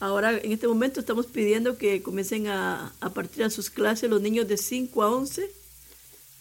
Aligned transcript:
Ahora, 0.00 0.38
en 0.38 0.50
este 0.50 0.66
momento 0.66 1.00
estamos 1.00 1.26
pidiendo 1.26 1.76
que 1.76 2.02
comiencen 2.02 2.46
a, 2.48 2.94
partir 3.12 3.44
a 3.44 3.50
sus 3.50 3.68
clases 3.68 4.08
los 4.08 4.22
niños 4.22 4.48
de 4.48 4.56
5 4.56 5.02
a 5.02 5.10
11 5.10 5.50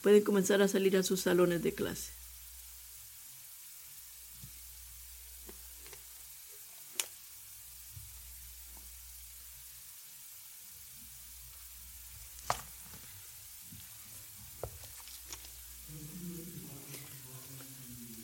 pueden 0.02 0.24
comenzar 0.24 0.62
a 0.62 0.70
salir 0.70 0.96
a 0.96 1.04
sus 1.04 1.20
salones 1.20 1.62
de 1.62 1.74
clase. 1.74 2.12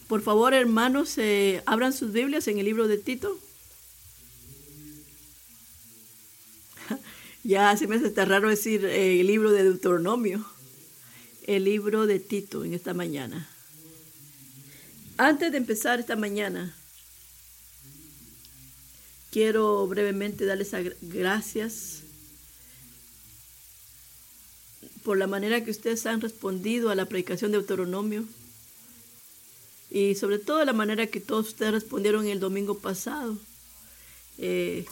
Por 0.08 0.22
favor, 0.22 0.54
hermanos, 0.54 1.18
eh, 1.18 1.62
abran 1.66 1.92
sus 1.92 2.14
Biblias 2.14 2.48
en 2.48 2.58
el 2.60 2.66
libro 2.66 2.88
de 2.88 2.98
Tito. 2.98 3.38
Ya 7.46 7.78
se 7.78 7.86
me 7.86 7.98
hace 7.98 8.10
tan 8.10 8.28
raro 8.30 8.50
decir 8.50 8.84
eh, 8.86 9.22
el 9.22 9.28
libro 9.28 9.52
de 9.52 9.64
Deuteronomio. 9.64 10.44
El 11.44 11.66
libro 11.66 12.08
de 12.08 12.20
Tito 12.20 12.66
en 12.66 12.74
esta 12.74 12.96
mañana. 12.96 13.48
Antes 15.18 15.52
de 15.52 15.60
empezar 15.60 16.00
esta 16.00 16.16
mañana, 16.16 16.76
quiero 19.32 19.86
brevemente 19.86 20.46
darles 20.46 20.72
gracias 21.02 22.02
por 25.04 25.18
la 25.20 25.28
manera 25.28 25.64
que 25.64 25.70
ustedes 25.70 26.08
han 26.08 26.22
respondido 26.22 26.90
a 26.90 26.96
la 26.96 27.06
predicación 27.06 27.52
de 27.52 27.60
Deuteronomio 27.60 28.26
y 29.92 30.16
sobre 30.16 30.40
todo 30.40 30.66
la 30.66 30.74
manera 30.74 31.06
que 31.06 31.20
todos 31.20 31.50
ustedes 31.50 31.74
respondieron 31.74 32.26
el 32.26 32.40
domingo 32.40 32.80
pasado. 32.80 33.38
Eh, 34.40 34.86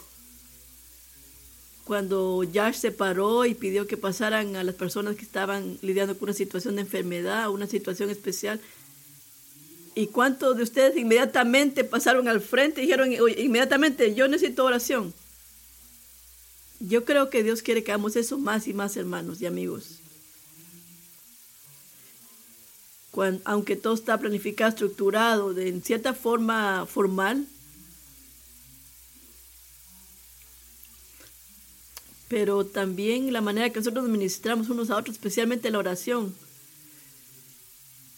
cuando 1.85 2.43
Josh 2.53 2.75
se 2.75 2.91
paró 2.91 3.45
y 3.45 3.55
pidió 3.55 3.87
que 3.87 3.97
pasaran 3.97 4.55
a 4.55 4.63
las 4.63 4.75
personas 4.75 5.15
que 5.15 5.23
estaban 5.23 5.77
lidiando 5.81 6.17
con 6.17 6.29
una 6.29 6.33
situación 6.33 6.75
de 6.75 6.81
enfermedad, 6.81 7.49
una 7.49 7.67
situación 7.67 8.09
especial. 8.09 8.59
¿Y 9.95 10.07
cuántos 10.07 10.57
de 10.57 10.63
ustedes 10.63 10.97
inmediatamente 10.97 11.83
pasaron 11.83 12.27
al 12.27 12.41
frente 12.41 12.81
y 12.81 12.85
dijeron 12.85 13.11
inmediatamente, 13.11 14.15
yo 14.15 14.27
necesito 14.27 14.65
oración? 14.65 15.13
Yo 16.79 17.05
creo 17.05 17.29
que 17.29 17.43
Dios 17.43 17.61
quiere 17.61 17.83
que 17.83 17.91
hagamos 17.91 18.15
eso 18.15 18.37
más 18.37 18.67
y 18.67 18.73
más, 18.73 18.97
hermanos 18.97 19.41
y 19.41 19.45
amigos 19.45 19.99
aunque 23.43 23.75
todo 23.75 23.93
está 23.93 24.17
planificado, 24.17 24.69
estructurado, 24.69 25.53
de, 25.53 25.69
en 25.69 25.83
cierta 25.83 26.13
forma 26.13 26.85
formal, 26.85 27.45
pero 32.33 32.65
también 32.65 33.31
la 33.31 33.41
manera 33.41 33.69
que 33.69 33.77
nosotros 33.77 34.09
ministramos 34.09 34.67
unos 34.67 34.89
a 34.89 34.97
otros, 34.97 35.17
especialmente 35.17 35.69
la 35.69 35.77
oración. 35.77 36.33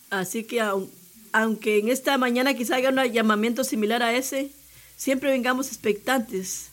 Así 0.09 0.45
que 0.45 0.61
aunque 1.33 1.79
en 1.79 1.89
esta 1.89 2.17
mañana 2.17 2.53
quizá 2.53 2.77
haya 2.77 2.91
un 2.91 3.03
llamamiento 3.11 3.65
similar 3.65 4.01
a 4.03 4.15
ese, 4.15 4.51
siempre 4.95 5.31
vengamos 5.31 5.67
expectantes, 5.67 6.67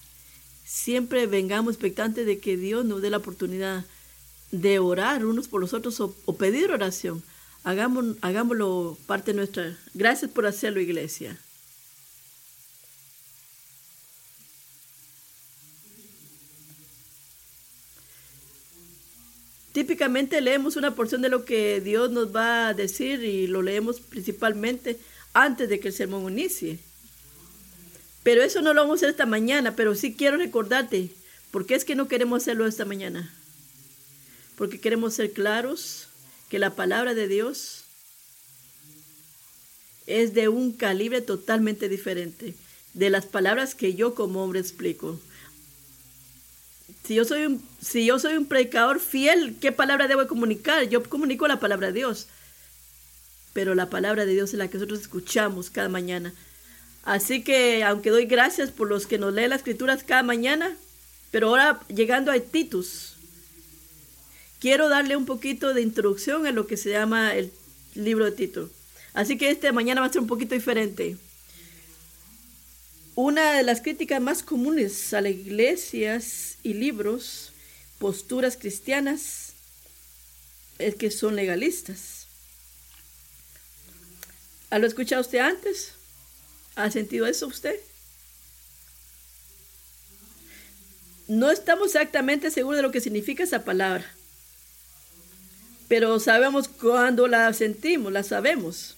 siempre 0.64 1.26
vengamos 1.26 1.74
expectantes 1.74 2.26
de 2.26 2.38
que 2.38 2.56
Dios 2.56 2.84
nos 2.84 3.02
dé 3.02 3.10
la 3.10 3.16
oportunidad 3.16 3.86
de 4.52 4.78
orar 4.78 5.27
unos 5.27 5.48
por 5.48 5.60
los 5.60 5.74
otros 5.74 5.98
o 5.98 6.36
pedir 6.36 6.70
oración 6.70 7.24
hagámoslo 7.64 8.98
parte 9.06 9.34
nuestra. 9.34 9.77
Gracias 9.94 10.30
por 10.30 10.46
hacerlo, 10.46 10.80
iglesia. 10.80 11.36
Típicamente 19.72 20.40
leemos 20.40 20.76
una 20.76 20.94
porción 20.94 21.22
de 21.22 21.30
lo 21.30 21.44
que 21.44 21.80
Dios 21.80 22.10
nos 22.10 22.34
va 22.34 22.68
a 22.68 22.74
decir 22.74 23.24
y 23.24 23.46
lo 23.46 23.62
leemos 23.62 24.00
principalmente 24.00 24.98
antes 25.33 25.68
de 25.68 25.80
que 25.80 25.88
el 25.88 25.94
sermón 25.94 26.30
inicie. 26.30 26.78
Pero 28.22 28.42
eso 28.42 28.61
no 28.61 28.74
lo 28.74 28.82
vamos 28.82 28.94
a 28.94 28.98
hacer 28.98 29.11
esta 29.11 29.27
mañana, 29.27 29.74
pero 29.74 29.94
sí 29.94 30.14
quiero 30.14 30.36
recordarte, 30.36 31.11
¿por 31.50 31.66
qué 31.66 31.74
es 31.74 31.84
que 31.84 31.94
no 31.94 32.06
queremos 32.06 32.42
hacerlo 32.42 32.66
esta 32.66 32.84
mañana? 32.84 33.34
Porque 34.56 34.78
queremos 34.78 35.14
ser 35.14 35.32
claros, 35.32 36.08
que 36.52 36.58
la 36.58 36.77
palabra 36.77 37.14
de 37.14 37.28
Dios 37.28 37.84
es 40.06 40.34
de 40.34 40.48
un 40.48 40.72
calibre 40.72 41.22
totalmente 41.22 41.88
diferente 41.88 42.55
de 42.92 43.08
las 43.08 43.24
palabras 43.24 43.74
que 43.74 43.94
yo 43.94 44.14
como 44.14 44.44
hombre 44.44 44.61
explico. 44.61 45.18
Si 47.12 47.17
yo 47.17 47.27
soy 47.27 47.45
un, 47.45 47.62
si 47.78 48.06
yo 48.06 48.18
soy 48.18 48.39
un 48.39 48.46
predicador 48.46 48.98
fiel, 48.98 49.56
¿qué 49.61 49.70
palabra 49.70 50.08
debo 50.08 50.27
comunicar? 50.27 50.89
Yo 50.89 51.02
comunico 51.02 51.46
la 51.46 51.61
palabra 51.61 51.89
de 51.89 51.92
Dios. 51.92 52.27
Pero 53.52 53.74
la 53.74 53.90
palabra 53.90 54.24
de 54.24 54.33
Dios 54.33 54.55
es 54.55 54.58
la 54.58 54.68
que 54.68 54.78
nosotros 54.78 55.00
escuchamos 55.00 55.68
cada 55.68 55.90
mañana. 55.90 56.33
Así 57.02 57.45
que, 57.45 57.84
aunque 57.84 58.08
doy 58.08 58.24
gracias 58.24 58.70
por 58.70 58.89
los 58.89 59.06
que 59.06 59.18
nos 59.18 59.34
leen 59.34 59.50
las 59.50 59.58
escrituras 59.58 60.05
cada 60.05 60.23
mañana, 60.23 60.74
pero 61.30 61.48
ahora 61.48 61.80
llegando 61.89 62.33
a 62.33 62.40
Titus, 62.40 63.17
quiero 64.58 64.89
darle 64.89 65.14
un 65.14 65.27
poquito 65.27 65.74
de 65.74 65.83
introducción 65.83 66.46
a 66.46 66.50
lo 66.50 66.67
que 66.67 66.79
se 66.79 66.92
llama 66.92 67.34
el 67.34 67.52
libro 67.94 68.24
de 68.24 68.33
Tito. 68.33 68.70
Así 69.12 69.36
que 69.36 69.50
este 69.50 69.70
mañana 69.73 70.00
va 70.00 70.06
a 70.06 70.11
ser 70.11 70.23
un 70.23 70.29
poquito 70.29 70.55
diferente. 70.55 71.18
Una 73.14 73.52
de 73.52 73.62
las 73.62 73.80
críticas 73.80 74.20
más 74.20 74.42
comunes 74.42 75.12
a 75.12 75.20
las 75.20 75.33
iglesias 75.33 76.56
y 76.62 76.74
libros, 76.74 77.52
posturas 77.98 78.56
cristianas, 78.56 79.52
es 80.78 80.95
que 80.95 81.11
son 81.11 81.36
legalistas. 81.36 82.27
¿Ha 84.70 84.78
escuchado 84.78 85.20
usted 85.20 85.39
antes? 85.39 85.92
¿Ha 86.74 86.90
sentido 86.90 87.27
eso 87.27 87.46
usted? 87.46 87.78
No 91.29 91.50
estamos 91.50 91.89
exactamente 91.89 92.50
seguros 92.50 92.79
de 92.79 92.83
lo 92.83 92.90
que 92.90 93.00
significa 93.00 93.42
esa 93.42 93.64
palabra 93.64 94.11
pero 95.92 96.18
sabemos 96.20 96.68
cuando 96.68 97.29
la 97.29 97.52
sentimos, 97.52 98.11
la 98.11 98.23
sabemos. 98.23 98.96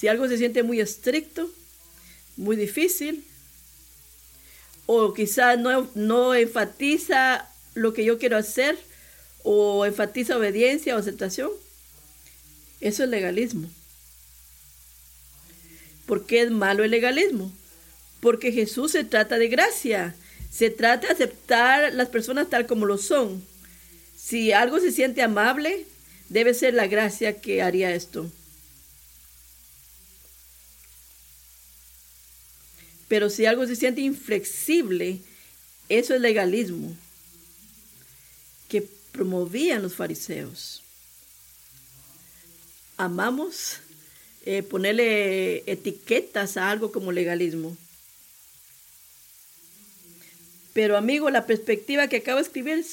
Si 0.00 0.08
algo 0.08 0.26
se 0.28 0.38
siente 0.38 0.62
muy 0.62 0.80
estricto, 0.80 1.52
muy 2.38 2.56
difícil, 2.56 3.22
o 4.86 5.12
quizás 5.12 5.58
no, 5.58 5.90
no 5.94 6.34
enfatiza 6.34 7.46
lo 7.74 7.92
que 7.92 8.06
yo 8.06 8.18
quiero 8.18 8.38
hacer, 8.38 8.78
o 9.42 9.84
enfatiza 9.84 10.38
obediencia 10.38 10.96
o 10.96 10.98
aceptación, 10.98 11.50
eso 12.80 13.04
es 13.04 13.10
legalismo. 13.10 13.68
¿Por 16.06 16.24
qué 16.24 16.44
es 16.44 16.50
malo 16.50 16.82
el 16.82 16.92
legalismo? 16.92 17.52
Porque 18.20 18.52
Jesús 18.52 18.92
se 18.92 19.04
trata 19.04 19.36
de 19.36 19.48
gracia. 19.48 20.14
Se 20.50 20.70
trata 20.70 21.08
de 21.08 21.12
aceptar 21.12 21.92
las 21.92 22.08
personas 22.08 22.48
tal 22.48 22.66
como 22.66 22.86
lo 22.86 22.96
son. 22.96 23.44
Si 24.16 24.50
algo 24.52 24.80
se 24.80 24.92
siente 24.92 25.20
amable, 25.20 25.84
debe 26.30 26.54
ser 26.54 26.72
la 26.72 26.86
gracia 26.86 27.42
que 27.42 27.60
haría 27.60 27.94
esto. 27.94 28.32
Pero 33.10 33.28
si 33.28 33.44
algo 33.44 33.66
se 33.66 33.74
siente 33.74 34.02
inflexible, 34.02 35.18
eso 35.88 36.14
es 36.14 36.20
legalismo 36.20 36.96
que 38.68 38.82
promovían 39.10 39.82
los 39.82 39.96
fariseos. 39.96 40.84
Amamos 42.96 43.78
eh, 44.46 44.62
ponerle 44.62 45.64
etiquetas 45.66 46.56
a 46.56 46.70
algo 46.70 46.92
como 46.92 47.10
legalismo. 47.10 47.76
Pero 50.72 50.96
amigo, 50.96 51.30
la 51.30 51.46
perspectiva 51.46 52.06
que 52.06 52.18
acabo 52.18 52.36
de 52.36 52.44
escribir 52.44 52.86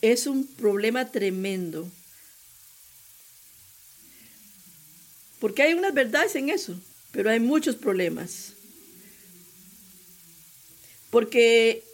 es, 0.00 0.26
un 0.26 0.48
problema 0.48 1.12
tremendo. 1.12 1.88
Porque 5.38 5.62
hay 5.62 5.74
unas 5.74 5.94
verdades 5.94 6.34
en 6.34 6.48
eso, 6.48 6.74
pero 7.12 7.30
hay 7.30 7.38
muchos 7.38 7.76
problemas. 7.76 8.51
Porque 11.12 11.84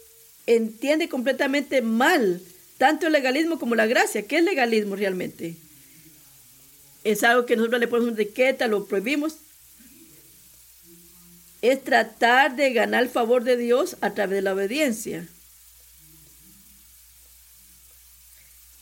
entiende 0.45 1.09
completamente 1.09 1.81
mal 1.81 2.41
tanto 2.77 3.07
el 3.07 3.11
legalismo 3.11 3.59
como 3.59 3.75
la 3.75 3.85
gracia. 3.85 4.25
¿Qué 4.25 4.37
es 4.37 4.43
legalismo 4.45 4.95
realmente? 4.95 5.55
Es 7.03 7.23
algo 7.23 7.45
que 7.45 7.57
nosotros 7.57 7.81
le 7.81 7.89
ponemos 7.89 8.13
etiqueta, 8.13 8.67
lo 8.67 8.85
prohibimos, 8.85 9.35
es 11.61 11.83
tratar 11.83 12.55
de 12.55 12.71
ganar 12.71 13.03
el 13.03 13.09
favor 13.09 13.43
de 13.43 13.57
Dios 13.57 13.97
a 13.99 14.13
través 14.13 14.37
de 14.37 14.41
la 14.41 14.53
obediencia. 14.53 15.27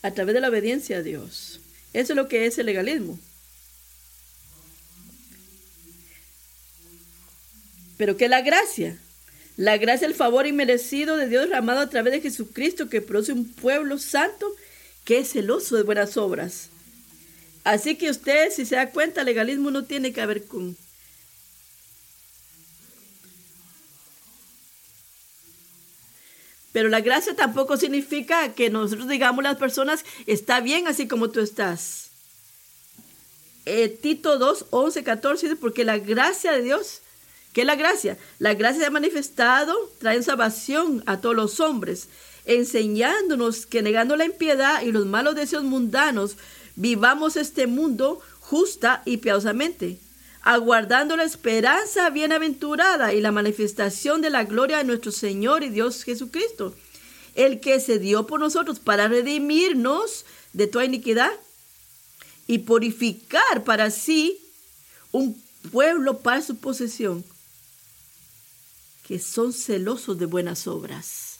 A 0.02 0.12
través 0.12 0.34
de 0.34 0.40
la 0.40 0.50
obediencia 0.50 0.98
a 0.98 1.02
Dios. 1.02 1.58
Eso 1.92 2.12
es 2.12 2.16
lo 2.16 2.28
que 2.28 2.46
es 2.46 2.56
el 2.58 2.66
legalismo. 2.66 3.18
Pero 7.96 8.16
¿qué 8.16 8.26
es 8.26 8.30
la 8.30 8.42
gracia? 8.42 8.96
La 9.58 9.76
gracia, 9.76 10.06
el 10.06 10.14
favor 10.14 10.46
inmerecido 10.46 11.16
de 11.16 11.28
Dios 11.28 11.48
derramado 11.48 11.80
a 11.80 11.90
través 11.90 12.12
de 12.12 12.20
Jesucristo 12.20 12.88
que 12.88 13.02
produce 13.02 13.32
un 13.32 13.52
pueblo 13.52 13.98
santo 13.98 14.54
que 15.04 15.18
es 15.18 15.32
celoso 15.32 15.74
de 15.74 15.82
buenas 15.82 16.16
obras. 16.16 16.68
Así 17.64 17.96
que 17.96 18.08
usted, 18.08 18.52
si 18.52 18.64
se 18.64 18.76
da 18.76 18.90
cuenta, 18.90 19.24
legalismo 19.24 19.72
no 19.72 19.84
tiene 19.84 20.12
que 20.12 20.24
ver 20.24 20.46
con... 20.46 20.76
Pero 26.70 26.88
la 26.88 27.00
gracia 27.00 27.34
tampoco 27.34 27.76
significa 27.76 28.54
que 28.54 28.70
nosotros 28.70 29.08
digamos 29.08 29.44
a 29.44 29.48
las 29.48 29.58
personas, 29.58 30.04
está 30.28 30.60
bien 30.60 30.86
así 30.86 31.08
como 31.08 31.30
tú 31.30 31.40
estás. 31.40 32.10
Eh, 33.66 33.88
Tito 33.88 34.38
2, 34.38 34.66
11, 34.70 35.02
14 35.02 35.46
dice, 35.48 35.58
porque 35.60 35.84
la 35.84 35.98
gracia 35.98 36.52
de 36.52 36.62
Dios 36.62 37.00
¿Qué 37.58 37.62
es 37.62 37.66
la 37.66 37.74
gracia? 37.74 38.16
La 38.38 38.54
gracia 38.54 38.82
se 38.82 38.86
ha 38.86 38.90
manifestado, 38.90 39.74
trae 39.98 40.22
salvación 40.22 41.02
a 41.06 41.20
todos 41.20 41.34
los 41.34 41.58
hombres, 41.58 42.06
enseñándonos 42.44 43.66
que 43.66 43.82
negando 43.82 44.14
la 44.14 44.26
impiedad 44.26 44.82
y 44.82 44.92
los 44.92 45.06
malos 45.06 45.34
deseos 45.34 45.64
mundanos, 45.64 46.36
vivamos 46.76 47.34
este 47.34 47.66
mundo 47.66 48.20
justa 48.38 49.02
y 49.04 49.16
piadosamente, 49.16 49.98
aguardando 50.42 51.16
la 51.16 51.24
esperanza 51.24 52.08
bienaventurada 52.10 53.12
y 53.12 53.20
la 53.20 53.32
manifestación 53.32 54.20
de 54.20 54.30
la 54.30 54.44
gloria 54.44 54.76
de 54.76 54.84
nuestro 54.84 55.10
Señor 55.10 55.64
y 55.64 55.68
Dios 55.68 56.04
Jesucristo, 56.04 56.76
el 57.34 57.58
que 57.58 57.80
se 57.80 57.98
dio 57.98 58.28
por 58.28 58.38
nosotros 58.38 58.78
para 58.78 59.08
redimirnos 59.08 60.26
de 60.52 60.68
toda 60.68 60.84
iniquidad 60.84 61.32
y 62.46 62.58
purificar 62.58 63.64
para 63.64 63.90
sí 63.90 64.38
un 65.10 65.42
pueblo 65.72 66.20
para 66.20 66.40
su 66.40 66.58
posesión 66.58 67.24
que 69.08 69.18
son 69.18 69.54
celosos 69.54 70.18
de 70.18 70.26
buenas 70.26 70.66
obras. 70.66 71.38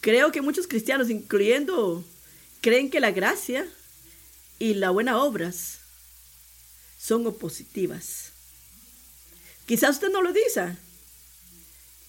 Creo 0.00 0.32
que 0.32 0.42
muchos 0.42 0.66
cristianos, 0.66 1.10
incluyendo, 1.10 2.02
creen 2.60 2.90
que 2.90 2.98
la 2.98 3.12
gracia 3.12 3.68
y 4.58 4.74
las 4.74 4.92
buenas 4.92 5.14
obras 5.14 5.78
son 6.98 7.24
opositivas. 7.28 8.32
Quizás 9.64 9.90
usted 9.90 10.10
no 10.10 10.22
lo 10.22 10.32
dice, 10.32 10.76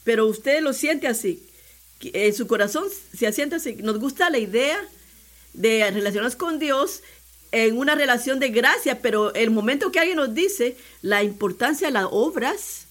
pero 0.04 0.26
usted 0.26 0.64
lo 0.64 0.74
siente 0.74 1.06
así. 1.06 1.46
En 2.02 2.34
su 2.34 2.48
corazón 2.48 2.86
se 3.16 3.28
asienta 3.28 3.58
así. 3.58 3.76
Nos 3.76 4.00
gusta 4.00 4.32
la 4.32 4.40
idea 4.40 4.80
de 5.54 5.92
relacionarnos 5.92 6.36
con 6.36 6.58
Dios 6.58 7.04
en 7.52 7.78
una 7.78 7.96
relación 7.96 8.40
de 8.40 8.50
gracia, 8.50 9.02
pero 9.02 9.34
el 9.34 9.50
momento 9.50 9.92
que 9.92 10.00
alguien 10.00 10.18
nos 10.18 10.34
dice 10.34 10.78
la 11.02 11.24
importancia 11.24 11.88
de 11.88 11.94
las 11.94 12.08
obras, 12.12 12.86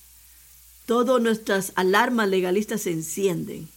todas 0.86 1.20
nuestras 1.22 1.72
alarmas 1.76 2.28
legalistas 2.28 2.82
se 2.82 2.90
encienden. 2.90 3.68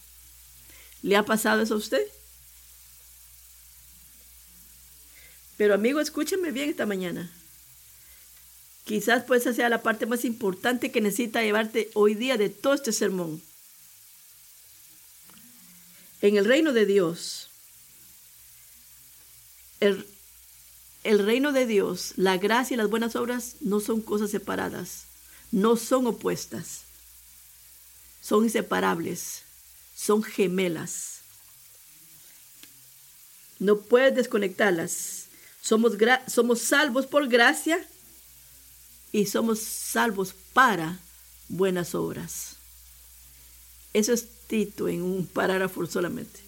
¿Le 1.02 1.16
ha 1.16 1.24
pasado 1.24 1.62
eso 1.62 1.74
a 1.74 1.78
usted? 1.78 2.06
Pero 5.56 5.74
amigo, 5.74 6.00
escúcheme 6.00 6.50
bien 6.50 6.70
esta 6.70 6.86
mañana. 6.86 7.30
Quizás 8.84 9.22
pues 9.24 9.42
esa 9.42 9.54
sea 9.54 9.68
la 9.68 9.82
parte 9.82 10.06
más 10.06 10.24
importante 10.24 10.90
que 10.90 11.00
necesita 11.00 11.42
llevarte 11.42 11.90
hoy 11.94 12.14
día 12.14 12.36
de 12.36 12.48
todo 12.48 12.74
este 12.74 12.92
sermón. 12.92 13.40
En 16.20 16.36
el 16.36 16.44
reino 16.44 16.72
de 16.72 16.86
Dios, 16.86 17.48
el, 19.80 20.06
el 21.04 21.24
reino 21.24 21.52
de 21.52 21.66
Dios, 21.66 22.12
la 22.16 22.38
gracia 22.38 22.74
y 22.74 22.78
las 22.78 22.90
buenas 22.90 23.16
obras 23.16 23.56
no 23.60 23.80
son 23.80 24.00
cosas 24.00 24.30
separadas, 24.30 25.04
no 25.50 25.76
son 25.76 26.06
opuestas, 26.06 26.82
son 28.20 28.44
inseparables, 28.44 29.42
son 29.96 30.22
gemelas. 30.22 31.20
No 33.58 33.78
puedes 33.78 34.14
desconectarlas. 34.14 35.26
Somos, 35.60 35.96
salvos 36.60 37.06
por 37.06 37.28
gracia 37.28 37.86
y 39.12 39.26
somos 39.26 39.60
salvos 39.60 40.34
para 40.52 40.98
buenas 41.48 41.94
obras. 41.94 42.56
Eso 43.92 44.12
es 44.12 44.26
Tito 44.48 44.88
en 44.88 45.02
un 45.02 45.26
parágrafo 45.26 45.86
solamente. 45.86 46.40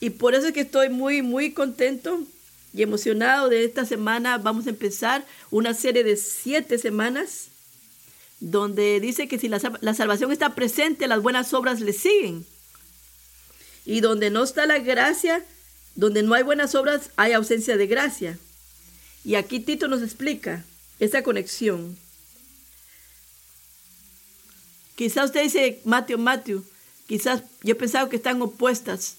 Y 0.00 0.10
por 0.10 0.34
eso 0.34 0.46
es 0.46 0.54
que 0.54 0.62
estoy 0.62 0.88
muy, 0.88 1.20
muy 1.20 1.52
contento 1.52 2.22
y 2.72 2.82
emocionado 2.82 3.48
de 3.48 3.64
esta 3.64 3.84
semana. 3.84 4.38
Vamos 4.38 4.66
a 4.66 4.70
empezar 4.70 5.26
una 5.50 5.74
serie 5.74 6.04
de 6.04 6.16
siete 6.16 6.78
semanas 6.78 7.48
donde 8.40 9.00
dice 9.00 9.28
que 9.28 9.38
si 9.38 9.48
la, 9.48 9.58
salvación 9.58 10.32
está 10.32 10.54
presente, 10.54 11.06
las 11.06 11.22
buenas 11.22 11.52
obras 11.52 11.80
le 11.80 11.92
siguen. 11.92 12.46
Y 13.84 14.00
donde 14.00 14.30
no 14.30 14.42
está 14.42 14.66
la 14.66 14.78
gracia, 14.78 15.44
donde 15.94 16.22
no 16.22 16.34
hay 16.34 16.42
buenas 16.42 16.74
obras, 16.74 17.10
hay 17.16 17.32
ausencia 17.32 17.76
de 17.76 17.86
gracia. 17.86 18.38
Y 19.24 19.34
aquí 19.34 19.60
Tito 19.60 19.88
nos 19.88 20.02
explica 20.02 20.64
esa 20.98 21.22
conexión. 21.22 21.98
Quizás 24.96 25.26
usted 25.26 25.42
dice, 25.42 25.80
Mateo, 25.84 26.18
Mateo, 26.18 26.62
quizás 27.06 27.42
yo 27.62 27.72
he 27.72 27.74
pensado 27.74 28.08
que 28.08 28.16
están 28.16 28.40
opuestas, 28.40 29.16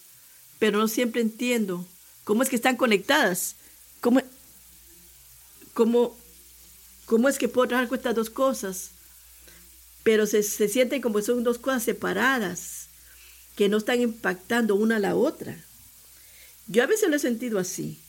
pero 0.57 0.79
no 0.79 0.87
siempre 0.87 1.21
entiendo 1.21 1.85
¿Cómo 2.23 2.43
es 2.43 2.49
que 2.49 2.55
están 2.55 2.77
conectadas? 2.77 3.55
¿Cómo, 3.99 4.21
cómo, 5.73 6.17
cómo 7.05 7.29
es 7.29 7.37
que 7.37 7.47
puedo 7.47 7.67
trabajar 7.67 7.89
con 7.89 7.97
estas 7.97 8.15
dos 8.15 8.29
cosas? 8.29 8.91
Pero 10.03 10.25
se, 10.25 10.43
se 10.43 10.67
sienten 10.67 11.01
como 11.01 11.21
son 11.21 11.43
dos 11.43 11.57
cosas 11.57 11.83
separadas, 11.83 12.87
que 13.55 13.69
no 13.69 13.77
están 13.77 14.01
impactando 14.01 14.75
una 14.75 14.97
a 14.97 14.99
la 14.99 15.15
otra. 15.15 15.57
Yo 16.67 16.83
a 16.83 16.87
veces 16.87 17.09
lo 17.09 17.15
he 17.15 17.19
sentido 17.19 17.59
así. 17.59 17.99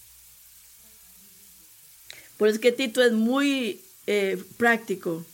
Por 2.37 2.49
eso 2.49 2.56
es 2.56 2.61
que 2.61 2.73
Tito 2.73 3.03
es 3.03 3.12
muy 3.12 3.82
eh, 4.06 4.43
práctico. 4.56 5.25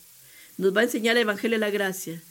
Nos 0.57 0.77
va 0.77 0.81
a 0.81 0.85
enseñar 0.85 1.17
el 1.17 1.23
Evangelio 1.23 1.57
de 1.57 1.61
la 1.61 1.71
Gracia. 1.71 2.23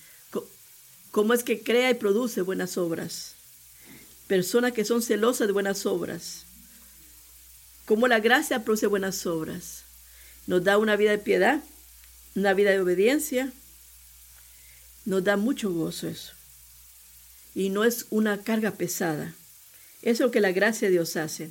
Cómo 1.11 1.33
es 1.33 1.43
que 1.43 1.63
crea 1.63 1.89
y 1.89 1.95
produce 1.95 2.41
buenas 2.41 2.77
obras 2.77 3.36
personas 4.27 4.73
que 4.73 4.85
son 4.85 5.01
celosas 5.01 5.47
de 5.47 5.53
buenas 5.53 5.85
obras. 5.85 6.43
Como 7.85 8.07
la 8.07 8.19
gracia 8.19 8.63
produce 8.63 8.87
buenas 8.87 9.25
obras. 9.25 9.83
Nos 10.45 10.63
da 10.63 10.77
una 10.77 10.95
vida 10.95 11.11
de 11.11 11.17
piedad, 11.17 11.61
una 12.35 12.53
vida 12.53 12.71
de 12.71 12.81
obediencia. 12.81 13.51
Nos 15.05 15.23
da 15.23 15.37
mucho 15.37 15.71
gozo 15.71 16.07
eso. 16.07 16.33
Y 17.55 17.69
no 17.69 17.85
es 17.85 18.05
una 18.09 18.43
carga 18.43 18.71
pesada. 18.71 19.33
Eso 20.01 20.11
es 20.11 20.19
lo 20.19 20.31
que 20.31 20.41
la 20.41 20.51
gracia 20.51 20.87
de 20.87 20.93
Dios 20.93 21.15
hace. 21.15 21.49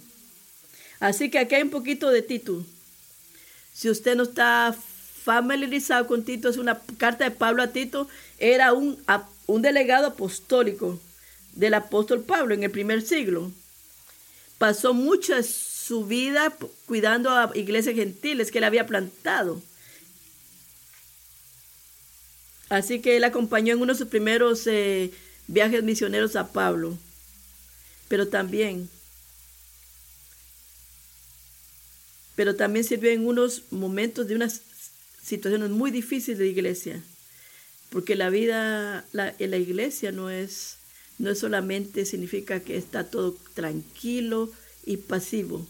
Así 1.00 1.30
que 1.30 1.38
aquí 1.38 1.54
hay 1.54 1.62
un 1.62 1.70
poquito 1.70 2.10
de 2.10 2.22
Tito. 2.22 2.64
Si 3.72 3.90
usted 3.90 4.16
no 4.16 4.22
está 4.24 4.76
familiarizado 5.24 6.06
con 6.06 6.24
Tito, 6.24 6.48
es 6.48 6.56
una 6.58 6.80
carta 6.98 7.24
de 7.24 7.30
Pablo 7.30 7.62
a 7.62 7.68
Tito. 7.68 8.08
Era 8.38 8.72
un, 8.72 8.98
un 9.46 9.62
delegado 9.62 10.06
apostólico 10.08 11.00
del 11.56 11.74
apóstol 11.74 12.22
Pablo 12.22 12.54
en 12.54 12.62
el 12.62 12.70
primer 12.70 13.02
siglo. 13.02 13.50
Pasó 14.58 14.94
mucha 14.94 15.42
su 15.42 16.06
vida 16.06 16.56
cuidando 16.86 17.30
a 17.30 17.50
iglesias 17.54 17.96
gentiles 17.96 18.50
que 18.50 18.58
él 18.58 18.64
había 18.64 18.86
plantado. 18.86 19.60
Así 22.68 23.00
que 23.00 23.16
él 23.16 23.24
acompañó 23.24 23.74
en 23.74 23.80
uno 23.80 23.92
de 23.92 23.98
sus 23.98 24.08
primeros 24.08 24.66
eh, 24.66 25.12
viajes 25.46 25.82
misioneros 25.82 26.36
a 26.36 26.52
Pablo. 26.52 26.98
Pero 28.08 28.28
también, 28.28 28.88
pero 32.34 32.54
también 32.54 32.84
sirvió 32.84 33.10
en 33.10 33.26
unos 33.26 33.62
momentos 33.70 34.28
de 34.28 34.36
unas 34.36 34.60
situaciones 35.22 35.70
muy 35.70 35.90
difíciles 35.90 36.38
de 36.38 36.48
iglesia. 36.48 37.02
Porque 37.90 38.14
la 38.14 38.30
vida 38.30 39.04
en 39.12 39.50
la 39.50 39.56
iglesia 39.56 40.12
no 40.12 40.28
es 40.28 40.76
no 41.18 41.34
solamente 41.34 42.04
significa 42.04 42.60
que 42.60 42.76
está 42.76 43.10
todo 43.10 43.36
tranquilo 43.54 44.50
y 44.84 44.98
pasivo. 44.98 45.66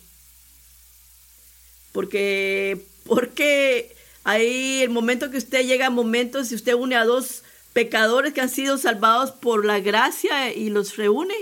Porque, 1.93 2.85
porque 3.05 3.95
ahí 4.25 4.83
el 4.83 4.91
momento 4.91 5.31
que 5.31 5.39
usted 5.39 5.67
llega 5.67 5.87
a 5.87 5.91
momentos, 5.91 6.49
si 6.49 6.55
usted 6.55 6.75
une 6.75 6.97
a 6.97 7.05
dos 7.05 7.43
pecadores 7.73 8.33
que 8.33 8.41
han 8.41 8.51
sido 8.51 8.79
salvados 8.79 9.31
por 9.31 9.65
la 9.65 9.81
gracia 9.81 10.53
y 10.53 10.71
los 10.71 10.97
reúne, 10.97 11.35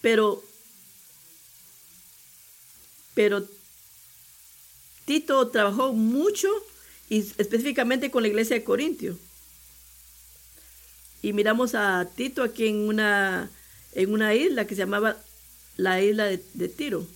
pero, 0.00 0.42
pero 3.14 3.46
Tito 5.04 5.48
trabajó 5.48 5.92
mucho 5.92 6.48
y 7.08 7.20
específicamente 7.38 8.10
con 8.10 8.22
la 8.22 8.28
iglesia 8.28 8.56
de 8.56 8.64
Corintio. 8.64 9.18
Y 11.22 11.32
miramos 11.32 11.74
a 11.74 12.08
Tito 12.14 12.42
aquí 12.42 12.66
en 12.66 12.88
una, 12.88 13.50
en 13.92 14.12
una 14.12 14.34
isla 14.34 14.66
que 14.66 14.74
se 14.74 14.82
llamaba 14.82 15.16
la 15.76 16.02
isla 16.02 16.24
de, 16.26 16.68
Tiro. 16.68 17.06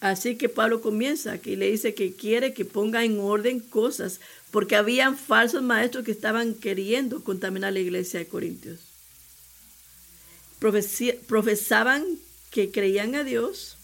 Así 0.00 0.36
que 0.36 0.48
Pablo 0.48 0.80
comienza 0.80 1.32
aquí 1.32 1.52
y 1.52 1.56
le 1.56 1.70
dice 1.70 1.94
que 1.94 2.12
quiere 2.12 2.54
que 2.54 2.64
ponga 2.64 3.04
en 3.04 3.18
orden 3.18 3.58
cosas, 3.58 4.20
porque 4.52 4.76
habían 4.76 5.18
falsos 5.18 5.62
maestros 5.62 6.04
que 6.04 6.12
estaban 6.12 6.54
queriendo 6.54 7.24
contaminar 7.24 7.72
la 7.72 7.80
iglesia 7.80 8.20
de 8.20 8.28
Corintios. 8.28 8.78
profesaban 10.60 12.04
que 12.50 12.70
creían 12.70 13.14
a 13.16 13.24
Dios, 13.24 13.76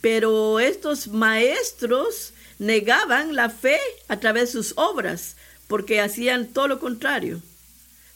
pero 0.00 0.60
estos 0.60 1.08
maestros 1.08 2.32
negaban 2.60 3.34
la 3.34 3.48
fe 3.48 3.80
a 4.06 4.20
través 4.20 4.52
de 4.52 4.62
sus 4.62 4.74
obras, 4.76 5.34
porque 5.66 6.00
hacían 6.00 6.46
todo 6.46 6.68
lo 6.68 6.78
contrario. 6.78 7.42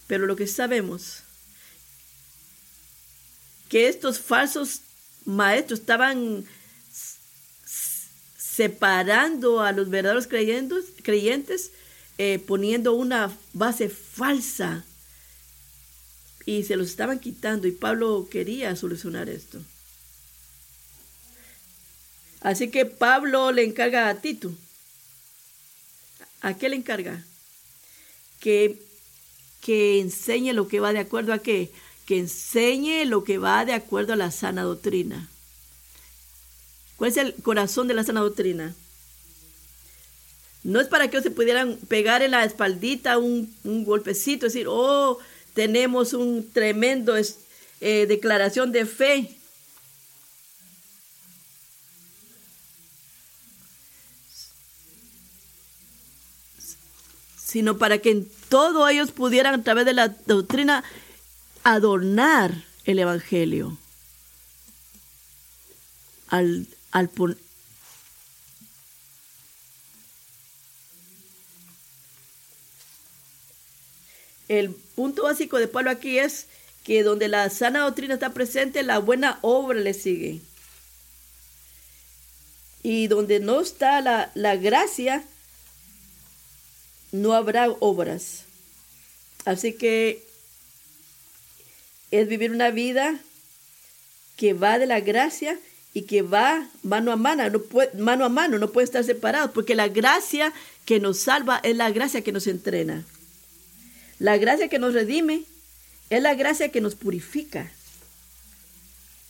Pero 0.06 0.26
lo 0.26 0.36
que 0.36 0.46
sabemos, 0.46 1.22
que 3.70 3.88
estos 3.88 4.20
falsos 4.20 4.82
maestros 5.24 5.80
estaban 5.80 6.44
separando 8.36 9.62
a 9.62 9.72
los 9.72 9.88
verdaderos 9.88 10.26
creyentes, 10.26 10.84
creyentes 11.02 11.72
eh, 12.18 12.38
poniendo 12.38 12.92
una 12.92 13.36
base 13.54 13.88
falsa 13.88 14.84
y 16.44 16.64
se 16.64 16.76
los 16.76 16.88
estaban 16.90 17.18
quitando 17.18 17.66
y 17.66 17.72
Pablo 17.72 18.28
quería 18.30 18.76
solucionar 18.76 19.30
esto. 19.30 19.58
Así 22.44 22.68
que 22.68 22.84
Pablo 22.84 23.52
le 23.52 23.64
encarga 23.64 24.08
a 24.10 24.20
Tito. 24.20 24.52
¿A 26.42 26.52
qué 26.52 26.68
le 26.68 26.76
encarga? 26.76 27.24
Que, 28.38 28.78
que 29.62 29.98
enseñe 29.98 30.52
lo 30.52 30.68
que 30.68 30.78
va 30.78 30.92
de 30.92 30.98
acuerdo 30.98 31.32
a 31.32 31.38
qué? 31.38 31.70
Que 32.04 32.18
enseñe 32.18 33.06
lo 33.06 33.24
que 33.24 33.38
va 33.38 33.64
de 33.64 33.72
acuerdo 33.72 34.12
a 34.12 34.16
la 34.16 34.30
sana 34.30 34.62
doctrina. 34.62 35.30
¿Cuál 36.96 37.12
es 37.12 37.16
el 37.16 37.34
corazón 37.42 37.88
de 37.88 37.94
la 37.94 38.04
sana 38.04 38.20
doctrina? 38.20 38.74
No 40.64 40.82
es 40.82 40.86
para 40.86 41.08
que 41.08 41.22
se 41.22 41.30
pudieran 41.30 41.78
pegar 41.88 42.20
en 42.20 42.32
la 42.32 42.44
espaldita 42.44 43.16
un, 43.16 43.54
golpecito, 43.64 44.44
decir, 44.44 44.66
oh, 44.68 45.18
tenemos 45.54 46.12
un 46.12 46.46
tremendo 46.52 47.14
eh, 47.16 48.04
declaración 48.06 48.70
de 48.70 48.84
fe. 48.84 49.34
Sino 57.54 57.78
para 57.78 57.99
que 57.99 58.11
en 58.11 58.28
todo 58.49 58.88
ellos 58.88 59.12
pudieran 59.12 59.54
a 59.54 59.62
través 59.62 59.84
de 59.84 59.92
la 59.92 60.08
doctrina 60.08 60.82
adornar 61.62 62.52
el 62.84 62.99
Evangelio. 62.99 63.78
Al, 66.26 66.66
al 66.90 67.08
el 74.49 74.70
punto 74.96 75.23
básico 75.23 75.58
de 75.58 75.68
Pablo 75.68 75.90
aquí 75.90 76.18
es 76.18 76.49
que 76.82 77.04
donde 77.04 77.28
la 77.28 77.49
sana 77.50 77.82
doctrina 77.82 78.14
está 78.14 78.30
presente, 78.30 78.82
la 78.82 78.99
buena 78.99 79.38
obra 79.42 79.78
le 79.78 79.94
sigue. 79.94 80.40
Y 82.82 83.06
donde 83.06 83.38
no 83.38 83.61
está 83.61 84.00
la, 84.00 84.32
la 84.34 84.56
gracia, 84.56 85.25
no 87.14 87.33
habrá 87.33 87.71
obras. 87.78 88.42
Así 89.44 89.73
que 89.75 90.25
es 92.11 92.26
vivir 92.26 92.50
una 92.50 92.73
vida 92.73 93.21
que 94.37 94.52
va 94.52 94.80
de 94.80 94.87
la 94.87 94.99
gracia 94.99 95.56
y 95.92 96.02
que 96.02 96.23
va 96.23 96.68
mano 96.83 97.12
a 97.12 97.16
mano, 97.16 97.49
no 97.50 97.62
puede, 97.62 97.97
mano 97.97 98.25
a 98.25 98.28
mano, 98.28 98.59
no 98.59 98.73
puede 98.73 98.87
estar 98.87 99.04
separado, 99.04 99.52
porque 99.52 99.76
la 99.76 99.87
gracia 99.87 100.52
que 100.85 100.99
nos 100.99 101.21
salva 101.21 101.61
es 101.62 101.76
la 101.76 101.92
gracia 101.92 102.23
que 102.23 102.33
nos 102.33 102.49
entrena. 102.49 103.04
La 104.18 104.37
gracia 104.37 104.68
que 104.68 104.80
nos 104.80 104.92
redime 104.92 105.44
es 106.11 106.21
la 106.21 106.35
gracia 106.35 106.71
que 106.71 106.80
nos 106.80 106.97
purifica. 106.97 107.71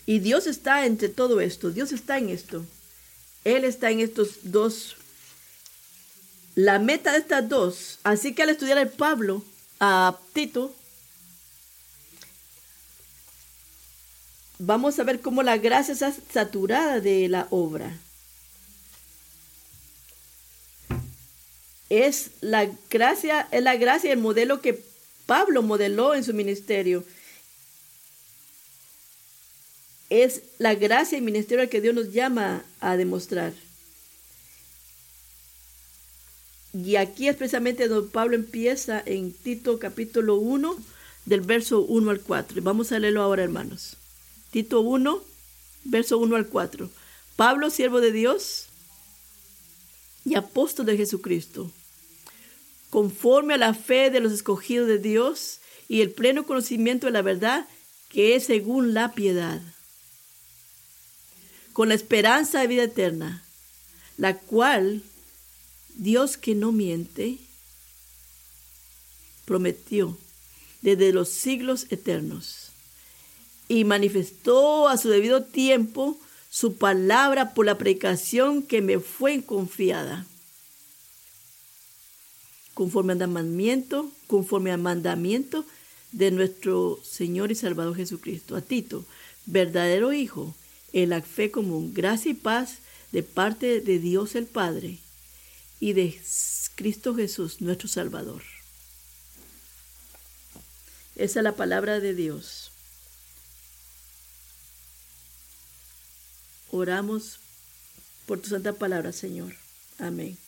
Y 0.07 0.21
Dios 0.21 0.47
está 0.47 0.87
entre 0.87 1.11
todo 1.11 1.43
esto, 1.43 1.71
Dios 1.71 1.93
está 1.93 2.17
en 2.17 2.31
esto. 2.31 2.65
Él 3.45 3.65
está 3.65 3.91
en 3.91 4.01
estos 4.01 4.39
dos 4.45 4.97
la 6.55 6.79
meta 6.79 7.13
de 7.13 7.19
estas 7.19 7.49
dos, 7.49 7.99
así 8.05 8.35
que 8.35 8.43
al 8.43 8.51
estudiar 8.51 8.79
el 8.79 8.89
Pablo 8.89 9.43
a 9.81 10.19
Tito, 10.33 10.75
vamos 14.59 14.99
a 14.99 15.05
ver 15.05 15.21
cómo 15.21 15.43
la 15.43 15.59
gracia 15.59 15.93
está 15.93 16.13
saturada 16.33 17.01
de 17.01 17.29
la 17.29 17.47
obra. 17.51 17.99
Es 21.91 22.31
la 22.41 22.69
gracia, 22.91 23.47
es 23.51 23.63
la 23.63 23.77
gracia 23.77 24.13
el 24.13 24.19
modelo 24.19 24.61
que 24.61 24.83
Pablo 25.27 25.63
modeló 25.63 26.15
en 26.15 26.25
su 26.25 26.35
ministerio. 26.35 27.05
Es 30.11 30.43
la 30.59 30.75
gracia 30.75 31.19
y 31.19 31.21
ministerio 31.21 31.69
que 31.69 31.81
Dios 31.81 31.95
nos 31.95 32.13
llama 32.13 32.65
a 32.81 32.97
demostrar. 32.97 33.53
Y 36.75 36.97
aquí 36.97 37.29
es 37.29 37.39
donde 37.39 38.11
Pablo 38.11 38.35
empieza 38.35 39.01
en 39.07 39.33
Tito 39.33 39.79
capítulo 39.79 40.35
1, 40.35 40.77
del 41.25 41.41
verso 41.41 41.83
1 41.83 42.11
al 42.11 42.21
4. 42.21 42.63
Vamos 42.63 42.91
a 42.91 42.99
leerlo 42.99 43.23
ahora, 43.23 43.45
hermanos. 43.45 43.97
Tito 44.51 44.81
1, 44.81 45.23
verso 45.85 46.19
1 46.19 46.35
al 46.35 46.49
4. 46.49 46.91
Pablo, 47.37 47.71
siervo 47.71 48.01
de 48.01 48.11
Dios 48.11 48.67
y 50.25 50.35
apóstol 50.35 50.87
de 50.87 50.97
Jesucristo, 50.97 51.71
conforme 52.91 53.55
a 53.55 53.59
la 53.59 53.75
fe 53.75 54.11
de 54.11 54.21
los 54.21 54.33
escogidos 54.33 54.89
de 54.89 54.99
Dios 54.99 55.61
y 55.89 56.01
el 56.01 56.11
pleno 56.11 56.45
conocimiento 56.45 57.07
de 57.07 57.13
la 57.13 57.23
verdad 57.23 57.69
que 58.09 58.35
es 58.35 58.45
según 58.45 58.95
la 58.95 59.13
piedad, 59.13 59.61
con 61.73 61.89
la 61.89 61.95
esperanza 61.95 62.61
de 62.61 62.67
vida 62.69 62.85
eterna, 62.85 63.45
la 64.17 64.39
cual 64.39 65.03
Dios 65.95 66.37
que 66.37 66.55
no 66.55 66.73
miente, 66.73 67.39
prometió 69.45 70.19
desde 70.83 71.13
los 71.13 71.29
siglos 71.29 71.87
eternos 71.91 72.71
y 73.69 73.85
manifestó 73.85 74.89
a 74.89 74.97
su 74.97 75.09
debido 75.09 75.45
tiempo 75.45 76.19
su 76.51 76.77
palabra 76.77 77.55
por 77.55 77.67
la 77.67 77.79
predicación 77.79 78.63
que 78.63 78.83
me 78.83 78.99
fue 78.99 79.43
confiada. 79.45 80.27
Conforme 82.75 83.13
al 83.13 83.29
mandamiento, 83.29 84.11
conforme 84.27 84.73
al 84.73 84.81
mandamiento 84.81 85.65
de 86.13 86.31
nuestro 86.31 87.01
Señor 87.03 87.53
y 87.53 87.55
Salvador 87.55 87.97
Jesucristo. 87.97 88.57
A 88.57 88.61
Tito, 88.61 89.05
verdadero 89.47 90.13
Hijo, 90.13 90.55
en 90.93 91.11
la 91.11 91.23
fe 91.23 91.51
común, 91.51 91.93
gracia 91.95 92.33
y 92.33 92.35
paz 92.35 92.79
de 93.13 93.23
parte 93.23 93.81
de 93.81 93.99
Dios 93.99 94.35
el 94.35 94.47
Padre 94.47 94.99
y 95.85 95.93
de 95.93 96.19
Cristo 96.77 97.15
Jesús, 97.15 97.61
nuestro 97.61 97.89
Salvador. 97.89 98.43
Esa 101.15 101.41
es 101.41 101.45
la 101.45 101.57
palabra 101.57 102.01
de 102.01 102.15
Dios. 102.15 102.71
Oramos 106.71 107.39
por 108.25 108.41
tu 108.41 108.49
santa 108.49 108.73
palabra, 108.73 109.13
Señor. 109.13 109.55
Amén. 109.99 110.39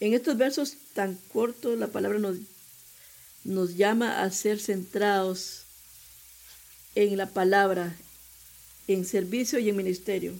En 0.00 0.14
estos 0.14 0.38
versos 0.38 0.78
tan 0.94 1.16
cortos, 1.30 1.78
la 1.78 1.88
palabra 1.88 2.18
nos, 2.20 2.38
nos 3.44 3.76
llama 3.76 4.22
a 4.22 4.30
ser 4.30 4.60
centrados 4.60 5.64
en 6.94 7.18
la 7.18 7.26
palabra, 7.26 7.94
en 8.88 9.04
servicio 9.04 9.58
y 9.58 9.68
en 9.68 9.76
ministerio. 9.76 10.34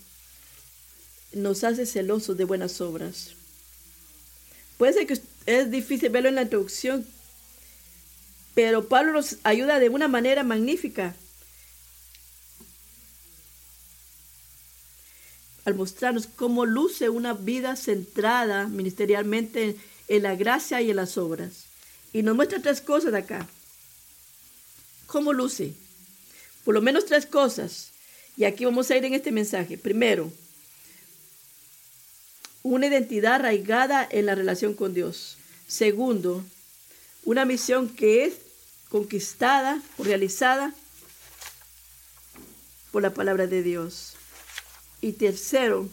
Nos 1.33 1.62
hace 1.62 1.87
celosos 1.87 2.37
de 2.37 2.45
buenas 2.45 2.81
obras. 2.81 3.35
Puede 4.78 4.95
ser 4.95 5.07
que 5.07 5.21
es 5.47 5.71
difícil 5.71 6.09
verlo 6.11 6.28
en 6.31 6.37
la 6.37 6.43
introducción, 6.43 7.07
pero 8.55 8.88
Pablo 8.88 9.12
nos 9.12 9.37
ayuda 9.45 9.78
de 9.78 9.88
una 9.88 10.09
manera 10.09 10.43
magnífica 10.43 11.14
al 15.64 15.75
mostrarnos 15.75 16.26
cómo 16.26 16.64
luce 16.64 17.11
una 17.11 17.35
vida 17.35 17.76
centrada 17.76 18.69
ministerialmente 18.69 19.76
en 20.09 20.23
la 20.23 20.35
gracia 20.35 20.81
y 20.81 20.90
en 20.90 20.97
las 20.97 21.19
obras. 21.19 21.67
Y 22.12 22.23
nos 22.23 22.35
muestra 22.35 22.62
tres 22.62 22.81
cosas 22.81 23.12
acá. 23.12 23.47
¿Cómo 25.07 25.35
luce? 25.35 25.75
Por 26.64 26.75
lo 26.75 26.81
menos 26.81 27.05
tres 27.05 27.26
cosas. 27.26 27.90
Y 28.38 28.45
aquí 28.45 28.64
vamos 28.64 28.88
a 28.88 28.97
ir 28.97 29.04
en 29.04 29.14
este 29.14 29.33
mensaje. 29.33 29.76
Primero, 29.76 30.30
una 32.62 32.87
identidad 32.87 33.35
arraigada 33.35 34.07
en 34.09 34.26
la 34.26 34.37
relación 34.37 34.75
con 34.75 34.95
Dios. 34.95 35.38
Segundo, 35.66 36.45
una 37.25 37.45
misión 37.45 37.88
que 37.88 38.25
es 38.25 38.35
conquistada 38.90 39.83
o 39.99 40.04
realizada 40.04 40.73
por 42.92 43.02
la 43.02 43.12
palabra 43.12 43.49
de 43.49 43.64
Dios. 43.64 44.14
Y 45.00 45.14
tercero, 45.14 45.88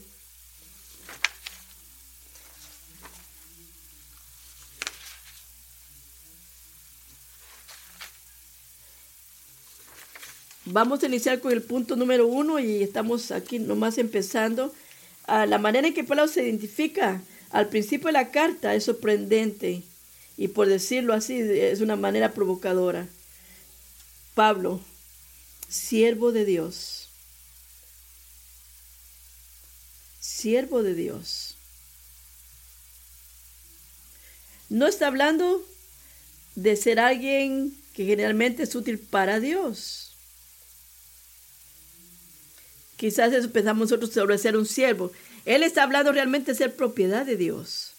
Vamos 10.76 11.02
a 11.02 11.06
iniciar 11.06 11.40
con 11.40 11.54
el 11.54 11.62
punto 11.62 11.96
número 11.96 12.28
uno 12.28 12.60
y 12.60 12.84
estamos 12.84 13.32
aquí 13.32 13.60
nomás 13.60 13.98
empezando. 13.98 14.76
Ah, 15.26 15.46
la 15.46 15.58
manera 15.58 15.88
en 15.88 15.94
que 15.94 16.04
Pablo 16.04 16.28
se 16.28 16.44
identifica 16.44 17.22
al 17.50 17.70
principio 17.70 18.08
de 18.08 18.12
la 18.12 18.30
carta 18.30 18.76
es 18.76 18.84
sorprendente 18.84 19.84
y 20.36 20.50
por 20.50 20.68
decirlo 20.68 21.14
así 21.14 21.40
es 21.40 21.80
una 21.80 21.96
manera 21.96 22.34
provocadora. 22.34 23.08
Pablo, 24.34 24.82
siervo 25.70 26.34
de 26.34 26.44
Dios, 26.44 27.08
siervo 30.20 30.84
de 30.84 30.94
Dios. 30.94 31.56
No 34.68 34.88
está 34.88 35.08
hablando 35.08 35.66
de 36.56 36.76
ser 36.76 37.00
alguien 37.00 37.74
que 37.94 38.04
generalmente 38.04 38.64
es 38.64 38.76
útil 38.76 39.00
para 39.00 39.40
Dios 39.40 40.15
Quizás 42.98 43.34
eso 43.34 43.52
pensamos 43.52 43.90
nosotros 43.90 44.12
sobre 44.12 44.38
ser 44.38 44.56
un 44.56 44.66
siervo. 44.66 45.12
Él 45.46 45.64
está 45.64 45.84
hablando 45.84 46.12
realmente 46.12 46.52
de 46.52 46.58
ser 46.58 46.76
propiedad 46.76 47.26
de 47.26 47.36
Dios. 47.36 47.92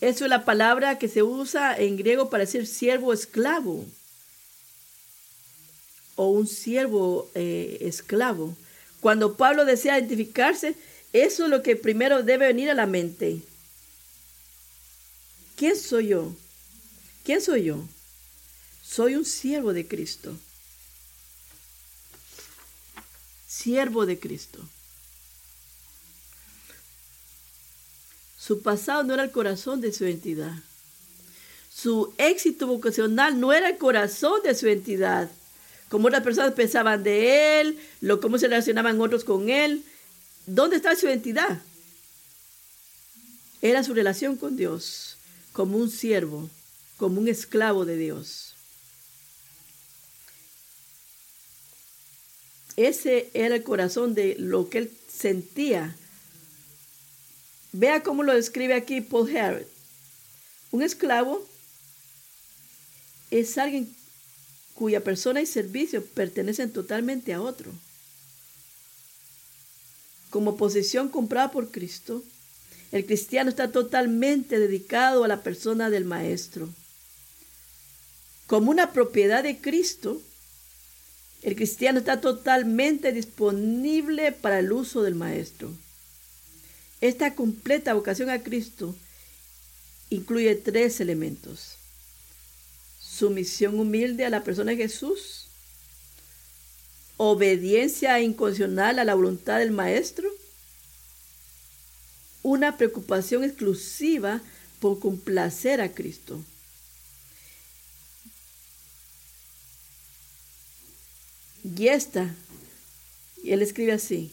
Eso 0.00 0.24
es 0.24 0.30
la 0.30 0.44
palabra 0.44 0.98
que 0.98 1.08
se 1.08 1.22
usa 1.22 1.76
en 1.76 1.96
griego 1.96 2.30
para 2.30 2.44
decir 2.44 2.66
siervo 2.66 3.12
esclavo. 3.12 3.84
O 6.16 6.30
un 6.30 6.46
siervo 6.46 7.30
eh, 7.34 7.78
esclavo. 7.82 8.56
Cuando 9.00 9.36
Pablo 9.36 9.64
desea 9.64 9.98
identificarse, 9.98 10.74
eso 11.12 11.44
es 11.44 11.50
lo 11.50 11.62
que 11.62 11.76
primero 11.76 12.22
debe 12.22 12.46
venir 12.46 12.70
a 12.70 12.74
la 12.74 12.86
mente. 12.86 13.40
¿Quién 15.56 15.76
soy 15.76 16.08
yo? 16.08 16.34
¿Quién 17.24 17.42
soy 17.42 17.64
yo? 17.64 17.84
Soy 18.82 19.14
un 19.14 19.24
siervo 19.24 19.72
de 19.72 19.86
Cristo. 19.86 20.34
Siervo 23.62 24.06
de 24.06 24.18
Cristo. 24.18 24.58
Su 28.38 28.62
pasado 28.62 29.02
no 29.02 29.14
era 29.14 29.24
el 29.24 29.30
corazón 29.30 29.80
de 29.80 29.92
su 29.92 30.06
entidad. 30.06 30.54
Su 31.72 32.12
éxito 32.18 32.66
vocacional 32.66 33.38
no 33.38 33.52
era 33.52 33.68
el 33.68 33.78
corazón 33.78 34.42
de 34.42 34.54
su 34.54 34.66
entidad. 34.66 35.30
Como 35.88 36.06
otras 36.06 36.22
personas 36.22 36.54
pensaban 36.54 37.02
de 37.02 37.60
él, 37.60 37.78
lo, 38.00 38.20
cómo 38.20 38.38
se 38.38 38.48
relacionaban 38.48 39.00
otros 39.00 39.24
con 39.24 39.50
él. 39.50 39.84
¿Dónde 40.46 40.76
está 40.76 40.96
su 40.96 41.08
entidad? 41.08 41.60
Era 43.60 43.84
su 43.84 43.92
relación 43.92 44.36
con 44.36 44.56
Dios, 44.56 45.16
como 45.52 45.76
un 45.76 45.90
siervo, 45.90 46.48
como 46.96 47.20
un 47.20 47.28
esclavo 47.28 47.84
de 47.84 47.96
Dios. 47.96 48.49
Ese 52.80 53.30
era 53.34 53.56
el 53.56 53.62
corazón 53.62 54.14
de 54.14 54.36
lo 54.38 54.70
que 54.70 54.78
él 54.78 54.90
sentía. 55.06 55.94
Vea 57.72 58.02
cómo 58.02 58.22
lo 58.22 58.32
describe 58.32 58.72
aquí 58.72 59.02
Paul 59.02 59.36
Harris. 59.36 59.66
Un 60.70 60.80
esclavo 60.80 61.46
es 63.30 63.58
alguien 63.58 63.94
cuya 64.72 65.04
persona 65.04 65.42
y 65.42 65.46
servicio 65.46 66.02
pertenecen 66.06 66.72
totalmente 66.72 67.34
a 67.34 67.42
otro. 67.42 67.70
Como 70.30 70.56
posesión 70.56 71.10
comprada 71.10 71.50
por 71.50 71.70
Cristo, 71.70 72.24
el 72.92 73.04
cristiano 73.04 73.50
está 73.50 73.72
totalmente 73.72 74.58
dedicado 74.58 75.22
a 75.22 75.28
la 75.28 75.42
persona 75.42 75.90
del 75.90 76.06
Maestro. 76.06 76.70
Como 78.46 78.70
una 78.70 78.94
propiedad 78.94 79.42
de 79.42 79.58
Cristo, 79.58 80.22
el 81.42 81.56
cristiano 81.56 82.00
está 82.00 82.20
totalmente 82.20 83.12
disponible 83.12 84.32
para 84.32 84.58
el 84.58 84.72
uso 84.72 85.02
del 85.02 85.14
Maestro. 85.14 85.70
Esta 87.00 87.34
completa 87.34 87.94
vocación 87.94 88.28
a 88.28 88.42
Cristo 88.42 88.94
incluye 90.10 90.54
tres 90.54 91.00
elementos. 91.00 91.76
Sumisión 93.00 93.80
humilde 93.80 94.26
a 94.26 94.30
la 94.30 94.44
persona 94.44 94.72
de 94.72 94.76
Jesús, 94.76 95.46
obediencia 97.16 98.20
incondicional 98.20 98.98
a 98.98 99.04
la 99.04 99.14
voluntad 99.14 99.58
del 99.58 99.70
Maestro, 99.70 100.30
una 102.42 102.76
preocupación 102.76 103.44
exclusiva 103.44 104.40
por 104.78 104.98
complacer 104.98 105.80
a 105.80 105.92
Cristo. 105.92 106.42
Y 111.62 111.88
esta, 111.88 112.34
y 113.42 113.52
él 113.52 113.62
escribe 113.62 113.92
así, 113.92 114.32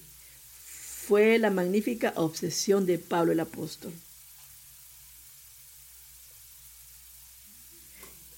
fue 1.07 1.37
la 1.37 1.49
magnífica 1.49 2.13
obsesión 2.15 2.85
de 2.85 2.97
Pablo 2.99 3.31
el 3.31 3.39
apóstol. 3.39 3.93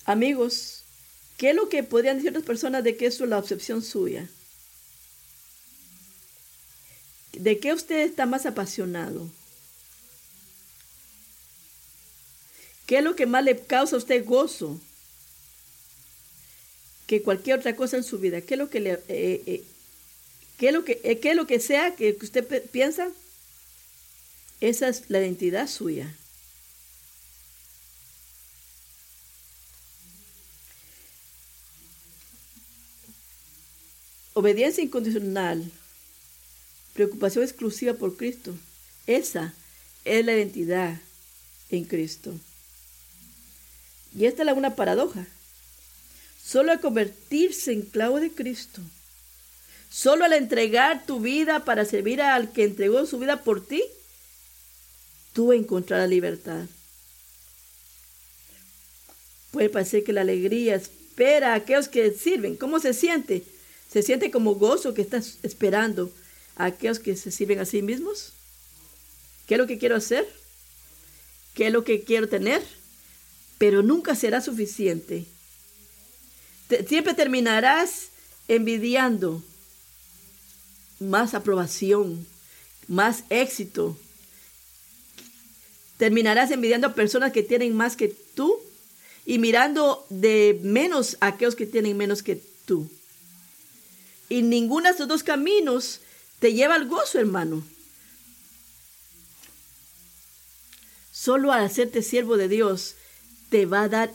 Amigos, 0.06 0.84
¿qué 1.38 1.52
es 1.52 1.56
lo 1.56 1.69
que 1.69 1.84
podrían 1.84 2.17
decir 2.17 2.32
otras 2.32 2.45
personas 2.45 2.84
de 2.84 2.97
que 2.97 3.06
es 3.06 3.19
la 3.19 3.38
obsesión 3.38 3.84
suya? 3.84 4.28
¿De 7.34 7.60
qué 7.60 7.73
usted 7.73 7.99
está 7.99 8.25
más 8.25 8.45
apasionado? 8.45 9.30
¿Qué 12.88 12.97
es 12.97 13.04
lo 13.04 13.15
que 13.15 13.28
más 13.28 13.43
le 13.43 13.60
causa 13.60 13.95
a 13.95 13.99
usted 13.99 14.25
gozo? 14.25 14.80
Que 17.10 17.24
cualquier 17.24 17.58
otra 17.58 17.76
cosa 17.76 17.98
en 17.98 18.04
su 18.04 18.19
vida. 18.19 18.41
¿Qué 18.41 18.54
es 18.54 18.60
lo 18.60 18.69
que 18.69 18.78
eh, 18.78 19.02
eh, 19.08 19.63
es 20.60 20.72
lo 20.72 20.86
que, 20.86 21.02
eh, 21.04 21.17
qué 21.17 21.32
es 21.32 21.36
lo 21.36 21.48
que 21.48 21.60
sea 21.60 21.95
que 21.95 22.15
usted 22.22 22.45
piensa? 22.69 23.10
Esa 24.62 24.89
es 24.89 25.10
la 25.10 25.19
identidad 25.19 25.67
suya. 25.67 26.15
Obediencia 34.36 34.84
incondicional, 34.84 35.72
preocupación 36.93 37.43
exclusiva 37.43 37.95
por 37.95 38.17
Cristo. 38.17 38.56
Esa 39.08 39.56
es 40.06 40.24
la 40.24 40.34
identidad 40.34 41.02
en 41.72 41.86
Cristo. 41.86 42.39
Y 44.15 44.26
esta 44.26 44.43
es 44.43 44.56
una 44.56 44.76
paradoja. 44.76 45.26
Solo 46.49 46.71
al 46.71 46.79
convertirse 46.79 47.71
en 47.71 47.83
clavo 47.83 48.19
de 48.19 48.31
Cristo, 48.31 48.81
solo 49.88 50.25
al 50.25 50.33
entregar 50.33 51.05
tu 51.05 51.19
vida 51.19 51.63
para 51.63 51.85
servir 51.85 52.23
al 52.23 52.51
que 52.51 52.63
entregó 52.63 53.05
su 53.05 53.19
vida 53.19 53.43
por 53.43 53.63
ti, 53.63 53.83
tú 55.33 55.53
encontrarás 55.53 56.09
libertad. 56.09 56.65
Puede 59.51 59.69
parecer 59.69 60.03
que 60.03 60.12
la 60.12 60.21
alegría 60.21 60.73
espera 60.73 61.51
a 61.51 61.57
aquellos 61.57 61.88
que 61.88 62.09
sirven. 62.13 62.55
¿Cómo 62.55 62.79
se 62.79 62.95
siente? 62.95 63.43
¿Se 63.88 64.01
siente 64.01 64.31
como 64.31 64.55
gozo 64.55 64.95
que 64.95 65.03
estás 65.03 65.38
esperando 65.43 66.12
a 66.55 66.65
aquellos 66.65 66.97
que 66.97 67.15
se 67.15 67.29
sirven 67.29 67.59
a 67.59 67.65
sí 67.65 67.83
mismos? 67.83 68.33
¿Qué 69.45 69.53
es 69.53 69.59
lo 69.59 69.67
que 69.67 69.77
quiero 69.77 69.97
hacer? 69.97 70.27
¿Qué 71.53 71.67
es 71.67 71.71
lo 71.71 71.83
que 71.83 72.03
quiero 72.03 72.27
tener? 72.27 72.63
Pero 73.59 73.83
nunca 73.83 74.15
será 74.15 74.41
suficiente 74.41 75.27
siempre 76.88 77.13
terminarás 77.13 78.10
envidiando 78.47 79.43
más 80.99 81.34
aprobación, 81.34 82.25
más 82.88 83.23
éxito. 83.29 83.97
Terminarás 85.97 86.51
envidiando 86.51 86.88
a 86.88 86.93
personas 86.93 87.32
que 87.32 87.43
tienen 87.43 87.75
más 87.75 87.95
que 87.95 88.08
tú 88.08 88.60
y 89.25 89.38
mirando 89.38 90.05
de 90.10 90.60
menos 90.63 91.17
a 91.19 91.27
aquellos 91.27 91.55
que 91.55 91.65
tienen 91.65 91.97
menos 91.97 92.23
que 92.23 92.41
tú. 92.65 92.89
Y 94.29 94.43
ninguno 94.43 94.86
de 94.86 94.91
estos 94.91 95.08
dos 95.08 95.23
caminos 95.23 96.01
te 96.39 96.53
lleva 96.53 96.75
al 96.75 96.88
gozo, 96.88 97.19
hermano. 97.19 97.63
Solo 101.12 101.51
al 101.51 101.65
hacerte 101.65 102.01
siervo 102.01 102.38
de 102.38 102.47
Dios 102.47 102.95
te 103.49 103.65
va 103.65 103.84
a 103.84 103.89
dar 103.89 104.10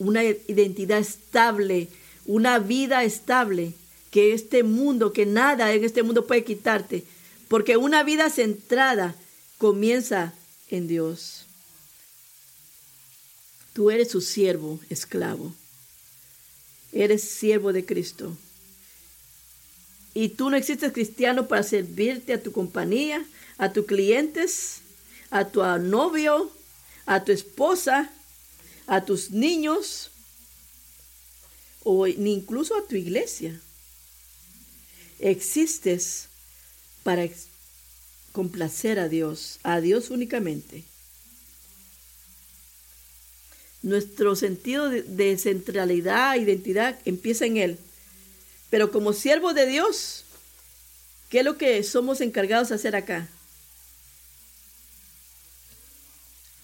una 0.00 0.24
identidad 0.24 0.98
estable, 0.98 1.88
una 2.26 2.58
vida 2.58 3.04
estable, 3.04 3.74
que 4.10 4.32
este 4.32 4.64
mundo, 4.64 5.12
que 5.12 5.26
nada 5.26 5.72
en 5.72 5.84
este 5.84 6.02
mundo 6.02 6.26
puede 6.26 6.42
quitarte, 6.42 7.04
porque 7.46 7.76
una 7.76 8.02
vida 8.02 8.28
centrada 8.30 9.14
comienza 9.58 10.32
en 10.68 10.88
Dios. 10.88 11.44
Tú 13.72 13.90
eres 13.90 14.10
su 14.10 14.20
siervo, 14.20 14.80
esclavo. 14.88 15.52
Eres 16.92 17.22
siervo 17.22 17.72
de 17.72 17.84
Cristo. 17.84 18.36
Y 20.12 20.30
tú 20.30 20.50
no 20.50 20.56
existes 20.56 20.92
cristiano 20.92 21.46
para 21.46 21.62
servirte 21.62 22.32
a 22.32 22.42
tu 22.42 22.50
compañía, 22.50 23.24
a 23.58 23.72
tus 23.72 23.86
clientes, 23.86 24.80
a 25.30 25.44
tu 25.44 25.62
novio, 25.78 26.50
a 27.06 27.22
tu 27.22 27.32
esposa, 27.32 28.10
a 28.90 29.04
tus 29.04 29.30
niños 29.30 30.10
o 31.84 32.08
ni 32.08 32.34
incluso 32.34 32.76
a 32.76 32.84
tu 32.88 32.96
iglesia. 32.96 33.58
Existes 35.20 36.26
para 37.04 37.28
complacer 38.32 38.98
a 38.98 39.08
Dios, 39.08 39.60
a 39.62 39.80
Dios 39.80 40.10
únicamente. 40.10 40.82
Nuestro 43.82 44.34
sentido 44.34 44.90
de, 44.90 45.38
centralidad, 45.38 46.34
identidad, 46.34 46.98
empieza 47.04 47.46
en 47.46 47.58
Él. 47.58 47.78
Pero 48.70 48.90
como 48.90 49.12
siervo 49.12 49.54
de 49.54 49.66
Dios, 49.66 50.24
¿qué 51.28 51.38
es 51.38 51.44
lo 51.44 51.56
que 51.56 51.80
somos 51.84 52.20
encargados 52.20 52.70
de 52.70 52.74
hacer 52.74 52.96
acá? 52.96 53.28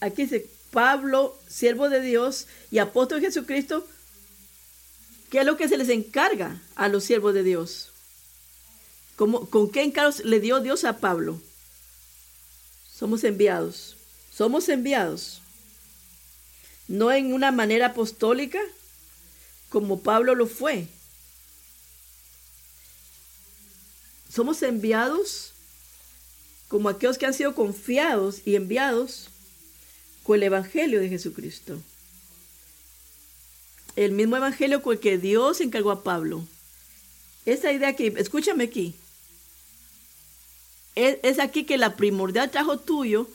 Aquí 0.01 0.23
dice 0.23 0.56
Pablo, 0.71 1.39
siervo 1.49 1.89
de 1.89 2.01
Dios 2.01 2.47
y 2.71 2.79
apóstol 2.79 3.21
de 3.21 3.27
Jesucristo, 3.27 3.87
¿qué 5.31 5.41
es 5.41 5.47
lo 5.47 5.57
que 5.57 5.69
se 5.69 5.79
les 5.79 5.89
encarga 5.89 6.61
a 6.75 6.89
los 6.89 7.05
siervos 7.05 7.35
de 7.35 7.43
Dios? 7.43 7.93
¿Con 9.17 9.71
qué 9.71 9.83
encargos 9.83 10.25
le 10.25 10.41
dio 10.41 10.61
Dios 10.61 10.85
a 10.85 10.99
Pablo? 10.99 11.41
Somos 12.95 13.25
enviados. 13.25 13.97
Somos 14.33 14.69
enviados. 14.69 15.41
No 16.89 17.11
en 17.11 17.33
una 17.33 17.51
manera 17.53 17.87
apostólica 17.87 18.61
como 19.71 20.01
Pablo 20.01 20.35
lo 20.35 20.47
fue. 20.47 20.89
Somos 24.33 24.63
enviados 24.63 25.53
como 26.69 26.89
aquellos 26.89 27.17
que 27.17 27.27
han 27.27 27.35
sido 27.35 27.55
confiados 27.55 28.43
y 28.45 28.57
enviados 28.57 29.31
con 30.27 30.37
el 30.37 30.43
Evangelio 30.43 31.01
de 31.01 31.09
Jesucristo. 31.09 31.79
El 33.95 34.11
mismo 34.11 34.37
Evangelio 34.37 34.83
con 34.83 34.95
el 34.95 34.99
que 34.99 35.19
Dios 35.19 35.61
encargó 35.61 35.93
a 35.93 36.03
Pablo. 36.03 36.45
Esa 37.47 37.73
idea 37.73 37.95
que, 37.95 38.13
escúchame 38.17 38.65
aquí, 38.65 38.97
es, 40.97 41.39
aquí 41.39 41.65
que 41.65 41.79
la 41.79 41.95
primordial 41.95 42.51
trabajo 42.51 42.81
tuyo 42.81 43.29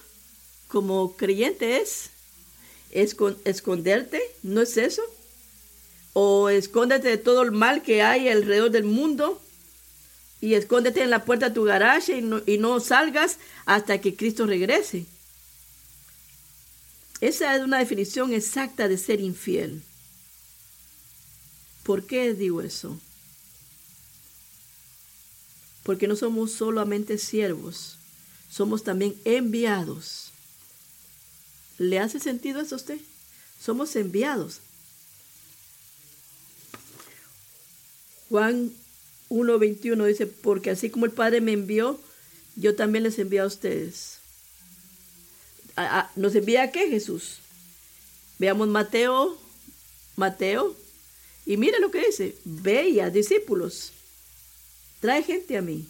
como 0.67 1.15
creyente 1.15 1.77
es, 1.77 2.09
esconderte, 2.91 4.21
¿no 4.43 4.61
es 4.61 4.75
eso? 4.75 5.01
O 6.11 6.49
escóndete 6.49 7.07
de 7.07 7.17
todo 7.17 7.41
el 7.41 7.51
mal 7.53 7.83
que 7.83 8.01
hay 8.01 8.27
alrededor 8.27 8.69
del 8.69 8.83
mundo 8.83 9.41
y 10.41 10.55
escóndete 10.55 11.03
en 11.03 11.09
la 11.09 11.23
puerta 11.23 11.49
de 11.49 11.55
tu 11.55 11.63
garaje 11.63 12.17
y 12.17 12.21
no, 12.21 12.41
y 12.45 12.57
no 12.57 12.81
salgas 12.81 13.37
hasta 13.65 14.01
que 14.01 14.17
Cristo 14.17 14.45
regrese. 14.45 15.05
Esa 17.21 17.55
es 17.55 17.61
una 17.61 17.79
definición 17.79 18.33
exacta 18.33 18.87
de 18.87 18.97
ser 18.97 19.21
infiel. 19.21 19.81
¿Por 21.83 22.05
qué 22.05 22.33
digo 22.33 22.61
eso? 22.61 22.99
porque 25.83 26.07
no 26.07 26.15
somos 26.15 26.51
solamente 26.51 27.17
siervos, 27.17 27.97
somos 28.49 28.83
también 28.83 29.15
enviados. 29.25 30.31
¿Le 31.77 31.99
hace 31.99 32.19
sentido 32.19 32.61
eso 32.61 32.75
a 32.75 32.77
usted? 32.77 32.99
Somos 33.59 33.95
enviados. 33.95 34.59
Juan 38.29 38.71
1.21 39.29 40.05
dice, 40.05 40.27
porque 40.27 40.69
así 40.69 40.89
como 40.89 41.05
el 41.05 41.11
Padre 41.11 41.41
me 41.41 41.53
envió, 41.53 41.99
yo 42.55 42.75
también 42.75 43.03
les 43.03 43.17
envío 43.19 43.43
a 43.43 43.47
ustedes. 43.47 44.20
¿Nos 46.15 46.35
envía 46.35 46.63
a 46.63 46.71
qué 46.71 46.89
Jesús? 46.89 47.39
Veamos 48.39 48.67
Mateo, 48.67 49.37
Mateo, 50.15 50.75
y 51.45 51.57
mire 51.57 51.79
lo 51.79 51.91
que 51.91 52.05
dice, 52.05 52.35
ve 52.45 53.09
discípulos 53.11 53.93
Trae 54.99 55.23
gente 55.23 55.57
a 55.57 55.61
mí. 55.63 55.87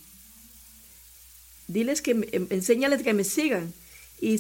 Diles 1.68 2.02
que, 2.02 2.12
em, 2.12 2.48
enséñales 2.50 3.04
que 3.04 3.14
me 3.14 3.26
sigan. 3.26 3.74
Y, 4.22 4.40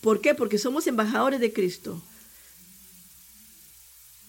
¿Por 0.00 0.20
qué? 0.20 0.34
Porque 0.34 0.58
somos 0.58 0.88
embajadores 0.88 1.38
de 1.38 1.52
Cristo. 1.52 2.02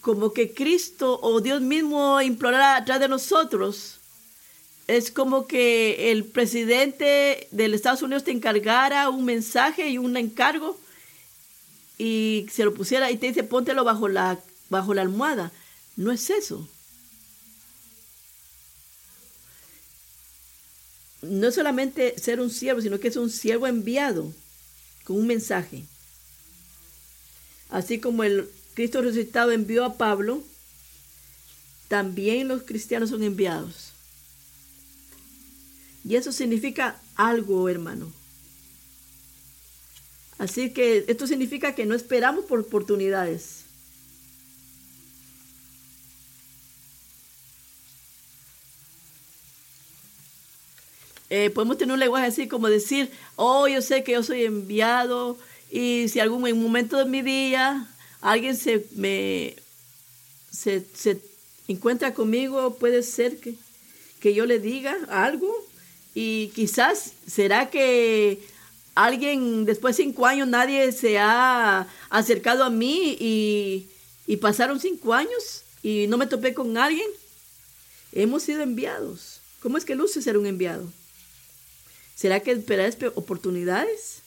Como 0.01 0.33
que 0.33 0.53
Cristo 0.53 1.19
o 1.21 1.41
Dios 1.41 1.61
mismo 1.61 2.21
implorara 2.21 2.75
atrás 2.75 2.99
de 2.99 3.07
nosotros. 3.07 3.99
Es 4.87 5.11
como 5.11 5.47
que 5.47 6.11
el 6.11 6.25
presidente 6.25 7.47
del 7.51 7.73
Estados 7.73 8.01
Unidos 8.01 8.23
te 8.23 8.31
encargara 8.31 9.09
un 9.09 9.25
mensaje 9.25 9.89
y 9.89 9.97
un 9.97 10.17
encargo 10.17 10.77
y 11.97 12.47
se 12.51 12.65
lo 12.65 12.73
pusiera 12.73 13.09
y 13.11 13.17
te 13.17 13.27
dice 13.27 13.43
póntelo 13.43 13.83
bajo 13.83 14.09
la, 14.09 14.39
bajo 14.69 14.93
la 14.93 15.01
almohada. 15.01 15.51
No 15.95 16.11
es 16.11 16.29
eso. 16.29 16.67
no 21.23 21.51
solamente 21.51 22.19
ser 22.19 22.39
un 22.39 22.49
siervo, 22.49 22.81
sino 22.81 22.99
que 22.99 23.07
es 23.07 23.15
un 23.15 23.29
siervo 23.29 23.67
enviado 23.67 24.31
con 25.05 25.17
un 25.17 25.27
mensaje. 25.27 25.83
Así 27.69 27.99
como 27.99 28.23
el 28.23 28.49
Cristo 28.73 29.01
resucitado 29.01 29.51
envió 29.51 29.85
a 29.85 29.97
Pablo, 29.97 30.43
también 31.87 32.47
los 32.47 32.63
cristianos 32.63 33.09
son 33.09 33.23
enviados. 33.23 33.92
Y 36.03 36.15
eso 36.15 36.31
significa 36.31 36.99
algo, 37.15 37.69
hermano. 37.69 38.11
Así 40.37 40.71
que 40.71 41.05
esto 41.07 41.27
significa 41.27 41.73
que 41.75 41.85
no 41.85 41.95
esperamos 41.95 42.45
por 42.45 42.59
oportunidades. 42.59 43.63
Eh, 51.29 51.49
podemos 51.49 51.77
tener 51.77 51.93
un 51.93 51.99
lenguaje 51.99 52.27
así 52.27 52.47
como 52.47 52.67
decir, 52.67 53.09
oh, 53.37 53.67
yo 53.67 53.81
sé 53.81 54.03
que 54.03 54.11
yo 54.11 54.21
soy 54.21 54.43
enviado 54.43 55.37
y 55.71 56.07
si 56.09 56.19
algún 56.19 56.41
momento 56.61 56.97
de 56.97 57.05
mi 57.05 57.21
día 57.23 57.87
alguien 58.21 58.55
se 58.55 58.85
me 58.95 59.55
se, 60.51 60.85
encuentra 61.67 62.13
conmigo, 62.13 62.75
puede 62.75 63.01
ser 63.01 63.39
que, 63.39 63.55
que 64.19 64.33
yo 64.35 64.45
le 64.45 64.59
diga 64.59 64.95
algo 65.09 65.51
y 66.13 66.49
quizás 66.49 67.13
será 67.27 67.69
que 67.69 68.45
alguien 68.95 69.65
después 69.65 69.97
de 69.97 70.03
cinco 70.03 70.25
años 70.25 70.47
nadie 70.47 70.91
se 70.91 71.17
ha 71.17 71.87
acercado 72.09 72.63
a 72.63 72.69
mí 72.69 73.17
y, 73.19 73.87
y 74.27 74.37
pasaron 74.37 74.79
cinco 74.79 75.13
años 75.13 75.63
y 75.81 76.07
no 76.07 76.17
me 76.17 76.27
topé 76.27 76.53
con 76.53 76.77
alguien. 76.77 77.07
Hemos 78.11 78.43
sido 78.43 78.61
enviados. 78.61 79.39
¿Cómo 79.61 79.77
es 79.77 79.85
que 79.85 79.95
luce 79.95 80.21
ser 80.21 80.37
un 80.37 80.45
enviado? 80.45 80.91
¿Será 82.15 82.41
que 82.41 82.51
esperas 82.51 82.97
oportunidades? 83.15 84.21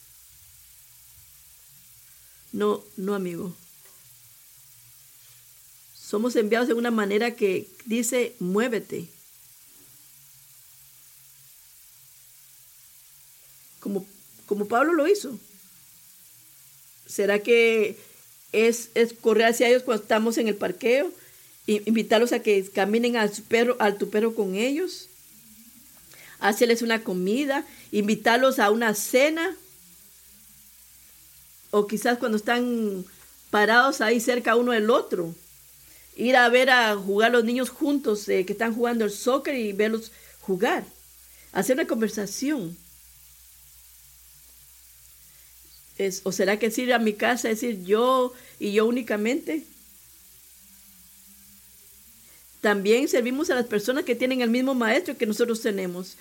No, 2.51 2.83
no, 2.97 3.15
amigo. 3.15 3.55
Somos 5.93 6.35
enviados 6.35 6.67
de 6.67 6.73
una 6.73 6.91
manera 6.91 7.35
que 7.35 7.67
dice, 7.85 8.35
muévete. 8.39 9.09
Como, 14.47 14.67
Pablo 14.67 14.93
lo 14.93 15.07
hizo. 15.07 15.37
¿Será 17.05 17.39
que 17.39 17.97
es, 18.51 18.89
correr 19.21 19.45
hacia 19.45 19.69
ellos 19.69 19.83
cuando 19.83 20.01
estamos 20.01 20.39
en 20.39 20.47
el 20.47 20.55
parqueo? 20.55 21.11
Invitarlos 21.67 22.31
a 22.31 22.39
que 22.39 22.65
caminen 22.69 23.17
al, 23.17 23.29
perro, 23.47 23.77
tu 23.99 24.09
perro 24.09 24.33
con 24.33 24.55
ellos 24.55 25.09
hacerles 26.39 26.81
una 26.81 27.03
comida, 27.03 27.65
invitarlos 27.91 28.59
a 28.59 28.69
una 28.71 28.93
cena, 28.93 29.55
o 31.71 31.87
quizás 31.87 32.17
cuando 32.17 32.37
están 32.37 33.05
parados 33.49 34.01
ahí 34.01 34.19
cerca 34.19 34.55
uno 34.55 34.71
del 34.71 34.89
otro, 34.89 35.33
ir 36.15 36.35
a 36.35 36.49
ver 36.49 36.69
a 36.69 36.95
jugar 36.95 37.31
los 37.31 37.43
niños 37.43 37.69
juntos 37.69 38.27
eh, 38.29 38.45
que 38.45 38.53
están 38.53 38.73
jugando 38.73 39.05
el 39.05 39.11
soccer 39.11 39.55
y 39.55 39.73
verlos 39.73 40.11
jugar, 40.41 40.85
hacer 41.51 41.75
una 41.75 41.87
conversación. 41.87 42.77
¿O 46.23 46.31
será 46.31 46.59
que 46.59 46.71
ir 46.77 46.93
a 46.93 46.99
mi 46.99 47.13
casa, 47.13 47.47
decir 47.47 47.83
yo 47.83 48.33
y 48.59 48.71
yo 48.71 48.85
únicamente? 48.85 49.63
También 52.61 53.07
servimos 53.07 53.49
a 53.49 53.55
las 53.55 53.65
personas 53.65 54.03
que 54.03 54.15
tienen 54.15 54.41
el 54.41 54.49
mismo 54.49 54.75
maestro 54.75 55.17
que 55.17 55.25
nosotros 55.25 55.61
tenemos. 55.61 56.17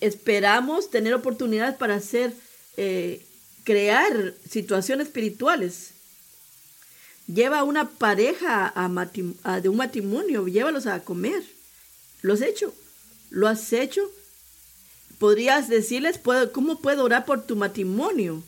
Esperamos 0.00 0.90
tener 0.90 1.14
oportunidades 1.14 1.76
para 1.76 1.96
hacer, 1.96 2.32
eh, 2.76 3.24
crear 3.64 4.34
situaciones 4.48 5.08
espirituales. 5.08 5.90
Lleva 7.26 7.60
a 7.60 7.64
una 7.64 7.90
pareja 7.90 8.72
de 9.60 9.68
un 9.68 9.76
matrimonio, 9.76 10.46
llévalos 10.46 10.86
a 10.86 11.00
comer. 11.00 11.42
¿Lo 12.22 12.34
has 12.34 12.42
hecho? 12.42 12.74
¿Lo 13.30 13.48
has 13.48 13.72
hecho? 13.72 14.10
Podrías 15.18 15.68
decirles, 15.68 16.20
¿cómo 16.52 16.78
puedo 16.80 17.04
orar 17.04 17.24
por 17.24 17.44
tu 17.44 17.56
matrimonio? 17.56 18.42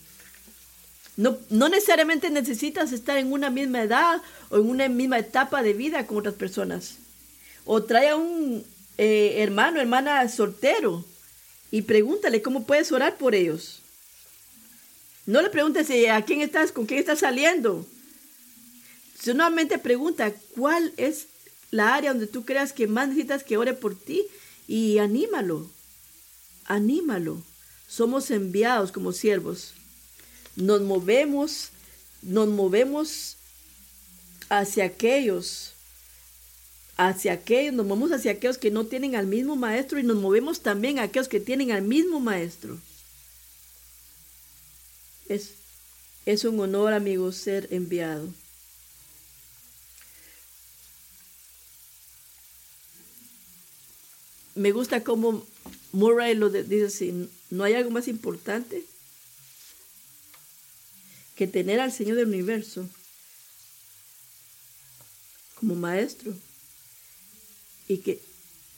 No, 1.17 1.37
no, 1.51 1.69
necesariamente 1.69 2.31
necesitas 2.31 2.93
estar 2.93 3.19
en 3.19 3.33
una 3.33 3.51
misma 3.51 3.83
edad 3.83 4.23
o 4.49 4.57
en 4.57 4.71
una 4.71 4.89
misma 4.89 5.19
etapa 5.19 5.63
de 5.63 5.75
vida 5.75 6.07
con 6.07 6.19
otras 6.19 6.35
personas. 6.35 6.95
O 7.65 7.83
trae 7.83 8.11
a 8.11 8.17
un 8.17 8.65
eh, 8.97 9.43
hermano, 9.43 9.81
hermana 9.81 10.27
soltero 10.29 11.05
y 11.71 11.83
pregúntale 11.83 12.43
cómo 12.43 12.65
puedes 12.65 12.93
orar 12.93 13.19
por 13.19 13.35
ellos. 13.35 13.83
No 15.27 15.43
le 15.43 15.51
preguntes 15.51 15.91
eh, 15.91 16.11
a 16.11 16.25
quién 16.25 16.41
estás, 16.41 16.73
con 16.73 16.87
quién 16.87 17.01
estás 17.01 17.19
saliendo. 17.19 17.85
Solamente 19.23 19.79
pregunta 19.79 20.33
cuál 20.57 20.93
es 20.97 21.27
la 21.71 21.95
área 21.95 22.11
donde 22.11 22.27
tú 22.27 22.45
creas 22.45 22.73
que 22.73 22.87
más 22.87 23.09
necesitas 23.09 23.45
que 23.45 23.57
ore 23.57 23.75
por 23.75 23.95
ti 23.95 24.25
y 24.67 24.99
anímalo. 24.99 25.69
Anímalo. 26.71 27.43
Somos 27.89 28.31
enviados 28.31 28.93
como 28.93 29.13
siervos 29.13 29.75
nos 30.57 30.83
movemos, 30.83 31.71
nos 32.23 32.49
movemos 32.49 33.37
hacia 34.49 34.85
aquellos, 34.85 35.73
hacia 36.97 37.33
aquellos, 37.33 37.75
nos 37.75 37.87
movemos 37.87 38.13
hacia 38.13 38.33
aquellos 38.33 38.59
que 38.59 38.71
no 38.71 38.87
tienen 38.87 39.17
al 39.17 39.27
mismo 39.27 39.57
maestro 39.57 39.99
y 39.99 40.03
nos 40.03 40.17
movemos 40.17 40.61
también 40.61 40.99
a 40.99 41.05
aquellos 41.05 41.29
que 41.29 41.41
tienen 41.41 41.73
al 41.73 41.83
mismo 41.83 42.21
maestro. 42.21 42.79
Es, 45.29 45.55
es 46.27 46.45
un 46.45 46.59
honor, 46.61 46.93
amigos, 46.93 47.37
ser 47.37 47.69
enviado. 47.71 48.29
Me 54.57 54.73
gusta 54.73 55.03
cómo 55.05 55.47
Murray 55.93 56.35
lo 56.35 56.51
dice 56.51 56.87
así, 56.87 57.29
no 57.51 57.65
hay 57.65 57.75
algo 57.75 57.91
más 57.91 58.09
importante 58.09 58.85
que 61.35 61.47
tener 61.47 61.81
al 61.81 61.93
Señor 61.93 62.17
del 62.17 62.29
universo 62.29 62.89
como 65.57 65.75
maestro 65.75 66.35
y, 67.89 67.99
que, 67.99 68.21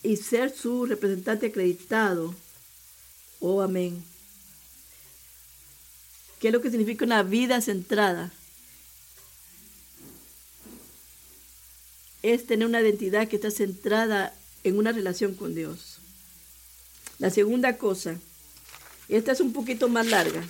y 0.02 0.16
ser 0.16 0.56
su 0.56 0.86
representante 0.86 1.46
acreditado. 1.46 2.34
Oh, 3.40 3.60
amén. 3.62 4.02
¿Qué 6.40 6.48
es 6.48 6.52
lo 6.52 6.60
que 6.62 6.70
significa 6.70 7.04
una 7.04 7.22
vida 7.22 7.60
centrada? 7.60 8.32
Es 12.22 12.46
tener 12.46 12.66
una 12.66 12.80
identidad 12.80 13.28
que 13.28 13.36
está 13.36 13.50
centrada 13.50 14.34
en 14.64 14.78
una 14.78 14.92
relación 14.92 15.34
con 15.34 15.54
Dios. 15.54 15.91
La 17.22 17.30
segunda 17.30 17.78
cosa, 17.78 18.16
esta 19.08 19.30
es 19.30 19.40
un 19.40 19.52
poquito 19.52 19.88
más 19.88 20.08
larga. 20.08 20.42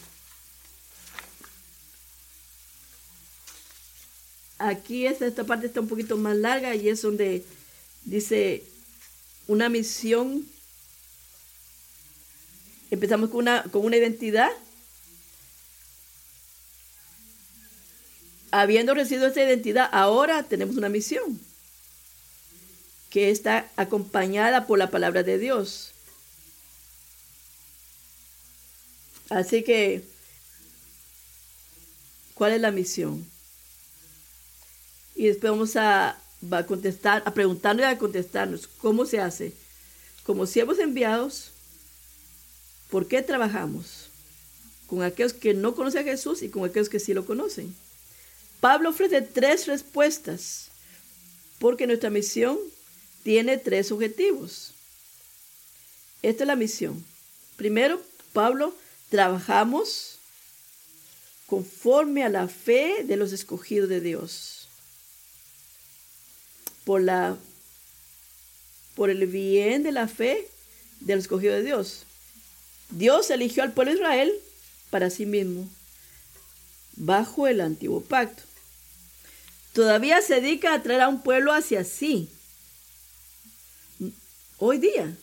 aquí 4.58 5.06
esta 5.06 5.44
parte 5.44 5.66
está 5.66 5.80
un 5.80 5.88
poquito 5.88 6.16
más 6.16 6.34
larga 6.34 6.74
y 6.74 6.88
es 6.88 7.02
donde 7.02 7.44
dice 8.06 8.64
una 9.48 9.68
misión. 9.68 10.48
Empezamos 12.90 13.28
con 13.28 13.40
una, 13.40 13.64
con 13.64 13.84
una 13.84 13.98
identidad. 13.98 14.48
Habiendo 18.50 18.94
recibido 18.94 19.26
esta 19.26 19.42
identidad, 19.42 19.90
ahora 19.92 20.44
tenemos 20.44 20.76
una 20.76 20.88
misión 20.88 21.38
que 23.10 23.28
está 23.28 23.70
acompañada 23.76 24.66
por 24.66 24.78
la 24.78 24.90
palabra 24.90 25.22
de 25.22 25.36
Dios. 25.36 25.91
Así 29.32 29.62
que, 29.62 30.04
¿cuál 32.34 32.52
es 32.52 32.60
la 32.60 32.70
misión? 32.70 33.32
y 35.14 35.26
después 35.26 35.52
vamos 35.52 35.76
a, 35.76 36.18
contestar, 36.66 37.22
a 37.24 37.34
preguntarle 37.34 37.82
y 37.82 37.86
a 37.86 37.98
contestarnos 37.98 38.66
cómo 38.66 39.04
se 39.06 39.20
hace. 39.20 39.52
Como 40.24 40.46
siervos 40.46 40.78
enviados, 40.78 41.50
¿por 42.90 43.08
qué 43.08 43.22
trabajamos? 43.22 44.08
Con 44.86 45.02
aquellos 45.02 45.32
que 45.32 45.54
no 45.54 45.74
conocen 45.74 46.02
a 46.02 46.10
Jesús 46.10 46.42
y 46.42 46.48
con 46.48 46.64
aquellos 46.64 46.88
que 46.88 47.00
sí 47.00 47.14
lo 47.14 47.26
conocen. 47.26 47.74
Pablo 48.60 48.90
ofrece 48.90 49.22
tres 49.22 49.66
respuestas, 49.66 50.68
porque 51.58 51.86
nuestra 51.86 52.10
misión 52.10 52.58
tiene 53.22 53.58
tres 53.58 53.90
objetivos. 53.90 54.74
Esta 56.22 56.44
es 56.44 56.48
la 56.48 56.56
misión. 56.56 57.04
Primero, 57.56 58.00
Pablo, 58.32 58.74
trabajamos 59.12 60.16
conforme 61.46 62.24
a 62.24 62.30
la 62.30 62.48
fe 62.48 63.04
de 63.04 63.18
los 63.18 63.34
escogidos 63.34 63.90
de 63.90 64.00
Dios 64.00 64.68
por, 66.86 67.02
la, 67.02 67.36
por 68.94 69.10
el 69.10 69.26
bien 69.26 69.82
de 69.82 69.92
la 69.92 70.08
fe 70.08 70.48
del 71.00 71.18
escogido 71.18 71.52
de 71.52 71.62
Dios. 71.62 72.04
Dios 72.88 73.28
eligió 73.30 73.62
al 73.62 73.74
pueblo 73.74 73.92
de 73.92 73.98
Israel 73.98 74.32
para 74.88 75.10
sí 75.10 75.26
mismo, 75.26 75.68
bajo 76.96 77.46
el 77.46 77.60
antiguo 77.60 78.00
pacto. 78.00 78.42
Todavía 79.74 80.22
se 80.22 80.40
dedica 80.40 80.72
a 80.72 80.82
traer 80.82 81.02
a 81.02 81.08
un 81.08 81.22
pueblo 81.22 81.52
hacia 81.52 81.84
sí. 81.84 82.30
Hoy 84.56 84.78
día. 84.78 85.14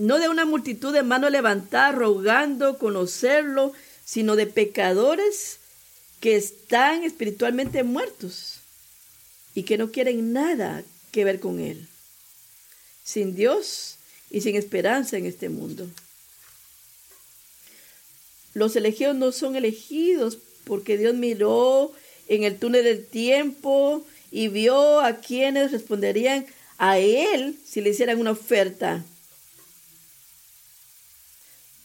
No 0.00 0.18
de 0.18 0.30
una 0.30 0.46
multitud 0.46 0.94
de 0.94 1.02
manos 1.02 1.30
levantadas 1.30 1.94
rogando 1.94 2.78
conocerlo, 2.78 3.74
sino 4.02 4.34
de 4.34 4.46
pecadores 4.46 5.58
que 6.20 6.36
están 6.36 7.04
espiritualmente 7.04 7.82
muertos 7.82 8.60
y 9.54 9.64
que 9.64 9.76
no 9.76 9.92
quieren 9.92 10.32
nada 10.32 10.82
que 11.12 11.24
ver 11.26 11.38
con 11.38 11.60
Él, 11.60 11.86
sin 13.04 13.34
Dios 13.34 13.96
y 14.30 14.40
sin 14.40 14.56
esperanza 14.56 15.18
en 15.18 15.26
este 15.26 15.50
mundo. 15.50 15.86
Los 18.54 18.76
elegidos 18.76 19.16
no 19.16 19.32
son 19.32 19.54
elegidos 19.54 20.38
porque 20.64 20.96
Dios 20.96 21.14
miró 21.14 21.92
en 22.26 22.44
el 22.44 22.58
túnel 22.58 22.84
del 22.84 23.04
tiempo 23.04 24.02
y 24.30 24.48
vio 24.48 25.00
a 25.00 25.18
quienes 25.18 25.72
responderían 25.72 26.46
a 26.78 26.98
Él 26.98 27.58
si 27.66 27.82
le 27.82 27.90
hicieran 27.90 28.18
una 28.18 28.30
oferta. 28.30 29.04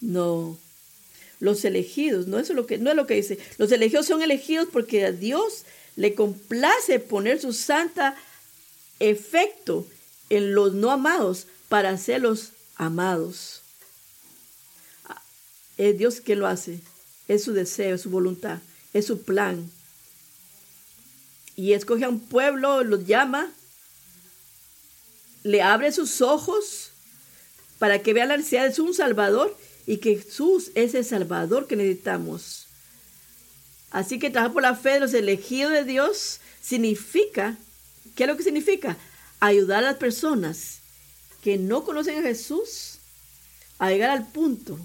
No, 0.06 0.58
los 1.40 1.66
elegidos, 1.66 2.28
no, 2.28 2.38
es 2.38 2.50
lo 2.50 2.68
que, 2.68 2.78
no 2.78 2.92
es 2.92 2.96
lo 2.96 3.08
que 3.08 3.16
dice. 3.16 3.40
Los 3.58 3.72
elegidos 3.72 4.06
son 4.06 4.22
elegidos 4.22 4.68
porque 4.72 5.04
a 5.06 5.12
Dios 5.12 5.64
le 5.96 6.14
complace 6.14 7.00
poner 7.00 7.42
su 7.42 7.54
santa 7.54 8.16
efecto 9.00 9.88
en 10.30 10.54
los 10.54 10.74
no 10.74 10.92
amados 10.92 11.48
para 11.70 11.90
hacerlos 11.90 12.52
amados. 12.76 13.62
Es 15.78 15.98
Dios 15.98 16.22
quien 16.22 16.40
lo 16.40 16.48
hace. 16.48 16.80
Es 17.28 17.44
su 17.44 17.54
deseo, 17.54 17.96
es 17.96 18.02
su 18.02 18.12
voluntad, 18.12 18.60
es 18.94 19.08
su 19.08 19.24
plan. 19.24 19.70
Y 21.56 21.74
escoge 21.74 22.06
a 22.06 22.10
un 22.10 22.20
pueblo, 22.20 22.84
los 22.84 23.08
llama, 23.08 23.52
le 25.44 25.64
abre 25.64 25.92
sus 25.92 26.22
ojos 26.22 26.92
para 27.80 28.02
que 28.02 28.14
vea 28.14 28.26
la 28.26 28.38
necesidad 28.38 28.74
de 28.74 28.82
un 28.82 28.94
Salvador 28.94 29.56
y 29.86 29.98
que 29.98 30.18
Jesús 30.18 30.72
es 30.76 30.96
el 30.96 31.06
Salvador 31.06 31.68
que 31.68 31.76
necesitamos. 31.76 32.68
Así 33.92 34.20
que 34.20 34.30
trabajar 34.30 34.54
por 34.54 34.64
la 34.64 34.76
fe 34.76 34.92
de 34.92 35.00
los 35.00 35.14
elegidos 35.14 35.72
de 35.72 35.84
Dios 35.84 36.40
significa, 36.62 37.58
¿qué 38.16 38.24
es 38.24 38.30
lo 38.30 38.38
que 38.38 38.44
significa? 38.44 38.98
Ayudar 39.40 39.80
a 39.84 39.92
las 39.92 39.98
personas 39.98 40.80
que 41.42 41.58
no 41.58 41.84
conocen 41.84 42.20
a 42.20 42.24
Jesús 42.24 42.98
a 43.78 43.90
llegar 43.90 44.10
al 44.10 44.28
punto 44.28 44.80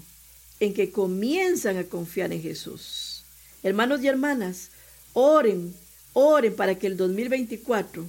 en 0.59 0.73
que 0.73 0.91
comienzan 0.91 1.77
a 1.77 1.85
confiar 1.85 2.31
en 2.31 2.41
Jesús. 2.41 3.23
Hermanos 3.63 4.03
y 4.03 4.07
hermanas, 4.07 4.69
oren, 5.13 5.73
oren 6.13 6.55
para 6.55 6.77
que 6.77 6.87
el 6.87 6.97
2024 6.97 8.07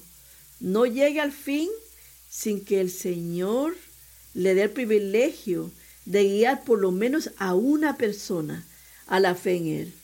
no 0.60 0.86
llegue 0.86 1.20
al 1.20 1.32
fin 1.32 1.68
sin 2.28 2.64
que 2.64 2.80
el 2.80 2.90
Señor 2.90 3.76
le 4.34 4.54
dé 4.54 4.62
el 4.64 4.70
privilegio 4.70 5.70
de 6.04 6.24
guiar 6.24 6.64
por 6.64 6.78
lo 6.80 6.90
menos 6.90 7.30
a 7.38 7.54
una 7.54 7.96
persona 7.96 8.64
a 9.06 9.20
la 9.20 9.34
fe 9.34 9.56
en 9.56 9.66
Él. 9.68 9.94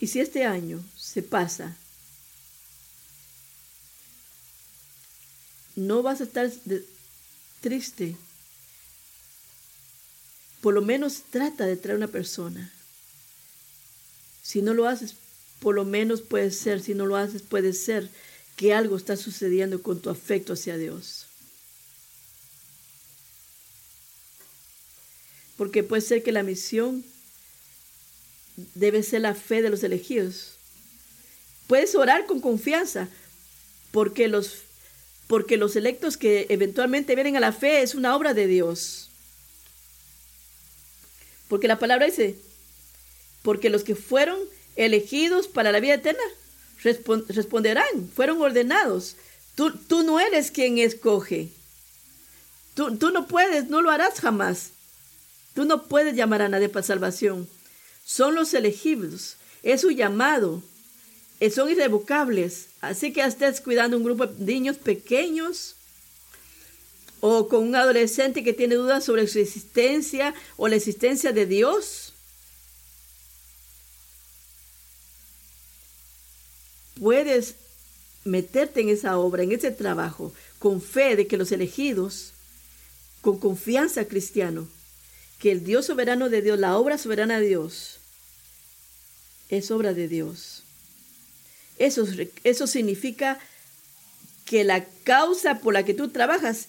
Y 0.00 0.08
si 0.08 0.20
este 0.20 0.44
año 0.44 0.84
se 0.96 1.22
pasa, 1.22 1.76
no 5.76 6.02
vas 6.02 6.20
a 6.20 6.24
estar 6.24 6.50
triste, 7.60 8.16
por 10.60 10.74
lo 10.74 10.82
menos 10.82 11.22
trata 11.30 11.66
de 11.66 11.76
traer 11.76 11.96
una 11.96 12.08
persona. 12.08 12.72
Si 14.42 14.60
no 14.60 14.74
lo 14.74 14.88
haces, 14.88 15.14
por 15.60 15.76
lo 15.76 15.84
menos 15.84 16.20
puede 16.20 16.50
ser, 16.50 16.82
si 16.82 16.94
no 16.94 17.06
lo 17.06 17.16
haces, 17.16 17.42
puede 17.42 17.72
ser 17.72 18.10
que 18.56 18.74
algo 18.74 18.96
está 18.96 19.16
sucediendo 19.16 19.82
con 19.82 20.00
tu 20.00 20.10
afecto 20.10 20.52
hacia 20.52 20.76
Dios. 20.76 21.26
Porque 25.56 25.82
puede 25.82 26.02
ser 26.02 26.22
que 26.22 26.32
la 26.32 26.42
misión 26.42 27.04
debe 28.74 29.02
ser 29.02 29.22
la 29.22 29.34
fe 29.34 29.62
de 29.62 29.70
los 29.70 29.82
elegidos. 29.82 30.56
Puedes 31.66 31.94
orar 31.94 32.26
con 32.26 32.40
confianza, 32.40 33.08
porque 33.90 34.28
los, 34.28 34.58
porque 35.26 35.56
los 35.56 35.76
electos 35.76 36.16
que 36.16 36.46
eventualmente 36.48 37.14
vienen 37.14 37.36
a 37.36 37.40
la 37.40 37.52
fe 37.52 37.82
es 37.82 37.94
una 37.94 38.14
obra 38.16 38.34
de 38.34 38.46
Dios. 38.46 39.10
Porque 41.48 41.68
la 41.68 41.78
palabra 41.78 42.06
dice, 42.06 42.36
porque 43.42 43.70
los 43.70 43.84
que 43.84 43.94
fueron 43.94 44.38
elegidos 44.76 45.48
para 45.48 45.72
la 45.72 45.80
vida 45.80 45.94
eterna 45.94 46.22
responderán, 46.82 48.10
fueron 48.14 48.40
ordenados. 48.40 49.16
Tú, 49.54 49.72
tú, 49.72 50.02
no 50.02 50.18
eres 50.18 50.50
quien 50.50 50.78
escoge. 50.78 51.50
Tú, 52.74 52.96
tú 52.96 53.10
no 53.10 53.26
puedes, 53.26 53.68
no 53.68 53.82
lo 53.82 53.90
harás 53.90 54.20
jamás. 54.20 54.70
Tú 55.54 55.64
no 55.64 55.84
puedes 55.84 56.16
llamar 56.16 56.42
a 56.42 56.48
nadie 56.48 56.68
para 56.68 56.86
salvación. 56.86 57.48
Son 58.04 58.34
los 58.34 58.54
elegidos. 58.54 59.36
Es 59.62 59.82
su 59.82 59.90
llamado. 59.90 60.62
Eh, 61.40 61.50
son 61.50 61.70
irrevocables. 61.70 62.68
Así 62.80 63.12
que 63.12 63.22
estés 63.22 63.60
cuidando 63.60 63.96
un 63.96 64.04
grupo 64.04 64.26
de 64.26 64.44
niños 64.44 64.78
pequeños 64.78 65.74
o 67.20 67.48
con 67.48 67.68
un 67.68 67.76
adolescente 67.76 68.42
que 68.42 68.52
tiene 68.52 68.74
dudas 68.74 69.04
sobre 69.04 69.26
su 69.28 69.38
existencia 69.38 70.34
o 70.56 70.68
la 70.68 70.76
existencia 70.76 71.32
de 71.32 71.46
Dios. 71.46 72.11
Puedes 76.98 77.56
meterte 78.24 78.80
en 78.80 78.88
esa 78.88 79.18
obra, 79.18 79.42
en 79.42 79.52
ese 79.52 79.70
trabajo, 79.70 80.32
con 80.58 80.80
fe 80.80 81.16
de 81.16 81.26
que 81.26 81.36
los 81.36 81.52
elegidos, 81.52 82.32
con 83.20 83.38
confianza 83.38 84.04
cristiano, 84.06 84.68
que 85.38 85.50
el 85.50 85.64
Dios 85.64 85.86
soberano 85.86 86.28
de 86.28 86.42
Dios, 86.42 86.58
la 86.58 86.76
obra 86.76 86.98
soberana 86.98 87.40
de 87.40 87.46
Dios, 87.48 87.98
es 89.48 89.70
obra 89.70 89.92
de 89.92 90.08
Dios. 90.08 90.62
Eso, 91.78 92.06
eso 92.44 92.66
significa 92.66 93.38
que 94.44 94.64
la 94.64 94.84
causa 95.04 95.58
por 95.58 95.74
la 95.74 95.84
que 95.84 95.94
tú 95.94 96.10
trabajas 96.10 96.66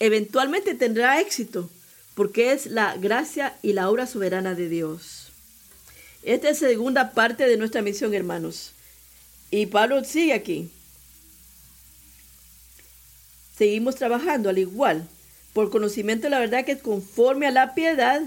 eventualmente 0.00 0.74
tendrá 0.74 1.20
éxito, 1.20 1.70
porque 2.14 2.52
es 2.52 2.66
la 2.66 2.96
gracia 2.96 3.56
y 3.62 3.72
la 3.72 3.88
obra 3.88 4.06
soberana 4.06 4.54
de 4.54 4.68
Dios. 4.68 5.32
Esta 6.22 6.50
es 6.50 6.60
la 6.60 6.68
segunda 6.68 7.12
parte 7.12 7.46
de 7.46 7.56
nuestra 7.56 7.82
misión, 7.82 8.12
hermanos. 8.14 8.72
Y 9.52 9.66
Pablo 9.66 10.02
sigue 10.02 10.32
aquí. 10.32 10.70
Seguimos 13.56 13.96
trabajando 13.96 14.48
al 14.48 14.56
igual, 14.56 15.06
por 15.52 15.70
conocimiento 15.70 16.24
de 16.24 16.30
la 16.30 16.38
verdad 16.38 16.64
que 16.64 16.78
conforme 16.78 17.46
a 17.46 17.50
la 17.50 17.74
piedad. 17.74 18.22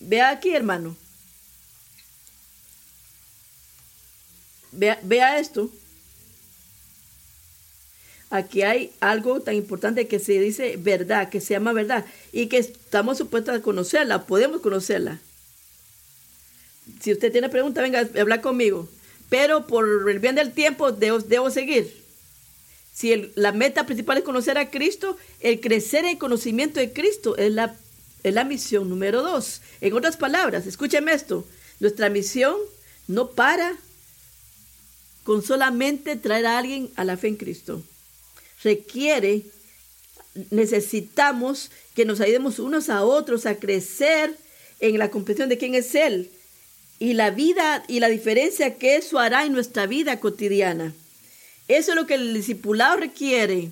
Vea 0.00 0.30
aquí, 0.30 0.54
hermano. 0.54 0.96
Vea, 4.72 5.38
esto. 5.38 5.70
Aquí 8.30 8.62
hay 8.62 8.90
algo 9.00 9.40
tan 9.40 9.54
importante 9.54 10.08
que 10.08 10.18
se 10.18 10.40
dice 10.40 10.78
verdad, 10.78 11.28
que 11.28 11.42
se 11.42 11.52
llama 11.52 11.74
verdad, 11.74 12.06
y 12.32 12.46
que 12.46 12.56
estamos 12.56 13.18
supuestos 13.18 13.54
a 13.54 13.60
conocerla, 13.60 14.24
podemos 14.24 14.62
conocerla. 14.62 15.20
Si 17.02 17.12
usted 17.12 17.30
tiene 17.30 17.50
pregunta, 17.50 17.82
venga 17.82 18.00
a 18.00 18.20
hablar 18.20 18.40
conmigo. 18.40 18.88
Pero 19.32 19.66
por 19.66 20.10
el 20.10 20.18
bien 20.18 20.34
del 20.34 20.52
tiempo 20.52 20.92
debo, 20.92 21.50
seguir. 21.50 22.04
Si 22.92 23.32
la 23.34 23.52
meta 23.52 23.86
principal 23.86 24.18
es 24.18 24.24
conocer 24.24 24.58
a 24.58 24.68
Cristo, 24.70 25.16
el 25.40 25.58
crecer 25.58 26.04
en 26.04 26.18
conocimiento 26.18 26.80
de 26.80 26.92
Cristo 26.92 27.34
es 27.38 27.50
la, 27.50 27.74
es 28.24 28.34
la 28.34 28.44
misión 28.44 28.90
número 28.90 29.22
dos. 29.22 29.62
En 29.80 29.94
otras 29.94 30.18
palabras, 30.18 30.66
escúcheme 30.66 31.14
esto, 31.14 31.46
nuestra 31.80 32.10
misión 32.10 32.56
no 33.08 33.30
para 33.30 33.74
con 35.24 35.42
solamente 35.42 36.16
traer 36.16 36.44
a 36.44 36.58
alguien 36.58 36.90
a 36.96 37.04
la 37.04 37.16
fe 37.16 37.28
en 37.28 37.36
Cristo. 37.36 37.82
Requiere, 38.62 39.46
necesitamos 40.50 41.70
que 41.94 42.04
nos 42.04 42.20
ayudemos 42.20 42.58
unos 42.58 42.90
a 42.90 43.02
otros 43.02 43.46
a 43.46 43.54
crecer 43.54 44.36
en 44.78 44.98
la 44.98 45.10
comprensión 45.10 45.48
de 45.48 45.56
quién 45.56 45.74
es 45.74 45.94
Él 45.94 46.30
y 47.02 47.14
la 47.14 47.30
vida 47.30 47.82
y 47.88 47.98
la 47.98 48.08
diferencia 48.08 48.76
que 48.76 48.96
eso 48.96 49.18
hará 49.18 49.44
en 49.44 49.52
nuestra 49.52 49.86
vida 49.86 50.20
cotidiana. 50.20 50.92
Eso 51.66 51.92
es 51.92 51.96
lo 51.96 52.06
que 52.06 52.14
el 52.14 52.34
discipulado 52.34 52.96
requiere, 52.96 53.70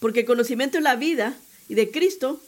porque 0.00 0.20
el 0.20 0.26
conocimiento 0.26 0.76
de 0.76 0.82
la 0.82 0.96
vida 0.96 1.34
y 1.68 1.74
de 1.74 1.90
Cristo 1.90 2.40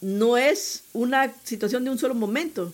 no 0.00 0.36
es 0.38 0.84
una 0.92 1.32
situación 1.44 1.84
de 1.84 1.90
un 1.90 1.98
solo 1.98 2.14
momento 2.14 2.72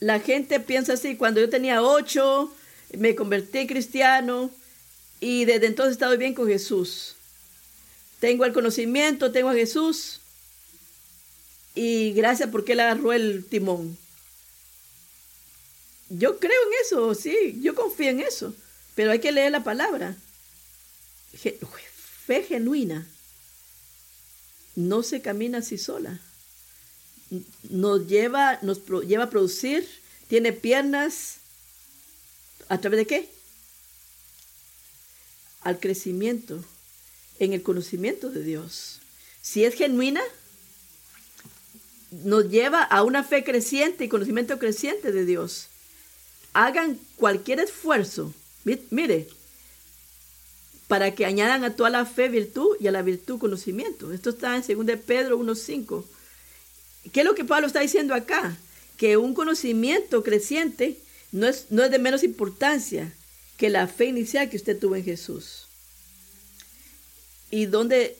la 0.00 0.20
gente 0.20 0.60
piensa 0.60 0.94
así, 0.94 1.16
cuando 1.16 1.40
yo 1.40 1.48
tenía 1.48 1.82
ocho, 1.82 2.52
me 2.96 3.14
convertí 3.14 3.58
en 3.58 3.66
cristiano 3.66 4.50
y 5.20 5.44
desde 5.46 5.66
entonces 5.66 5.92
he 5.92 5.94
estado 5.94 6.18
bien 6.18 6.34
con 6.34 6.46
Jesús. 6.46 7.16
Tengo 8.20 8.44
el 8.44 8.52
conocimiento, 8.52 9.32
tengo 9.32 9.50
a 9.50 9.54
Jesús 9.54 10.20
y 11.74 12.12
gracias 12.12 12.50
porque 12.50 12.72
Él 12.72 12.80
agarró 12.80 13.12
el 13.12 13.44
timón. 13.44 13.96
Yo 16.08 16.38
creo 16.38 16.52
en 16.52 16.72
eso, 16.84 17.14
sí, 17.14 17.58
yo 17.60 17.74
confío 17.74 18.10
en 18.10 18.20
eso, 18.20 18.54
pero 18.94 19.10
hay 19.10 19.18
que 19.18 19.32
leer 19.32 19.52
la 19.52 19.64
palabra. 19.64 20.16
Fe 22.26 22.42
genuina 22.42 23.06
no 24.76 25.02
se 25.02 25.20
camina 25.20 25.58
así 25.58 25.78
sola 25.78 26.20
nos 27.70 28.06
lleva, 28.06 28.58
nos 28.62 28.84
lleva 29.06 29.24
a 29.24 29.30
producir, 29.30 29.86
tiene 30.28 30.52
piernas, 30.52 31.38
¿a 32.68 32.80
través 32.80 32.98
de 32.98 33.06
qué? 33.06 33.28
Al 35.62 35.80
crecimiento, 35.80 36.62
en 37.38 37.52
el 37.52 37.62
conocimiento 37.62 38.30
de 38.30 38.42
Dios. 38.42 39.00
Si 39.42 39.64
es 39.64 39.74
genuina, 39.74 40.22
nos 42.22 42.48
lleva 42.48 42.82
a 42.82 43.02
una 43.02 43.24
fe 43.24 43.44
creciente 43.44 44.04
y 44.04 44.08
conocimiento 44.08 44.58
creciente 44.58 45.12
de 45.12 45.24
Dios. 45.24 45.68
Hagan 46.52 46.98
cualquier 47.16 47.60
esfuerzo, 47.60 48.32
mire, 48.90 49.28
para 50.86 51.14
que 51.14 51.26
añadan 51.26 51.64
a 51.64 51.74
toda 51.74 51.90
la 51.90 52.06
fe 52.06 52.28
virtud 52.28 52.76
y 52.78 52.86
a 52.86 52.92
la 52.92 53.02
virtud 53.02 53.38
conocimiento. 53.38 54.12
Esto 54.12 54.30
está 54.30 54.54
en 54.56 54.62
2 54.62 54.98
Pedro 55.04 55.38
1.5. 55.38 56.04
¿Qué 57.12 57.20
es 57.20 57.26
lo 57.26 57.34
que 57.34 57.44
Pablo 57.44 57.66
está 57.66 57.80
diciendo 57.80 58.14
acá? 58.14 58.56
Que 58.96 59.16
un 59.16 59.34
conocimiento 59.34 60.22
creciente 60.22 60.98
no 61.32 61.48
es, 61.48 61.66
no 61.70 61.82
es 61.82 61.90
de 61.90 61.98
menos 61.98 62.22
importancia 62.22 63.12
que 63.56 63.70
la 63.70 63.88
fe 63.88 64.06
inicial 64.06 64.48
que 64.48 64.56
usted 64.56 64.78
tuvo 64.78 64.94
en 64.96 65.04
Jesús. 65.04 65.66
Y 67.50 67.66
donde 67.66 68.16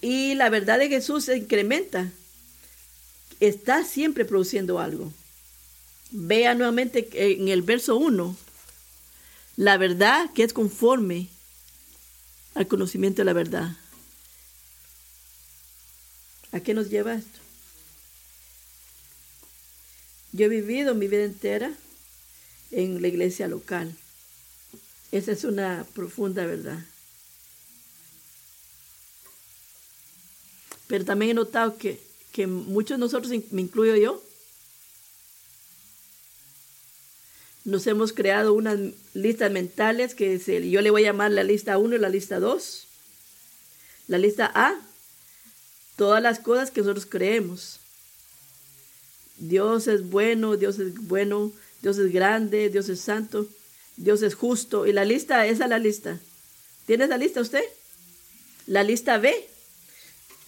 y 0.00 0.34
la 0.34 0.50
verdad 0.50 0.78
de 0.78 0.88
Jesús 0.88 1.24
se 1.24 1.36
incrementa. 1.36 2.10
Está 3.42 3.84
siempre 3.84 4.24
produciendo 4.24 4.78
algo. 4.78 5.12
Vea 6.12 6.54
nuevamente 6.54 7.08
en 7.12 7.48
el 7.48 7.62
verso 7.62 7.96
1, 7.96 8.36
la 9.56 9.76
verdad 9.78 10.32
que 10.32 10.44
es 10.44 10.52
conforme 10.52 11.28
al 12.54 12.68
conocimiento 12.68 13.22
de 13.22 13.24
la 13.24 13.32
verdad. 13.32 13.76
¿A 16.52 16.60
qué 16.60 16.72
nos 16.72 16.88
lleva 16.88 17.14
esto? 17.14 17.40
Yo 20.30 20.46
he 20.46 20.48
vivido 20.48 20.94
mi 20.94 21.08
vida 21.08 21.24
entera 21.24 21.74
en 22.70 23.02
la 23.02 23.08
iglesia 23.08 23.48
local. 23.48 23.96
Esa 25.10 25.32
es 25.32 25.42
una 25.42 25.84
profunda 25.94 26.46
verdad. 26.46 26.78
Pero 30.86 31.04
también 31.04 31.32
he 31.32 31.34
notado 31.34 31.76
que, 31.76 32.11
muchos 32.46 32.96
de 32.96 33.00
nosotros, 33.00 33.32
me 33.50 33.62
incluyo 33.62 33.96
yo, 33.96 34.22
nos 37.64 37.86
hemos 37.86 38.12
creado 38.12 38.54
unas 38.54 38.78
listas 39.14 39.50
mentales 39.50 40.14
que 40.14 40.38
yo 40.70 40.80
le 40.80 40.90
voy 40.90 41.02
a 41.02 41.06
llamar 41.06 41.30
la 41.30 41.44
lista 41.44 41.78
1 41.78 41.94
y 41.94 41.98
la 41.98 42.08
lista 42.08 42.40
2. 42.40 42.86
La 44.08 44.18
lista 44.18 44.50
A, 44.54 44.80
todas 45.96 46.22
las 46.22 46.40
cosas 46.40 46.70
que 46.70 46.80
nosotros 46.80 47.06
creemos. 47.06 47.78
Dios 49.38 49.86
es 49.86 50.08
bueno, 50.08 50.56
Dios 50.56 50.78
es 50.78 50.94
bueno, 51.06 51.52
Dios 51.82 51.98
es 51.98 52.12
grande, 52.12 52.68
Dios 52.68 52.88
es 52.88 53.00
santo, 53.00 53.46
Dios 53.96 54.22
es 54.22 54.34
justo. 54.34 54.86
Y 54.86 54.92
la 54.92 55.04
lista, 55.04 55.46
esa 55.46 55.64
es 55.64 55.70
la 55.70 55.78
lista. 55.78 56.18
¿Tiene 56.86 57.06
la 57.06 57.16
lista 57.16 57.40
usted? 57.40 57.64
La 58.66 58.82
lista 58.82 59.18
B. 59.18 59.48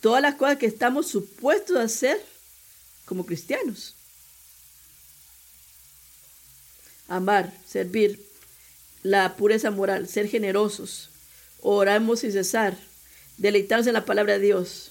Todas 0.04 0.20
las 0.20 0.34
cosas 0.34 0.58
que 0.58 0.66
estamos 0.66 1.06
supuestos 1.06 1.78
a 1.78 1.84
hacer 1.84 2.22
como 3.06 3.24
cristianos. 3.24 3.94
Amar, 7.08 7.50
servir, 7.66 8.22
la 9.02 9.34
pureza 9.34 9.70
moral, 9.70 10.06
ser 10.06 10.28
generosos, 10.28 11.08
oramos 11.62 12.20
sin 12.20 12.32
cesar, 12.32 12.76
deleitarnos 13.38 13.86
en 13.86 13.94
la 13.94 14.04
palabra 14.04 14.34
de 14.34 14.40
Dios. 14.40 14.90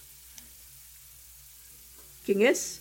¿Quién 2.26 2.42
es? 2.42 2.80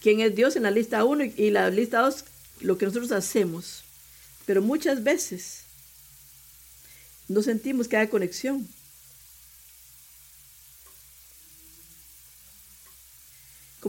¿Quién 0.00 0.20
es 0.20 0.34
Dios 0.34 0.56
en 0.56 0.62
la 0.62 0.70
lista 0.70 1.04
1 1.04 1.24
y 1.36 1.50
la 1.50 1.68
lista 1.68 2.00
2? 2.00 2.24
Lo 2.60 2.78
que 2.78 2.86
nosotros 2.86 3.12
hacemos. 3.12 3.84
Pero 4.46 4.62
muchas 4.62 5.04
veces 5.04 5.64
no 7.28 7.42
sentimos 7.42 7.86
que 7.86 7.98
haya 7.98 8.08
conexión. 8.08 8.66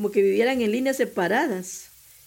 Como 0.04 0.12
que 0.12 0.22
vivieran 0.22 0.62
en 0.62 0.74
líneas 0.74 0.98
separadas, 0.98 1.86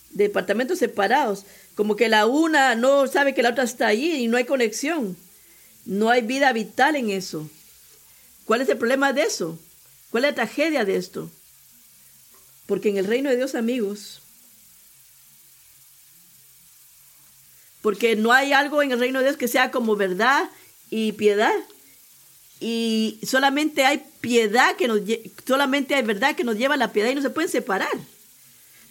departamentos 0.09 0.79
separados, 0.79 1.45
como 1.75 1.95
que 1.95 2.09
la 2.09 2.25
una 2.25 2.75
no 2.75 3.07
sabe 3.07 3.35
que 3.35 3.43
la 3.43 3.51
otra 3.51 3.65
está 3.65 3.89
allí 3.89 4.13
y 4.13 4.29
no 4.29 4.39
hay 4.39 4.47
conexión. 4.47 5.15
No 5.85 6.09
hay 6.09 6.23
vida 6.23 6.51
vital 6.55 6.97
en 6.97 7.11
eso. 7.11 7.51
¿Cuál 8.47 8.63
es 8.63 8.71
el 8.71 8.79
problema 8.79 9.13
de 9.13 9.25
eso? 9.25 9.59
¿Cuál 10.11 10.25
es 10.25 10.31
la 10.31 10.35
tragedia 10.37 10.87
de 10.87 10.97
esto? 10.97 11.31
Porque 12.65 12.89
en 12.89 12.97
el 12.97 13.07
reino 13.07 13.29
de 13.29 13.37
Dios, 13.37 13.55
amigos, 13.55 14.23
porque 17.83 18.17
no 18.17 18.33
hay 18.33 18.55
algo 18.55 18.83
en 18.83 18.93
el 18.93 18.99
reino 18.99 19.19
de 19.19 19.27
Dios 19.27 19.37
que 19.37 19.49
sea 19.49 19.71
como 19.71 19.97
verdad 19.97 20.49
y 20.89 21.13
piedad. 21.13 21.55
Y 22.59 23.21
solamente 23.23 23.85
hay 23.85 24.03
piedad 24.27 24.75
que 24.75 24.89
nos 24.89 25.01
solamente 25.47 25.95
hay 25.95 26.03
verdad 26.03 26.35
que 26.35 26.43
nos 26.43 26.57
lleva 26.57 26.75
a 26.75 26.79
la 26.79 26.93
piedad 26.93 27.11
y 27.11 27.15
no 27.15 27.23
se 27.23 27.31
pueden 27.31 27.51
separar. 27.51 27.97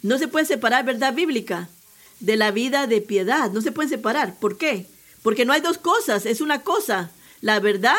No 0.02 0.16
se 0.16 0.28
puede 0.28 0.46
separar 0.46 0.86
verdad 0.86 1.12
bíblica 1.12 1.68
de 2.20 2.36
la 2.36 2.50
vida 2.50 2.86
de 2.86 3.02
piedad. 3.02 3.50
No 3.50 3.60
se 3.60 3.70
pueden 3.70 3.90
separar. 3.90 4.38
¿Por 4.38 4.56
qué? 4.56 4.86
Porque 5.22 5.44
no 5.44 5.52
hay 5.52 5.60
dos 5.60 5.76
cosas, 5.76 6.24
es 6.24 6.40
una 6.40 6.62
cosa. 6.62 7.10
La 7.42 7.60
verdad 7.60 7.98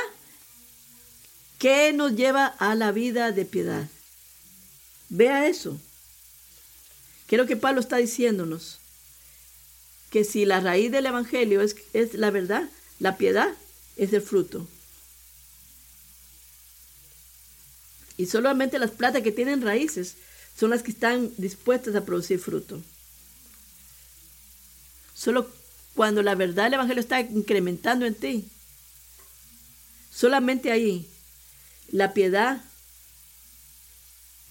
que 1.60 1.94
nos 1.94 2.16
lleva 2.16 2.48
a 2.48 2.74
la 2.74 2.92
vida 2.92 3.32
de 3.32 3.46
piedad. 3.46 3.88
Vea 5.10 5.48
eso. 5.48 5.78
¿Qué 7.28 7.36
es 7.36 7.40
lo 7.40 7.46
que 7.46 7.56
Pablo 7.56 7.82
está 7.82 7.98
diciéndonos? 7.98 8.80
que 10.10 10.24
si 10.24 10.46
la 10.46 10.60
raíz 10.60 10.92
del 10.92 11.06
Evangelio 11.06 11.62
es 11.62 12.14
la 12.14 12.32
verdad, 12.32 12.70
la 13.00 13.18
piedad 13.18 13.50
es 13.98 14.14
el 14.14 14.22
fruto. 14.22 14.66
Y 18.18 18.26
solamente 18.26 18.80
las 18.80 18.92
plantas 18.92 19.22
que 19.22 19.32
tienen 19.32 19.62
raíces 19.62 20.16
son 20.58 20.72
las 20.72 20.82
que 20.82 20.92
están 20.92 21.32
dispuestas 21.38 21.96
a 21.96 22.04
producir 22.04 22.40
fruto. 22.40 22.82
Solo 25.14 25.48
cuando 25.96 26.22
la 26.24 26.36
verdad 26.36 26.66
del 26.66 26.76
Evangelio 26.76 27.02
está 27.02 27.20
incrementando 27.22 28.06
en 28.06 28.16
ti, 28.16 28.48
solamente 30.12 30.72
ahí 30.72 31.08
la 31.90 32.14
piedad 32.14 32.62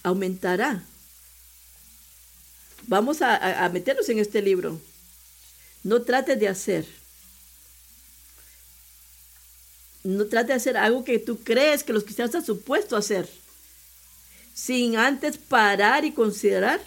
aumentará. 0.02 0.84
Vamos 2.86 3.20
a, 3.20 3.68
meternos 3.72 4.08
en 4.08 4.20
este 4.20 4.42
libro. 4.42 4.80
No 5.82 6.02
trate 6.02 6.36
de 6.36 6.48
hacer. 6.48 6.86
No 10.04 10.26
trate 10.26 10.48
de 10.48 10.54
hacer 10.54 10.76
algo 10.76 11.04
que 11.04 11.18
tú 11.18 11.40
crees 11.42 11.82
que 11.82 11.92
los 11.92 12.04
cristianos 12.04 12.30
están 12.30 12.46
supuestos 12.46 12.92
a 12.92 12.98
hacer. 12.98 13.28
Sin 14.56 14.96
antes 14.96 15.36
parar 15.36 16.06
y 16.06 16.12
considerar. 16.12 16.82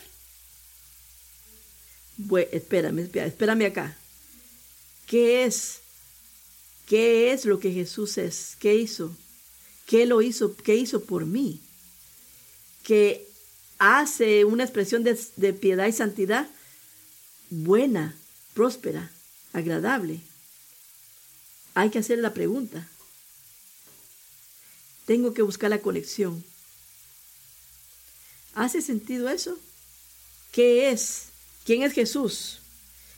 Bueno, 2.17 2.49
espérame, 2.51 3.07
espérame 3.13 3.67
acá. 3.67 3.95
¿Qué 5.05 5.45
es? 5.45 5.81
¿Qué 6.87 7.31
es 7.31 7.45
lo 7.45 7.59
que 7.59 7.71
Jesús 7.71 8.17
es? 8.17 8.57
¿Qué 8.59 8.73
hizo? 8.73 9.15
¿Qué 9.85 10.07
lo 10.07 10.23
hizo? 10.23 10.55
¿Qué 10.55 10.75
hizo 10.75 11.03
por 11.03 11.27
mí? 11.27 11.61
Que 12.81 13.27
hace 13.77 14.45
una 14.45 14.63
expresión 14.63 15.03
de, 15.03 15.19
de 15.35 15.53
piedad 15.53 15.85
y 15.85 15.91
santidad 15.91 16.49
buena, 17.51 18.15
próspera, 18.55 19.11
agradable. 19.53 20.21
Hay 21.75 21.91
que 21.91 21.99
hacer 21.99 22.17
la 22.17 22.33
pregunta. 22.33 22.89
Tengo 25.05 25.35
que 25.35 25.43
buscar 25.43 25.69
la 25.69 25.81
conexión. 25.81 26.43
¿Hace 28.55 28.81
sentido 28.81 29.29
eso? 29.29 29.57
¿Qué 30.51 30.89
es? 30.89 31.25
¿Quién 31.65 31.83
es 31.83 31.93
Jesús? 31.93 32.59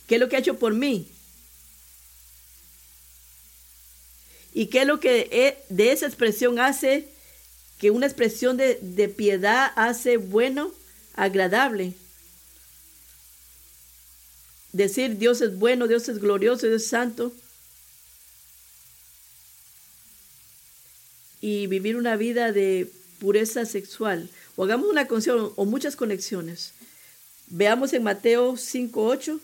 ¿Qué 0.07 0.15
es 0.15 0.21
lo 0.21 0.29
que 0.29 0.35
ha 0.35 0.39
hecho 0.39 0.59
por 0.59 0.73
mí? 0.73 1.07
¿Y 4.53 4.67
qué 4.67 4.81
es 4.81 4.87
lo 4.87 4.99
que 4.99 5.57
de 5.69 5.91
esa 5.91 6.05
expresión 6.05 6.59
hace 6.59 7.07
que 7.79 7.91
una 7.91 8.05
expresión 8.05 8.57
de, 8.57 8.77
de 8.81 9.07
piedad 9.07 9.71
hace 9.75 10.17
bueno, 10.17 10.73
agradable? 11.15 11.93
decir 14.73 15.17
Dios 15.17 15.41
es 15.41 15.57
bueno, 15.57 15.87
Dios 15.87 16.07
es 16.09 16.19
glorioso, 16.19 16.67
Dios 16.67 16.83
es 16.83 16.87
santo. 16.87 17.31
Y 21.41 21.67
vivir 21.67 21.95
una 21.95 22.15
vida 22.15 22.51
de 22.51 22.91
pureza 23.19 23.65
sexual. 23.65 24.29
Hagamos 24.63 24.89
una 24.89 25.07
conexión 25.07 25.51
o 25.55 25.65
muchas 25.65 25.95
conexiones. 25.95 26.73
Veamos 27.47 27.93
en 27.93 28.03
Mateo 28.03 28.53
5.8. 28.53 29.39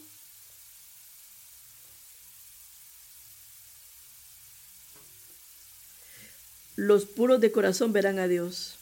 Los 6.75 7.05
puros 7.05 7.41
de 7.41 7.51
corazón 7.51 7.93
verán 7.93 8.19
a 8.19 8.27
Dios. 8.27 8.75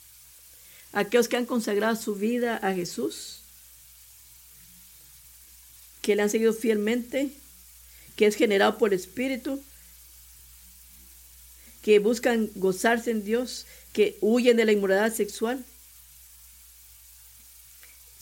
Aquellos 0.92 1.28
que 1.28 1.38
han 1.38 1.46
consagrado 1.46 1.96
su 1.96 2.16
vida 2.16 2.58
a 2.58 2.74
Jesús 2.74 3.42
que 6.06 6.16
le 6.16 6.22
han 6.22 6.30
seguido 6.30 6.54
fielmente, 6.54 7.32
que 8.16 8.28
es 8.28 8.36
generado 8.36 8.78
por 8.78 8.94
el 8.94 9.00
Espíritu, 9.00 9.60
que 11.82 11.98
buscan 11.98 12.52
gozarse 12.54 13.10
en 13.10 13.24
Dios, 13.24 13.66
que 13.92 14.16
huyen 14.22 14.56
de 14.56 14.66
la 14.66 14.72
inmoralidad 14.72 15.16
sexual. 15.16 15.66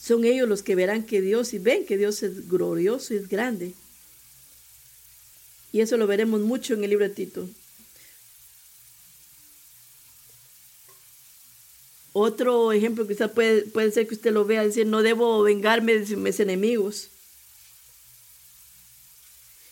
Son 0.04 0.26
ellos 0.26 0.46
los 0.46 0.62
que 0.62 0.74
verán 0.74 1.04
que 1.04 1.22
Dios 1.22 1.54
y 1.54 1.58
ven 1.58 1.86
que 1.86 1.96
Dios 1.96 2.22
es 2.22 2.46
glorioso 2.46 3.14
y 3.14 3.16
es 3.16 3.26
grande. 3.26 3.72
Y 5.72 5.80
eso 5.80 5.96
lo 5.96 6.06
veremos 6.06 6.42
mucho 6.42 6.74
en 6.74 6.84
el 6.84 6.90
libro 6.90 7.08
de 7.08 7.14
Tito. 7.14 7.48
Otro 12.12 12.72
ejemplo 12.72 13.08
quizás 13.08 13.30
puede, 13.30 13.62
puede 13.62 13.90
ser 13.92 14.06
que 14.06 14.14
usted 14.14 14.30
lo 14.30 14.44
vea, 14.44 14.62
decir, 14.62 14.86
no 14.86 15.00
debo 15.00 15.42
vengarme 15.42 15.98
de 15.98 16.16
mis 16.16 16.38
enemigos. 16.38 17.08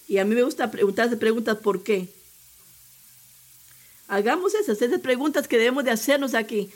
Y 0.08 0.16
a 0.16 0.24
mí 0.24 0.34
me 0.34 0.44
gusta 0.44 0.70
preguntarse 0.70 1.18
preguntas 1.18 1.58
¿por 1.58 1.82
qué? 1.82 2.08
Hagamos 4.08 4.54
esas, 4.54 4.80
esas 4.80 5.00
preguntas 5.02 5.46
que 5.46 5.58
debemos 5.58 5.84
de 5.84 5.90
hacernos 5.90 6.32
aquí. 6.32 6.72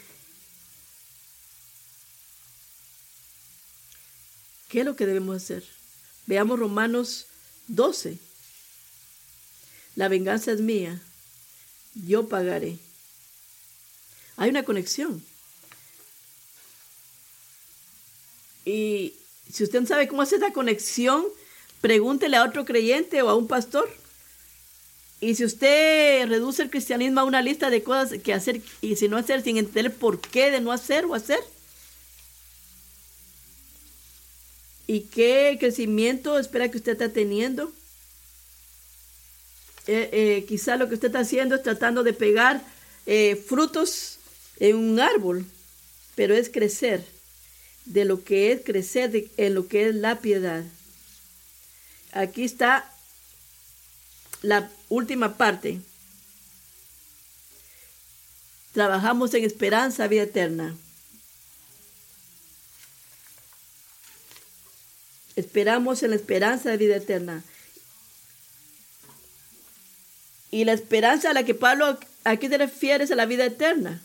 ¿Qué 4.77 4.81
es 4.81 4.87
lo 4.87 4.95
que 4.95 5.07
debemos 5.07 5.35
hacer? 5.37 5.64
Veamos 6.27 6.59
Romanos 6.59 7.29
12. 7.68 8.18
La 9.95 10.09
venganza 10.09 10.53
es 10.53 10.61
mía, 10.61 11.01
yo 11.95 12.29
pagaré. 12.29 12.77
Hay 14.37 14.51
una 14.51 14.64
conexión. 14.64 15.24
Y 18.66 19.14
si 19.51 19.64
usted 19.64 19.81
no 19.81 19.87
sabe 19.87 20.09
cómo 20.09 20.20
hacer 20.20 20.41
esa 20.43 20.53
conexión, 20.53 21.24
Pregúntele 21.81 22.37
a 22.37 22.45
otro 22.45 22.66
creyente 22.66 23.22
o 23.22 23.31
a 23.31 23.35
un 23.35 23.49
pastor. 23.49 23.89
Y 25.22 25.37
si 25.37 25.47
usted 25.47 26.27
reduce 26.29 26.62
el 26.62 26.68
cristianismo 26.68 27.20
a 27.20 27.24
una 27.24 27.41
lista 27.41 27.70
de 27.70 27.83
cosas 27.83 28.20
que 28.22 28.35
hacer 28.35 28.61
y 28.83 28.97
si 28.97 29.09
no 29.09 29.16
hacer 29.16 29.41
sin 29.41 29.57
entender 29.57 29.95
por 29.95 30.20
qué 30.20 30.51
de 30.51 30.61
no 30.61 30.70
hacer 30.70 31.07
o 31.07 31.14
hacer. 31.14 31.41
¿Y 34.87 35.01
qué 35.03 35.57
crecimiento 35.59 36.39
espera 36.39 36.70
que 36.70 36.78
usted 36.78 36.93
está 36.93 37.09
teniendo? 37.09 37.72
Eh, 39.87 40.09
eh, 40.12 40.45
quizá 40.49 40.76
lo 40.76 40.89
que 40.89 40.95
usted 40.95 41.09
está 41.09 41.20
haciendo 41.20 41.55
es 41.55 41.62
tratando 41.62 42.03
de 42.03 42.12
pegar 42.12 42.62
eh, 43.07 43.37
frutos 43.37 44.18
en 44.59 44.76
un 44.76 45.01
árbol, 45.01 45.45
pero 46.14 46.34
es 46.34 46.49
crecer 46.49 47.05
de 47.84 48.05
lo 48.05 48.24
que 48.24 48.53
es 48.53 48.62
crecer 48.64 49.28
en 49.37 49.55
lo 49.55 49.68
que 49.68 49.89
es 49.89 49.95
la 49.95 50.20
piedad. 50.20 50.64
Aquí 52.12 52.45
está 52.45 52.91
la 54.43 54.70
última 54.89 55.37
parte. 55.37 55.80
Trabajamos 58.72 59.32
en 59.34 59.45
esperanza, 59.45 60.09
vida 60.09 60.22
eterna. 60.22 60.74
Esperamos 65.37 66.03
en 66.03 66.11
la 66.11 66.16
esperanza 66.16 66.70
de 66.70 66.76
vida 66.76 66.97
eterna. 66.97 67.45
Y 70.51 70.64
la 70.64 70.72
esperanza 70.72 71.30
a 71.30 71.34
la 71.34 71.45
que 71.45 71.55
Pablo 71.55 71.99
aquí 72.24 72.49
se 72.49 72.59
refiere 72.59 73.05
es 73.05 73.11
a 73.11 73.16
la 73.16 73.26
vida 73.26 73.45
eterna. 73.45 74.01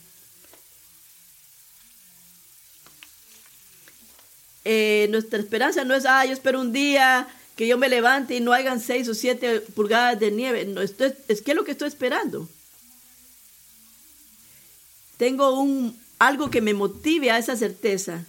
Eh, 4.64 5.08
nuestra 5.10 5.40
esperanza 5.40 5.84
no 5.86 5.96
es, 5.96 6.06
ah, 6.06 6.26
yo 6.26 6.34
espero 6.34 6.62
un 6.62 6.72
día 6.72 7.28
que 7.56 7.68
yo 7.68 7.78
me 7.78 7.90
levante 7.90 8.36
y 8.36 8.40
no 8.40 8.54
hagan 8.54 8.80
seis 8.80 9.08
o 9.08 9.14
siete 9.14 9.62
pulgadas 9.62 10.20
de 10.20 10.32
nieve. 10.32 10.66
No, 10.66 10.82
esto 10.82 11.06
es, 11.06 11.14
es 11.28 11.42
que 11.42 11.52
es 11.52 11.58
lo 11.58 11.64
que 11.64 11.72
estoy 11.72 11.88
esperando. 11.88 12.48
Tengo 15.18 15.60
un, 15.60 16.00
algo 16.20 16.50
que 16.50 16.62
me 16.62 16.74
motive 16.74 17.32
a 17.32 17.38
esa 17.38 17.56
certeza. 17.56 18.26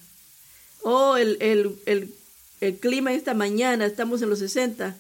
Oh, 0.83 1.17
el, 1.17 1.37
el, 1.41 2.15
el 2.63 2.79
clima 2.79 3.13
esta 3.13 3.35
mañana, 3.35 3.87
estamos 3.87 4.23
en 4.23 4.31
los 4.31 4.39
60. 4.39 4.97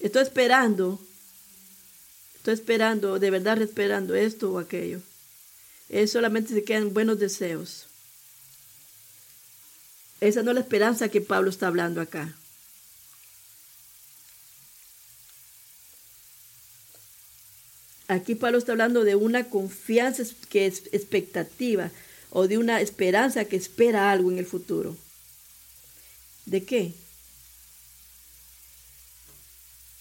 Estoy 0.00 0.22
esperando, 0.22 1.00
estoy 2.34 2.54
esperando, 2.54 3.20
de 3.20 3.30
verdad 3.30 3.62
esperando 3.62 4.16
esto 4.16 4.52
o 4.52 4.58
aquello. 4.58 5.00
Es 5.88 6.10
solamente 6.10 6.52
se 6.52 6.64
quedan 6.64 6.92
buenos 6.92 7.20
deseos. 7.20 7.86
Esa 10.20 10.42
no 10.42 10.50
es 10.50 10.56
la 10.56 10.60
esperanza 10.60 11.08
que 11.08 11.20
Pablo 11.20 11.50
está 11.50 11.68
hablando 11.68 12.00
acá. 12.00 12.34
Aquí 18.08 18.34
Pablo 18.34 18.58
está 18.58 18.72
hablando 18.72 19.04
de 19.04 19.14
una 19.14 19.44
confianza 19.44 20.24
que 20.48 20.66
es 20.66 20.82
expectativa 20.90 21.92
o 22.30 22.48
de 22.48 22.58
una 22.58 22.80
esperanza 22.80 23.44
que 23.44 23.54
espera 23.54 24.10
algo 24.10 24.32
en 24.32 24.38
el 24.38 24.46
futuro. 24.46 24.96
¿De 26.46 26.64
qué? 26.64 26.92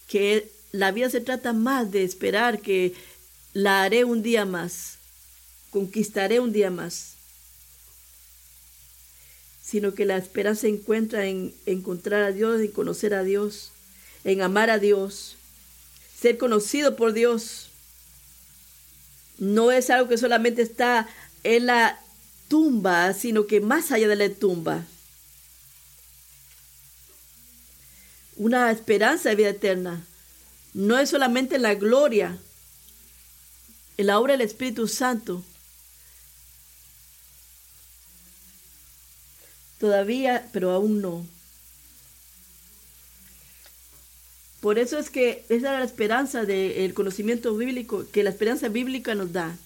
Que 0.07 0.51
la 0.71 0.91
vida 0.91 1.09
se 1.09 1.21
trata 1.21 1.53
más 1.53 1.91
de 1.91 2.03
esperar 2.03 2.61
que 2.61 2.93
la 3.53 3.83
haré 3.83 4.03
un 4.05 4.23
día 4.23 4.45
más, 4.45 4.97
conquistaré 5.71 6.39
un 6.39 6.51
día 6.51 6.71
más 6.71 7.11
sino 9.71 9.93
que 9.93 10.03
la 10.03 10.17
esperanza 10.17 10.61
se 10.61 10.67
encuentra 10.67 11.27
en 11.27 11.53
encontrar 11.65 12.23
a 12.23 12.33
Dios, 12.33 12.59
en 12.59 12.71
conocer 12.71 13.13
a 13.13 13.23
Dios, 13.23 13.71
en 14.25 14.41
amar 14.41 14.69
a 14.69 14.79
Dios, 14.79 15.37
ser 16.19 16.37
conocido 16.37 16.97
por 16.97 17.13
Dios. 17.13 17.69
No 19.37 19.71
es 19.71 19.89
algo 19.89 20.09
que 20.09 20.17
solamente 20.17 20.61
está 20.61 21.07
en 21.45 21.67
la 21.67 21.97
tumba, 22.49 23.13
sino 23.13 23.47
que 23.47 23.61
más 23.61 23.93
allá 23.93 24.09
de 24.09 24.17
la 24.17 24.29
tumba. 24.29 24.83
Una 28.41 28.71
esperanza 28.71 29.29
de 29.29 29.35
vida 29.35 29.49
eterna. 29.49 30.03
No 30.73 30.97
es 30.97 31.11
solamente 31.11 31.57
en 31.57 31.61
la 31.61 31.75
gloria, 31.75 32.39
en 33.97 34.07
la 34.07 34.19
obra 34.19 34.31
del 34.33 34.41
Espíritu 34.41 34.87
Santo, 34.87 35.43
Todavía, 39.81 40.47
pero 40.53 40.69
aún 40.69 41.01
no. 41.01 41.25
Por 44.59 44.77
eso 44.77 44.99
es 44.99 45.09
que 45.09 45.43
esa 45.49 45.55
es 45.55 45.61
la 45.79 45.83
esperanza 45.83 46.45
del 46.45 46.93
conocimiento 46.93 47.57
bíblico, 47.57 48.05
que 48.11 48.23
la 48.23 48.29
esperanza 48.29 48.69
bíblica 48.69 49.15
nos 49.15 49.33
da. 49.33 49.57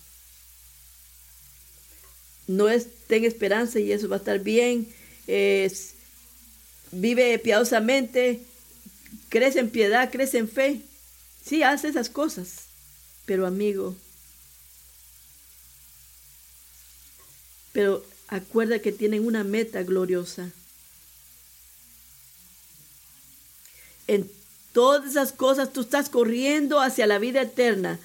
No 2.47 2.69
es 2.69 2.87
ten 3.07 3.25
esperanza 3.25 3.79
y 3.81 3.91
eso 3.91 4.07
va 4.07 4.15
a 4.15 4.19
estar 4.19 4.39
bien. 4.39 4.87
Es, 5.27 5.95
vive 6.93 7.37
piadosamente, 7.39 8.39
crece 9.29 9.59
en 9.59 9.69
piedad, 9.69 10.11
crece 10.11 10.37
en 10.37 10.49
fe. 10.49 10.81
Sí, 11.45 11.63
hace 11.63 11.89
esas 11.89 12.09
cosas. 12.09 12.65
Pero 13.25 13.47
amigo, 13.47 13.95
pero 17.71 18.03
Acuerda 18.27 18.79
que 18.79 18.91
tienen 18.91 19.25
una 19.25 19.43
meta 19.43 19.83
gloriosa. 19.83 20.49
En 24.07 24.29
todas 24.73 25.09
esas 25.09 25.31
cosas 25.31 25.71
tú 25.71 25.81
estás 25.81 26.09
corriendo 26.09 26.79
hacia 26.79 27.07
la 27.07 27.19
vida 27.19 27.43
eterna, 27.43 27.99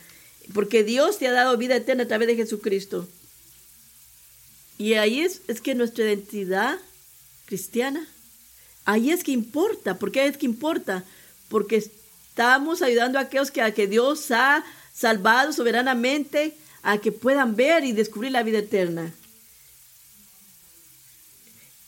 porque 0.52 0.84
Dios 0.84 1.18
te 1.18 1.26
ha 1.26 1.32
dado 1.32 1.56
vida 1.56 1.76
eterna 1.76 2.04
a 2.04 2.08
través 2.08 2.28
de 2.28 2.36
Jesucristo. 2.36 3.08
Y 4.78 4.94
ahí 4.94 5.20
es, 5.20 5.40
es 5.48 5.60
que 5.60 5.74
nuestra 5.74 6.04
identidad 6.04 6.78
cristiana, 7.46 8.06
ahí 8.84 9.10
es 9.10 9.24
que 9.24 9.32
importa. 9.32 9.98
¿Por 9.98 10.12
qué 10.12 10.26
es 10.26 10.36
que 10.36 10.46
importa? 10.46 11.04
Porque 11.48 11.76
estamos 11.76 12.82
ayudando 12.82 13.18
a 13.18 13.22
aquellos 13.22 13.50
que, 13.50 13.62
a 13.62 13.72
que 13.72 13.86
Dios 13.86 14.30
ha 14.30 14.64
salvado 14.94 15.52
soberanamente 15.52 16.54
a 16.82 16.98
que 16.98 17.12
puedan 17.12 17.56
ver 17.56 17.84
y 17.84 17.92
descubrir 17.92 18.32
la 18.32 18.42
vida 18.42 18.58
eterna. 18.58 19.12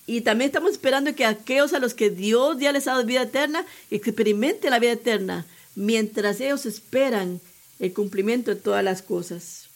Y 0.07 0.23
también 0.23 0.49
estamos 0.49 0.73
esperando 0.73 1.15
que 1.15 1.25
aquellos 1.25 1.73
a 1.73 1.79
los 1.79 1.95
que 1.95 2.11
Dios 2.11 2.59
ya 2.59 2.73
les 2.73 2.87
ha 2.87 2.93
dado 2.93 3.05
vida 3.05 3.23
eterna 3.23 3.65
experimenten 3.91 4.71
la 4.71 4.79
vida 4.79 4.93
eterna 4.93 5.47
mientras 5.75 6.41
ellos 6.41 6.67
esperan 6.67 7.41
el 7.79 7.93
cumplimiento 7.93 8.51
de 8.51 8.61
todas 8.61 8.85
las 8.85 9.03
cosas. 9.03 9.69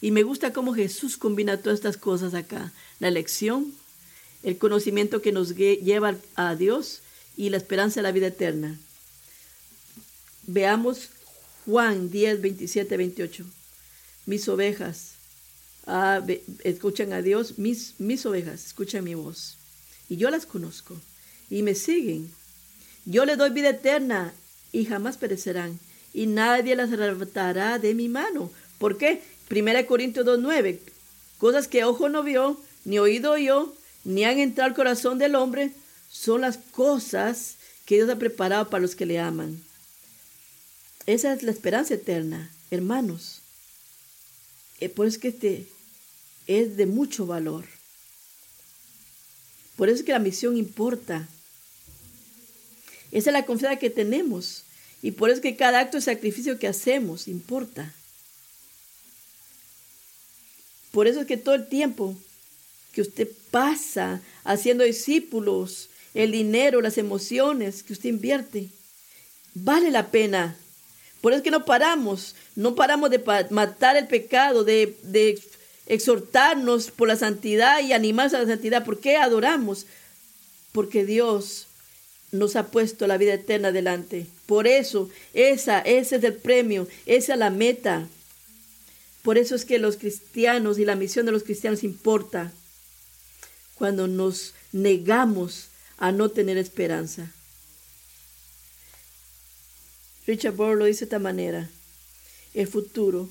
Y 0.00 0.10
me 0.10 0.22
gusta 0.22 0.52
cómo 0.52 0.74
Jesús 0.74 1.16
combina 1.16 1.58
todas 1.58 1.78
estas 1.78 1.96
cosas 1.96 2.34
acá. 2.34 2.72
La 2.98 3.08
elección, 3.08 3.72
el 4.44 4.58
conocimiento 4.58 5.22
que 5.22 5.32
nos 5.32 5.56
lleva 5.56 6.16
a 6.36 6.54
Dios 6.54 7.00
y 7.36 7.50
la 7.50 7.56
esperanza 7.56 7.96
de 7.96 8.02
la 8.02 8.12
vida 8.12 8.28
eterna. 8.28 8.78
Veamos 10.46 11.08
Juan 11.64 12.10
10, 12.10 12.42
27, 12.42 12.96
28. 12.96 13.44
Mis 14.26 14.48
ovejas 14.48 15.14
ah, 15.86 16.24
escuchan 16.62 17.12
a 17.12 17.22
Dios, 17.22 17.58
mis, 17.58 17.94
mis 17.98 18.24
ovejas 18.26 18.66
escuchan 18.66 19.04
mi 19.04 19.14
voz 19.14 19.56
y 20.08 20.16
yo 20.16 20.30
las 20.30 20.46
conozco 20.46 20.96
y 21.50 21.62
me 21.62 21.74
siguen. 21.74 22.30
Yo 23.06 23.24
les 23.24 23.38
doy 23.38 23.50
vida 23.50 23.70
eterna 23.70 24.34
y 24.72 24.84
jamás 24.84 25.16
perecerán 25.16 25.78
y 26.12 26.26
nadie 26.26 26.76
las 26.76 26.92
arrebatará 26.92 27.78
de 27.78 27.94
mi 27.94 28.08
mano. 28.08 28.50
¿Por 28.78 28.98
qué? 28.98 29.22
1 29.50 29.86
Corintios 29.86 30.26
2.9. 30.26 30.78
Cosas 31.38 31.68
que 31.68 31.84
ojo 31.84 32.08
no 32.08 32.22
vio, 32.22 32.60
ni 32.84 32.98
oído 32.98 33.32
oyó, 33.32 33.74
ni 34.04 34.24
han 34.24 34.38
entrado 34.38 34.68
al 34.68 34.76
corazón 34.76 35.18
del 35.18 35.34
hombre, 35.34 35.72
son 36.10 36.42
las 36.42 36.58
cosas 36.58 37.56
que 37.86 37.96
Dios 37.96 38.08
ha 38.08 38.16
preparado 38.16 38.70
para 38.70 38.82
los 38.82 38.94
que 38.94 39.06
le 39.06 39.18
aman. 39.18 39.62
Esa 41.06 41.32
es 41.32 41.42
la 41.42 41.50
esperanza 41.50 41.94
eterna, 41.94 42.50
hermanos. 42.70 43.40
Eh, 44.80 44.88
por 44.88 45.06
eso 45.06 45.16
es 45.16 45.20
que 45.20 45.28
este 45.28 45.66
es 46.46 46.76
de 46.76 46.86
mucho 46.86 47.26
valor. 47.26 47.64
Por 49.76 49.88
eso 49.88 49.98
es 49.98 50.04
que 50.04 50.12
la 50.12 50.18
misión 50.18 50.56
importa. 50.56 51.28
Esa 53.10 53.30
es 53.30 53.32
la 53.32 53.46
confianza 53.46 53.78
que 53.78 53.90
tenemos. 53.90 54.64
Y 55.02 55.10
por 55.12 55.28
eso 55.28 55.36
es 55.36 55.42
que 55.42 55.56
cada 55.56 55.80
acto 55.80 55.98
de 55.98 56.02
sacrificio 56.02 56.58
que 56.58 56.68
hacemos 56.68 57.28
importa. 57.28 57.92
Por 60.92 61.06
eso 61.06 61.20
es 61.20 61.26
que 61.26 61.36
todo 61.36 61.54
el 61.54 61.66
tiempo 61.68 62.16
que 62.94 63.02
usted 63.02 63.28
pasa 63.50 64.22
haciendo 64.44 64.84
discípulos, 64.84 65.90
el 66.14 66.30
dinero, 66.30 66.80
las 66.80 66.96
emociones 66.96 67.82
que 67.82 67.92
usted 67.92 68.08
invierte, 68.08 68.68
vale 69.54 69.90
la 69.90 70.10
pena. 70.10 70.56
Por 71.20 71.32
eso 71.32 71.38
es 71.38 71.44
que 71.44 71.50
no 71.50 71.64
paramos, 71.64 72.36
no 72.54 72.74
paramos 72.74 73.10
de 73.10 73.22
matar 73.50 73.96
el 73.96 74.06
pecado, 74.06 74.62
de, 74.62 74.96
de 75.02 75.40
exhortarnos 75.86 76.90
por 76.90 77.08
la 77.08 77.16
santidad 77.16 77.80
y 77.80 77.92
animarnos 77.92 78.34
a 78.34 78.40
la 78.40 78.46
santidad. 78.46 78.84
¿Por 78.84 79.00
qué 79.00 79.16
adoramos? 79.16 79.86
Porque 80.72 81.04
Dios 81.04 81.66
nos 82.30 82.56
ha 82.56 82.68
puesto 82.68 83.06
la 83.06 83.16
vida 83.16 83.34
eterna 83.34 83.72
delante. 83.72 84.26
Por 84.46 84.66
eso, 84.66 85.10
esa, 85.32 85.80
ese 85.80 86.16
es 86.16 86.24
el 86.24 86.34
premio, 86.34 86.86
esa 87.06 87.32
es 87.32 87.38
la 87.38 87.50
meta. 87.50 88.06
Por 89.22 89.38
eso 89.38 89.54
es 89.54 89.64
que 89.64 89.78
los 89.78 89.96
cristianos 89.96 90.78
y 90.78 90.84
la 90.84 90.96
misión 90.96 91.26
de 91.26 91.32
los 91.32 91.44
cristianos 91.44 91.82
importa 91.82 92.52
cuando 93.74 94.06
nos 94.06 94.54
negamos 94.72 95.68
a 95.98 96.12
no 96.12 96.30
tener 96.30 96.58
esperanza. 96.58 97.32
Richard 100.26 100.54
Bohr 100.54 100.76
lo 100.76 100.86
dice 100.86 101.00
de 101.00 101.04
esta 101.04 101.18
manera. 101.18 101.68
El 102.54 102.66
futuro 102.66 103.28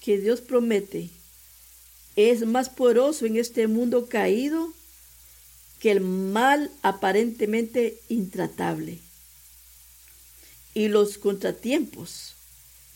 que 0.00 0.18
Dios 0.18 0.40
promete 0.40 1.10
es 2.16 2.44
más 2.46 2.68
poderoso 2.68 3.26
en 3.26 3.36
este 3.36 3.66
mundo 3.68 4.08
caído 4.08 4.72
que 5.78 5.92
el 5.92 6.00
mal 6.00 6.70
aparentemente 6.82 8.00
intratable. 8.08 8.98
Y 10.74 10.88
los 10.88 11.18
contratiempos 11.18 12.34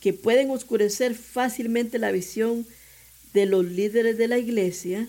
que 0.00 0.12
pueden 0.12 0.50
oscurecer 0.50 1.14
fácilmente 1.14 1.98
la 1.98 2.10
visión 2.10 2.66
de 3.32 3.46
los 3.46 3.64
líderes 3.64 4.18
de 4.18 4.28
la 4.28 4.38
iglesia, 4.38 5.08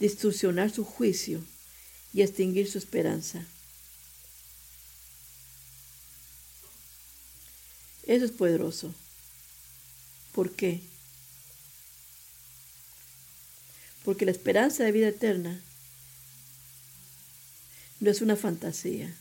distorsionar 0.00 0.70
su 0.70 0.84
juicio 0.84 1.42
y 2.12 2.22
extinguir 2.22 2.70
su 2.70 2.78
esperanza. 2.78 3.44
Eso 8.06 8.24
es 8.24 8.32
poderoso. 8.32 8.94
¿Por 10.32 10.52
qué? 10.52 10.80
Porque 14.04 14.26
la 14.26 14.32
esperanza 14.32 14.84
de 14.84 14.92
vida 14.92 15.08
eterna 15.08 15.60
no 18.00 18.10
es 18.10 18.20
una 18.20 18.36
fantasía. 18.36 19.14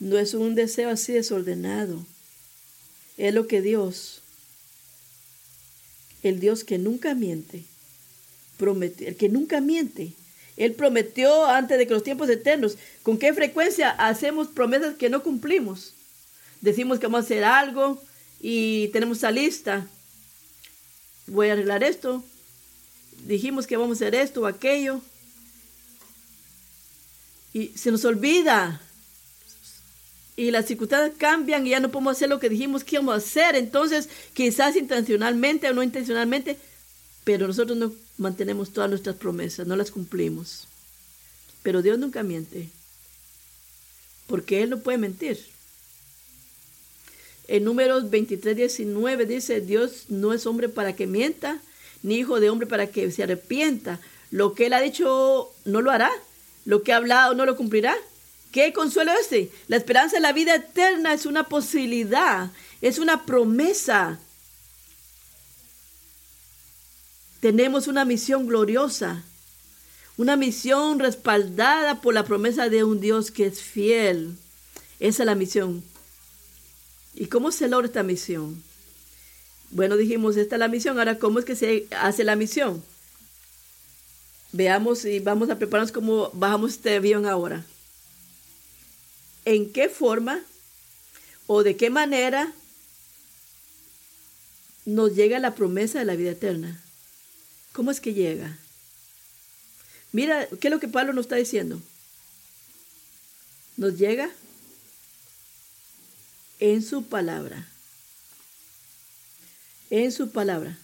No 0.00 0.18
es 0.18 0.34
un 0.34 0.54
deseo 0.54 0.90
así 0.90 1.12
desordenado. 1.12 2.04
Es 3.16 3.34
lo 3.34 3.46
que 3.46 3.60
Dios, 3.60 4.22
el 6.22 6.40
Dios 6.40 6.64
que 6.64 6.78
nunca 6.78 7.14
miente, 7.14 7.64
el 8.60 9.16
que 9.16 9.28
nunca 9.28 9.60
miente, 9.60 10.12
Él 10.56 10.74
prometió 10.74 11.46
antes 11.46 11.78
de 11.78 11.86
que 11.86 11.94
los 11.94 12.02
tiempos 12.02 12.28
eternos, 12.28 12.76
¿con 13.02 13.18
qué 13.18 13.32
frecuencia 13.32 13.90
hacemos 13.90 14.48
promesas 14.48 14.96
que 14.96 15.08
no 15.08 15.22
cumplimos? 15.22 15.94
Decimos 16.60 16.98
que 16.98 17.06
vamos 17.06 17.20
a 17.20 17.24
hacer 17.24 17.44
algo 17.44 18.02
y 18.40 18.88
tenemos 18.88 19.18
esa 19.18 19.30
lista. 19.30 19.86
Voy 21.26 21.48
a 21.48 21.52
arreglar 21.52 21.84
esto. 21.84 22.24
Dijimos 23.26 23.66
que 23.66 23.76
vamos 23.76 23.96
a 23.96 24.04
hacer 24.04 24.14
esto 24.14 24.42
o 24.42 24.46
aquello. 24.46 25.00
Y 27.52 27.68
se 27.76 27.90
nos 27.90 28.04
olvida 28.04 28.80
y 30.38 30.52
las 30.52 30.66
circunstancias 30.66 31.18
cambian 31.18 31.66
y 31.66 31.70
ya 31.70 31.80
no 31.80 31.90
podemos 31.90 32.16
hacer 32.16 32.28
lo 32.28 32.38
que 32.38 32.48
dijimos 32.48 32.84
que 32.84 32.94
íbamos 32.94 33.14
a 33.14 33.18
hacer. 33.18 33.56
Entonces, 33.56 34.08
quizás 34.34 34.76
intencionalmente 34.76 35.68
o 35.68 35.74
no 35.74 35.82
intencionalmente, 35.82 36.56
pero 37.28 37.46
nosotros 37.46 37.76
no 37.76 37.92
mantenemos 38.16 38.70
todas 38.70 38.88
nuestras 38.88 39.14
promesas, 39.16 39.66
no 39.66 39.76
las 39.76 39.90
cumplimos. 39.90 40.66
Pero 41.62 41.82
Dios 41.82 41.98
nunca 41.98 42.22
miente, 42.22 42.70
porque 44.26 44.62
Él 44.62 44.70
no 44.70 44.78
puede 44.78 44.96
mentir. 44.96 45.38
En 47.46 47.64
números 47.64 48.08
23, 48.08 48.56
19 48.56 49.26
dice, 49.26 49.60
Dios 49.60 50.06
no 50.08 50.32
es 50.32 50.46
hombre 50.46 50.70
para 50.70 50.96
que 50.96 51.06
mienta, 51.06 51.60
ni 52.02 52.14
hijo 52.14 52.40
de 52.40 52.48
hombre 52.48 52.66
para 52.66 52.86
que 52.86 53.10
se 53.10 53.24
arrepienta. 53.24 54.00
Lo 54.30 54.54
que 54.54 54.64
Él 54.64 54.72
ha 54.72 54.80
dicho 54.80 55.52
no 55.66 55.82
lo 55.82 55.90
hará, 55.90 56.10
lo 56.64 56.82
que 56.82 56.94
ha 56.94 56.96
hablado 56.96 57.34
no 57.34 57.44
lo 57.44 57.58
cumplirá. 57.58 57.94
¿Qué 58.52 58.72
consuelo 58.72 59.12
es 59.12 59.20
este? 59.20 59.50
La 59.66 59.76
esperanza 59.76 60.16
de 60.16 60.22
la 60.22 60.32
vida 60.32 60.54
eterna 60.54 61.12
es 61.12 61.26
una 61.26 61.44
posibilidad, 61.44 62.50
es 62.80 62.98
una 62.98 63.26
promesa. 63.26 64.18
Tenemos 67.40 67.86
una 67.86 68.04
misión 68.04 68.46
gloriosa, 68.46 69.24
una 70.16 70.36
misión 70.36 70.98
respaldada 70.98 72.00
por 72.00 72.14
la 72.14 72.24
promesa 72.24 72.68
de 72.68 72.84
un 72.84 73.00
Dios 73.00 73.30
que 73.30 73.46
es 73.46 73.62
fiel. 73.62 74.36
Esa 74.98 75.22
es 75.22 75.26
la 75.26 75.34
misión. 75.34 75.82
¿Y 77.14 77.26
cómo 77.26 77.52
se 77.52 77.68
logra 77.68 77.86
esta 77.86 78.02
misión? 78.02 78.62
Bueno, 79.70 79.96
dijimos, 79.96 80.36
esta 80.36 80.56
es 80.56 80.60
la 80.60 80.68
misión. 80.68 80.98
Ahora, 80.98 81.18
¿cómo 81.18 81.38
es 81.38 81.44
que 81.44 81.54
se 81.54 81.86
hace 81.90 82.24
la 82.24 82.36
misión? 82.36 82.82
Veamos 84.52 85.04
y 85.04 85.20
vamos 85.20 85.50
a 85.50 85.58
prepararnos 85.58 85.92
cómo 85.92 86.30
bajamos 86.32 86.72
este 86.72 86.96
avión 86.96 87.26
ahora 87.26 87.64
en 89.48 89.72
qué 89.72 89.88
forma 89.88 90.42
o 91.46 91.62
de 91.62 91.74
qué 91.76 91.88
manera 91.88 92.52
nos 94.84 95.14
llega 95.14 95.38
la 95.38 95.54
promesa 95.54 95.98
de 95.98 96.04
la 96.04 96.16
vida 96.16 96.32
eterna. 96.32 96.82
¿Cómo 97.78 97.92
es 97.92 98.00
que 98.00 98.12
llega? 98.12 98.58
Mira, 100.10 100.48
¿qué 100.60 100.66
es 100.66 100.72
lo 100.72 100.80
que 100.80 100.88
Pablo 100.88 101.12
nos 101.12 101.26
está 101.26 101.36
diciendo? 101.36 101.80
Nos 103.76 103.96
llega 103.96 104.28
en 106.58 106.82
su 106.82 107.04
palabra. 107.04 107.68
En 109.90 110.10
su 110.10 110.32
palabra. 110.32 110.76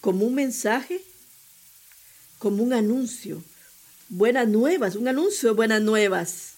Como 0.00 0.24
un 0.24 0.34
mensaje, 0.34 1.04
como 2.38 2.62
un 2.62 2.72
anuncio. 2.72 3.44
Buenas 4.08 4.48
nuevas, 4.48 4.96
un 4.96 5.08
anuncio 5.08 5.50
de 5.50 5.54
buenas 5.54 5.82
nuevas 5.82 6.54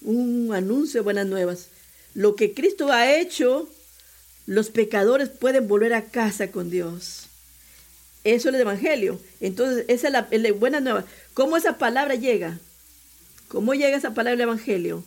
un 0.00 0.50
anuncio 0.54 1.00
de 1.00 1.04
buenas 1.04 1.26
nuevas. 1.26 1.66
Lo 2.14 2.36
que 2.36 2.54
Cristo 2.54 2.90
ha 2.90 3.14
hecho, 3.14 3.68
los 4.46 4.70
pecadores 4.70 5.28
pueden 5.28 5.68
volver 5.68 5.92
a 5.92 6.06
casa 6.06 6.50
con 6.50 6.70
Dios. 6.70 7.21
Eso 8.24 8.48
es 8.48 8.54
el 8.54 8.60
Evangelio. 8.60 9.20
Entonces, 9.40 9.84
esa 9.88 10.26
es 10.30 10.40
la, 10.42 10.52
buena 10.52 10.80
nueva. 10.80 11.04
¿Cómo 11.34 11.56
esa 11.56 11.78
palabra 11.78 12.14
llega? 12.14 12.58
¿Cómo 13.48 13.74
llega 13.74 13.96
esa 13.96 14.14
palabra 14.14 14.32
del 14.32 14.40
Evangelio? 14.42 15.02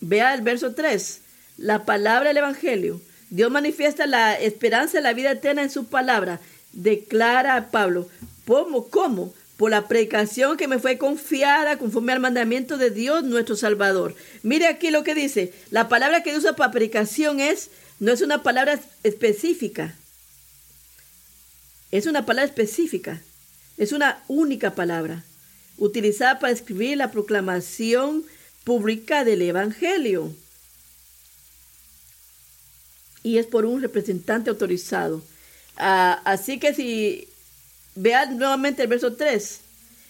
Vea 0.00 0.34
el 0.34 0.42
verso 0.42 0.74
3. 0.74 1.20
La 1.58 1.84
palabra 1.84 2.28
del 2.28 2.38
Evangelio. 2.38 3.00
Dios 3.30 3.50
manifiesta 3.50 4.06
la 4.06 4.34
esperanza 4.34 4.98
de 4.98 5.02
la 5.02 5.14
vida 5.14 5.32
eterna 5.32 5.62
en 5.62 5.70
su 5.70 5.86
palabra. 5.86 6.40
Declara 6.72 7.56
a 7.56 7.70
Pablo. 7.70 8.08
¿Cómo? 8.46 8.88
¿Cómo? 8.88 9.34
por 9.62 9.70
la 9.70 9.86
predicación 9.86 10.56
que 10.56 10.66
me 10.66 10.80
fue 10.80 10.98
confiada 10.98 11.78
conforme 11.78 12.12
al 12.12 12.18
mandamiento 12.18 12.78
de 12.78 12.90
Dios 12.90 13.22
nuestro 13.22 13.54
Salvador. 13.54 14.16
Mire 14.42 14.66
aquí 14.66 14.90
lo 14.90 15.04
que 15.04 15.14
dice. 15.14 15.52
La 15.70 15.88
palabra 15.88 16.24
que 16.24 16.36
usa 16.36 16.56
para 16.56 16.72
predicación 16.72 17.38
es, 17.38 17.70
no 18.00 18.10
es 18.10 18.22
una 18.22 18.42
palabra 18.42 18.80
específica. 19.04 19.94
Es 21.92 22.06
una 22.06 22.26
palabra 22.26 22.48
específica. 22.48 23.22
Es 23.76 23.92
una 23.92 24.24
única 24.26 24.74
palabra 24.74 25.24
utilizada 25.78 26.40
para 26.40 26.52
escribir 26.52 26.96
la 26.96 27.12
proclamación 27.12 28.24
pública 28.64 29.24
del 29.24 29.42
Evangelio. 29.42 30.34
Y 33.22 33.38
es 33.38 33.46
por 33.46 33.64
un 33.64 33.80
representante 33.80 34.50
autorizado. 34.50 35.22
Ah, 35.76 36.20
así 36.24 36.58
que 36.58 36.74
si 36.74 37.28
Vean 37.94 38.38
nuevamente 38.38 38.82
el 38.82 38.88
verso 38.88 39.14
3. 39.14 39.60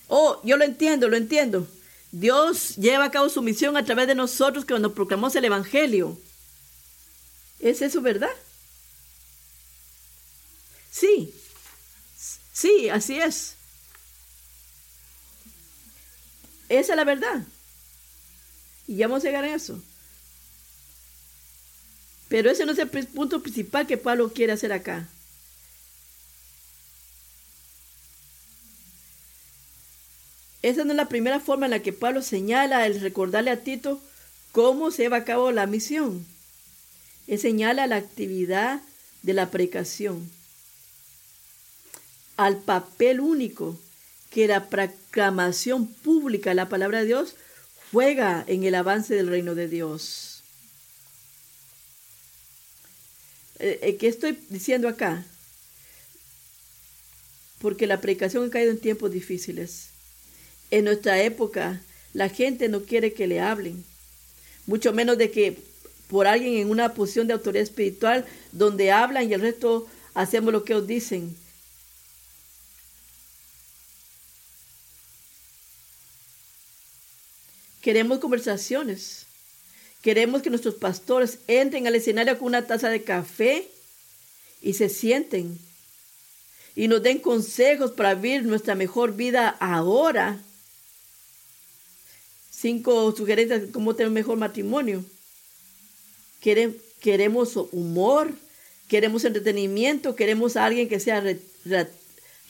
Oh, 0.09 0.41
yo 0.45 0.57
lo 0.57 0.65
entiendo, 0.65 1.09
lo 1.09 1.17
entiendo. 1.17 1.67
Dios 2.13 2.77
lleva 2.77 3.07
a 3.07 3.11
cabo 3.11 3.29
su 3.29 3.43
misión 3.43 3.77
a 3.77 3.85
través 3.85 4.07
de 4.07 4.15
nosotros 4.15 4.65
cuando 4.65 4.95
proclamamos 4.95 5.35
el 5.35 5.45
Evangelio. 5.45 6.19
¿Es 7.59 7.83
eso 7.83 8.01
verdad? 8.01 8.31
Sí, 10.91 11.35
sí, 12.63 12.89
así 12.89 13.19
es. 13.19 13.57
Esa 16.69 16.93
es 16.93 16.97
la 16.97 17.05
verdad. 17.05 17.43
Y 18.87 18.97
ya 18.97 19.09
vamos 19.09 19.25
a 19.25 19.27
llegar 19.27 19.45
a 19.45 19.55
eso. 19.55 19.83
Pero 22.29 22.51
ese 22.51 22.65
no 22.65 22.73
es 22.73 22.79
el 22.79 22.89
punto 22.89 23.43
principal 23.43 23.87
que 23.87 23.99
Pablo 23.99 24.33
quiere 24.33 24.53
hacer 24.53 24.73
acá. 24.73 25.09
Esa 30.63 30.85
no 30.85 30.93
es 30.93 30.97
la 30.97 31.09
primera 31.09 31.41
forma 31.41 31.67
en 31.67 31.73
la 31.73 31.83
que 31.83 31.93
Pablo 31.93 32.23
señala 32.23 32.87
el 32.87 33.01
recordarle 33.01 33.51
a 33.51 33.65
Tito 33.65 34.01
cómo 34.53 34.93
se 34.93 35.03
lleva 35.03 35.19
a 35.19 35.25
cabo 35.25 35.51
la 35.51 35.67
misión. 35.67 36.25
Él 37.27 37.39
señala 37.41 37.89
la 37.89 37.97
actividad 37.97 38.81
de 39.23 39.35
la 39.35 39.51
predicación, 39.51 40.31
al 42.37 42.59
papel 42.59 43.21
único 43.21 43.79
que 44.31 44.47
la 44.47 44.69
proclamación 44.69 45.87
pública 45.87 46.51
de 46.51 46.57
la 46.57 46.69
palabra 46.69 47.01
de 47.01 47.07
Dios 47.07 47.37
juega 47.91 48.45
en 48.47 48.65
el 48.65 48.75
avance 48.75 49.15
del 49.15 49.29
reino 49.29 49.55
de 49.55 49.69
Dios. 49.69 50.43
Eh, 53.59 53.79
eh, 53.83 53.97
¿Qué 53.97 54.09
estoy 54.09 54.39
diciendo 54.49 54.89
acá? 54.89 55.25
Porque 57.61 57.87
la 57.87 58.01
predicación 58.01 58.47
ha 58.47 58.51
caído 58.51 58.73
en 58.73 58.81
tiempos 58.81 59.13
difíciles. 59.13 59.89
En 60.71 60.85
nuestra 60.87 61.23
época, 61.23 61.81
la 62.15 62.29
gente 62.29 62.69
no 62.69 62.83
quiere 62.83 63.13
que 63.13 63.27
le 63.27 63.41
hablen, 63.41 63.85
mucho 64.67 64.93
menos 64.93 65.19
de 65.19 65.31
que 65.31 65.59
por 66.09 66.27
alguien 66.27 66.55
en 66.55 66.71
una 66.71 66.95
posición 66.95 67.27
de 67.27 67.35
autoridad 67.35 67.63
espiritual 67.63 68.27
donde 68.53 68.91
hablan 68.91 69.29
y 69.29 69.35
el 69.35 69.41
resto 69.41 69.87
hacemos 70.15 70.53
lo 70.53 70.65
que 70.65 70.73
ellos 70.73 70.87
dicen. 70.87 71.37
Queremos 77.83 78.19
conversaciones. 78.21 79.27
Queremos 80.01 80.41
que 80.41 80.49
nuestros 80.49 80.77
pastores 80.77 81.39
entren 81.47 81.87
al 81.87 81.95
escenario 81.95 82.39
con 82.39 82.49
una 82.49 82.67
taza 82.67 82.89
de 82.89 83.03
café 83.03 83.69
y 84.63 84.73
se 84.73 84.89
sienten 84.89 85.59
y 86.75 86.89
nos 86.89 87.03
den 87.03 87.19
consejos 87.19 87.93
para 87.93 88.15
vivir 88.15 88.45
nuestra 88.45 88.75
mejor 88.75 89.15
vida 89.15 89.49
ahora 89.61 90.41
cinco 92.51 93.15
sugerencias 93.15 93.61
de 93.61 93.71
cómo 93.71 93.95
tener 93.95 94.09
un 94.09 94.15
mejor 94.15 94.39
matrimonio. 94.39 95.05
queremos 96.41 97.57
humor, 97.73 98.33
queremos 98.89 99.25
entretenimiento, 99.25 100.15
queremos 100.15 100.57
a 100.57 100.65
alguien 100.65 100.89
que 100.89 101.01
sea 101.01 101.23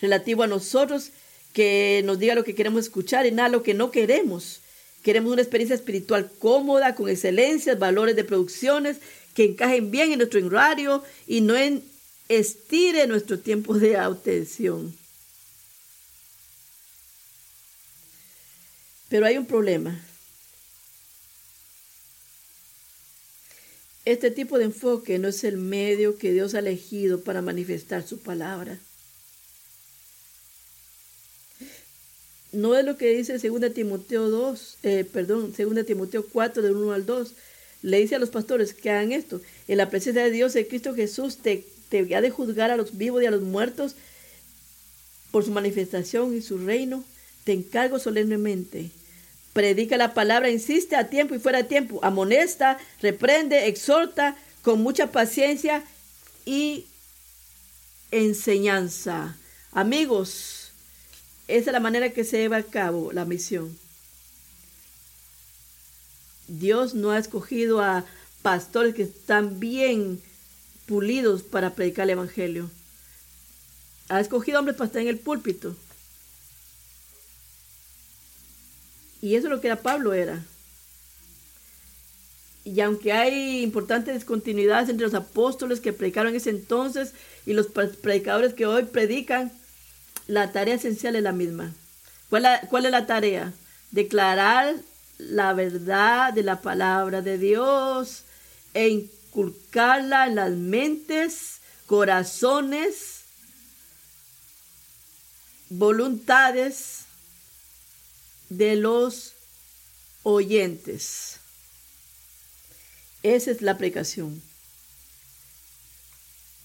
relativo 0.00 0.42
a 0.42 0.46
nosotros, 0.46 1.10
que 1.52 2.02
nos 2.04 2.18
diga 2.18 2.34
lo 2.34 2.44
que 2.44 2.54
queremos 2.54 2.84
escuchar 2.84 3.26
y 3.26 3.32
nada 3.32 3.48
lo 3.48 3.62
que 3.62 3.74
no 3.74 3.90
queremos. 3.90 4.61
Queremos 5.02 5.32
una 5.32 5.42
experiencia 5.42 5.74
espiritual 5.74 6.30
cómoda, 6.38 6.94
con 6.94 7.08
excelencias, 7.08 7.78
valores 7.78 8.14
de 8.14 8.24
producciones 8.24 8.98
que 9.34 9.44
encajen 9.44 9.90
bien 9.90 10.12
en 10.12 10.18
nuestro 10.18 10.44
horario 10.46 11.02
y 11.26 11.40
no 11.40 11.54
estire 12.28 13.06
nuestro 13.06 13.38
tiempo 13.38 13.74
de 13.74 13.96
atención. 13.96 14.94
Pero 19.08 19.26
hay 19.26 19.36
un 19.36 19.46
problema. 19.46 20.00
Este 24.04 24.30
tipo 24.30 24.58
de 24.58 24.64
enfoque 24.64 25.18
no 25.18 25.28
es 25.28 25.44
el 25.44 25.58
medio 25.58 26.18
que 26.18 26.32
Dios 26.32 26.54
ha 26.54 26.58
elegido 26.58 27.20
para 27.22 27.42
manifestar 27.42 28.06
su 28.06 28.18
palabra. 28.18 28.78
No 32.52 32.76
es 32.76 32.84
lo 32.84 32.96
que 32.96 33.10
dice 33.14 33.38
2 33.38 33.74
Timoteo 33.74 34.28
2, 34.28 34.78
eh, 34.82 35.04
perdón, 35.10 35.52
2 35.56 35.86
Timoteo 35.86 36.26
4 36.30 36.62
del 36.62 36.76
1 36.76 36.92
al 36.92 37.06
2. 37.06 37.32
Le 37.82 37.98
dice 37.98 38.14
a 38.14 38.18
los 38.18 38.30
pastores 38.30 38.74
que 38.74 38.90
hagan 38.90 39.12
esto. 39.12 39.40
En 39.68 39.78
la 39.78 39.90
presencia 39.90 40.22
de 40.22 40.30
Dios, 40.30 40.54
en 40.54 40.64
Cristo 40.66 40.94
Jesús, 40.94 41.38
te, 41.38 41.66
te 41.88 42.14
ha 42.14 42.20
de 42.20 42.30
juzgar 42.30 42.70
a 42.70 42.76
los 42.76 42.96
vivos 42.96 43.22
y 43.22 43.26
a 43.26 43.30
los 43.30 43.42
muertos 43.42 43.96
por 45.30 45.44
su 45.44 45.50
manifestación 45.50 46.36
y 46.36 46.42
su 46.42 46.58
reino. 46.58 47.04
Te 47.44 47.52
encargo 47.52 47.98
solemnemente 47.98 48.90
Predica 49.52 49.98
la 49.98 50.14
palabra, 50.14 50.48
insiste 50.48 50.96
a 50.96 51.10
tiempo 51.10 51.34
y 51.34 51.38
fuera 51.38 51.58
de 51.58 51.64
tiempo, 51.64 52.00
amonesta, 52.02 52.78
reprende, 53.02 53.66
exhorta 53.66 54.34
con 54.62 54.82
mucha 54.82 55.12
paciencia 55.12 55.84
y 56.46 56.86
enseñanza. 58.10 59.36
Amigos, 59.72 60.61
esa 61.48 61.70
es 61.70 61.72
la 61.72 61.80
manera 61.80 62.10
que 62.10 62.24
se 62.24 62.38
lleva 62.38 62.58
a 62.58 62.62
cabo 62.62 63.12
la 63.12 63.24
misión. 63.24 63.76
Dios 66.48 66.94
no 66.94 67.10
ha 67.10 67.18
escogido 67.18 67.80
a 67.80 68.04
pastores 68.42 68.94
que 68.94 69.02
están 69.02 69.60
bien 69.60 70.20
pulidos 70.86 71.42
para 71.42 71.74
predicar 71.74 72.04
el 72.04 72.10
Evangelio. 72.10 72.70
Ha 74.08 74.20
escogido 74.20 74.58
hombres 74.58 74.76
para 74.76 74.86
estar 74.86 75.02
en 75.02 75.08
el 75.08 75.18
púlpito. 75.18 75.74
Y 79.20 79.36
eso 79.36 79.46
es 79.46 79.50
lo 79.52 79.60
que 79.60 79.68
era 79.68 79.80
Pablo 79.80 80.12
era. 80.12 80.44
Y 82.64 82.80
aunque 82.80 83.12
hay 83.12 83.62
importantes 83.62 84.14
discontinuidades 84.14 84.88
entre 84.88 85.06
los 85.06 85.14
apóstoles 85.14 85.80
que 85.80 85.92
predicaron 85.92 86.30
en 86.30 86.36
ese 86.36 86.50
entonces 86.50 87.12
y 87.46 87.54
los 87.54 87.68
predicadores 87.68 88.54
que 88.54 88.66
hoy 88.66 88.84
predican, 88.84 89.52
la 90.26 90.52
tarea 90.52 90.74
esencial 90.74 91.16
es 91.16 91.22
la 91.22 91.32
misma. 91.32 91.72
¿Cuál, 92.30 92.46
¿Cuál, 92.68 92.86
es 92.86 92.92
la 92.92 93.06
tarea? 93.06 93.52
Declarar 93.90 94.76
la 95.18 95.52
verdad 95.52 96.32
de 96.32 96.42
la 96.42 96.60
palabra 96.60 97.20
de 97.20 97.38
Dios 97.38 98.24
e 98.74 98.88
inculcarla 98.88 100.26
en 100.26 100.36
las 100.36 100.50
mentes, 100.52 101.60
corazones, 101.86 103.22
voluntades 105.68 107.04
de 108.48 108.76
los 108.76 109.32
oyentes. 110.22 111.38
Esa 113.22 113.50
es 113.50 113.62
la 113.62 113.72
aplicación. 113.72 114.42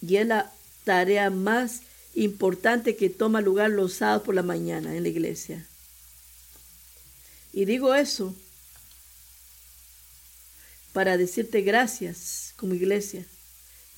Y 0.01 0.17
es 0.17 0.27
la 0.27 0.51
tarea 0.83 1.29
más 1.29 1.81
importante 2.23 2.95
que 2.95 3.09
toma 3.09 3.41
lugar 3.41 3.69
los 3.69 3.93
sábados 3.93 4.23
por 4.23 4.35
la 4.35 4.43
mañana 4.43 4.95
en 4.95 5.03
la 5.03 5.09
iglesia. 5.09 5.65
Y 7.53 7.65
digo 7.65 7.95
eso 7.95 8.35
para 10.93 11.17
decirte 11.17 11.61
gracias 11.61 12.53
como 12.57 12.73
iglesia, 12.73 13.25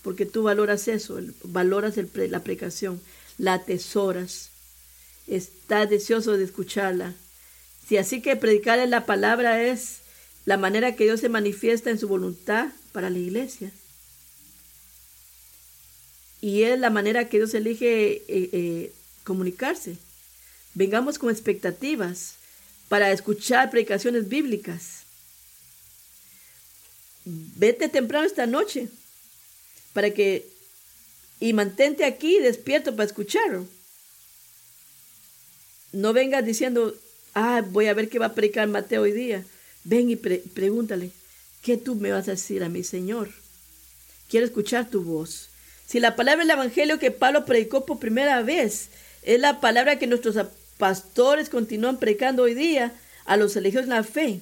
porque 0.02 0.26
tú 0.26 0.44
valoras 0.44 0.88
eso, 0.88 1.20
valoras 1.44 1.96
la 1.98 2.38
aplicación, 2.38 3.02
la 3.38 3.54
atesoras, 3.54 4.50
estás 5.28 5.90
deseoso 5.90 6.38
de 6.38 6.44
escucharla 6.44 7.16
si 7.90 7.98
así 7.98 8.22
que 8.22 8.36
predicar 8.36 8.88
la 8.88 9.08
palabra 9.08 9.64
es 9.64 10.02
la 10.46 10.58
manera 10.58 10.96
que 10.96 11.06
Dios 11.06 11.22
se 11.22 11.28
manifiesta 11.28 11.90
en 11.90 11.98
su 11.98 12.08
voluntad 12.08 12.70
para 12.92 13.10
la 13.10 13.18
iglesia. 13.18 13.72
Y 16.42 16.64
es 16.64 16.80
la 16.80 16.90
manera 16.90 17.28
que 17.28 17.38
Dios 17.38 17.54
elige 17.54 18.12
eh, 18.12 18.24
eh, 18.28 18.94
comunicarse. 19.24 19.98
Vengamos 20.74 21.20
con 21.20 21.30
expectativas 21.30 22.36
para 22.88 23.12
escuchar 23.12 23.70
predicaciones 23.70 24.30
bíblicas. 24.30 25.04
Vete 27.26 27.90
temprano 27.90 28.26
esta 28.26 28.46
noche 28.46 28.88
para 29.94 30.12
que 30.12 30.48
y 31.40 31.54
mantente 31.54 32.06
aquí 32.06 32.40
despierto 32.40 32.96
para 32.96 33.06
escucharlo. 33.06 33.66
No 35.92 36.14
vengas 36.14 36.46
diciendo, 36.46 36.96
ah, 37.34 37.64
voy 37.68 37.88
a 37.88 37.94
ver 37.94 38.10
qué 38.10 38.20
va 38.20 38.28
a 38.28 38.36
predicar 38.36 38.68
Mateo 38.68 39.04
hoy 39.04 39.14
día. 39.14 39.46
Ven 39.84 40.10
y 40.10 40.16
pregúntale, 40.16 41.12
¿qué 41.62 41.78
tú 41.78 41.96
me 41.96 42.12
vas 42.12 42.28
a 42.28 42.32
decir 42.32 42.64
a 42.64 42.70
mi 42.70 42.84
Señor? 42.84 43.30
Quiero 44.30 44.46
escuchar 44.46 44.90
tu 44.90 45.02
voz. 45.02 45.49
Si 45.90 46.00
la 46.00 46.16
palabra 46.16 46.44
del 46.44 46.52
Evangelio 46.52 47.00
que 47.00 47.10
Pablo 47.10 47.46
predicó 47.46 47.84
por 47.84 47.98
primera 47.98 48.44
vez 48.44 48.90
es 49.24 49.40
la 49.40 49.60
palabra 49.60 49.98
que 49.98 50.06
nuestros 50.06 50.36
pastores 50.78 51.50
continúan 51.50 51.98
predicando 51.98 52.44
hoy 52.44 52.54
día 52.54 52.94
a 53.26 53.38
los 53.38 53.56
elegidos 53.56 53.86
en 53.86 53.90
la 53.90 54.04
fe, 54.04 54.42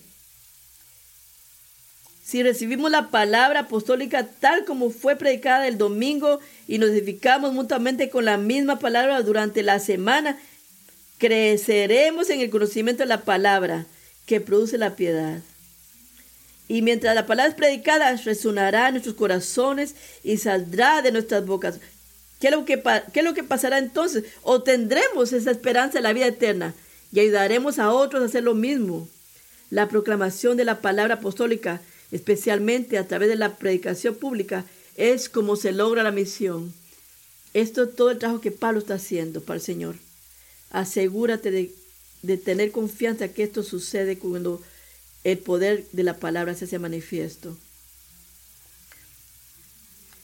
si 2.22 2.44
recibimos 2.44 2.92
la 2.92 3.12
palabra 3.12 3.62
apostólica 3.62 4.28
tal 4.28 4.66
como 4.66 4.90
fue 4.90 5.16
predicada 5.16 5.70
el 5.70 5.78
domingo 5.78 6.42
y 6.68 6.80
nos 6.80 6.90
edificamos 6.90 7.54
mutuamente 7.54 8.10
con 8.10 8.26
la 8.26 8.36
misma 8.36 8.80
palabra 8.80 9.22
durante 9.22 9.64
la 9.64 9.80
semana, 9.80 10.38
creceremos 11.18 12.30
en 12.30 12.42
el 12.42 12.50
conocimiento 12.50 13.04
de 13.04 13.08
la 13.08 13.22
palabra 13.22 13.86
que 14.26 14.42
produce 14.42 14.78
la 14.78 14.98
piedad. 14.98 15.40
Y 16.68 16.82
mientras 16.82 17.16
la 17.16 17.26
palabra 17.26 17.50
es 17.50 17.56
predicada, 17.56 18.16
resonará 18.16 18.88
en 18.88 18.96
nuestros 18.96 19.16
corazones 19.16 19.96
y 20.24 20.38
saldrá 20.38 21.02
de 21.02 21.12
nuestras 21.12 21.46
bocas. 21.46 21.80
¿Qué 22.40 22.48
es, 22.48 22.54
lo 22.54 22.66
que, 22.66 22.82
¿Qué 23.14 23.20
es 23.20 23.26
lo 23.26 23.34
que 23.34 23.44
pasará 23.44 23.78
entonces? 23.78 24.26
Obtendremos 24.44 25.34
esa 25.34 25.52
esperanza 25.52 26.00
de 26.00 26.04
la 26.04 26.14
vida 26.14 26.28
eterna 26.28 26.74
y 27.12 27.20
ayudaremos 27.20 27.80
a 27.80 27.92
otros 27.92 28.22
a 28.22 28.26
hacer 28.26 28.44
lo 28.44 28.54
mismo. 28.54 29.08
La 29.70 29.90
proclamación 29.90 30.56
de 30.58 30.66
la 30.66 30.82
palabra 30.82 31.16
apostólica, 31.16 31.82
especialmente 32.12 32.98
a 32.98 33.08
través 33.08 33.30
de 33.30 33.36
la 33.36 33.58
predicación 33.58 34.16
pública, 34.16 34.66
es 34.98 35.30
como 35.30 35.56
se 35.56 35.72
logra 35.72 36.04
la 36.04 36.12
misión. 36.12 36.74
Esto 37.54 37.84
es 37.84 37.96
todo 37.96 38.12
el 38.12 38.20
trabajo 38.20 38.42
que 38.42 38.52
Pablo 38.52 38.80
está 38.80 38.96
haciendo 38.96 39.42
para 39.42 39.58
el 39.58 39.64
Señor. 39.64 39.96
Asegúrate 40.70 41.52
de, 41.52 42.38
tener 42.38 42.72
confianza 42.72 43.30
que 43.30 43.44
esto 43.44 43.64
sucede 43.64 44.18
cuando 44.18 44.62
el 45.24 45.38
poder 45.38 45.86
de 45.92 46.04
la 46.04 46.18
palabra 46.18 46.54
se 46.56 46.66
hace 46.66 46.80
manifiesto. 46.80 47.58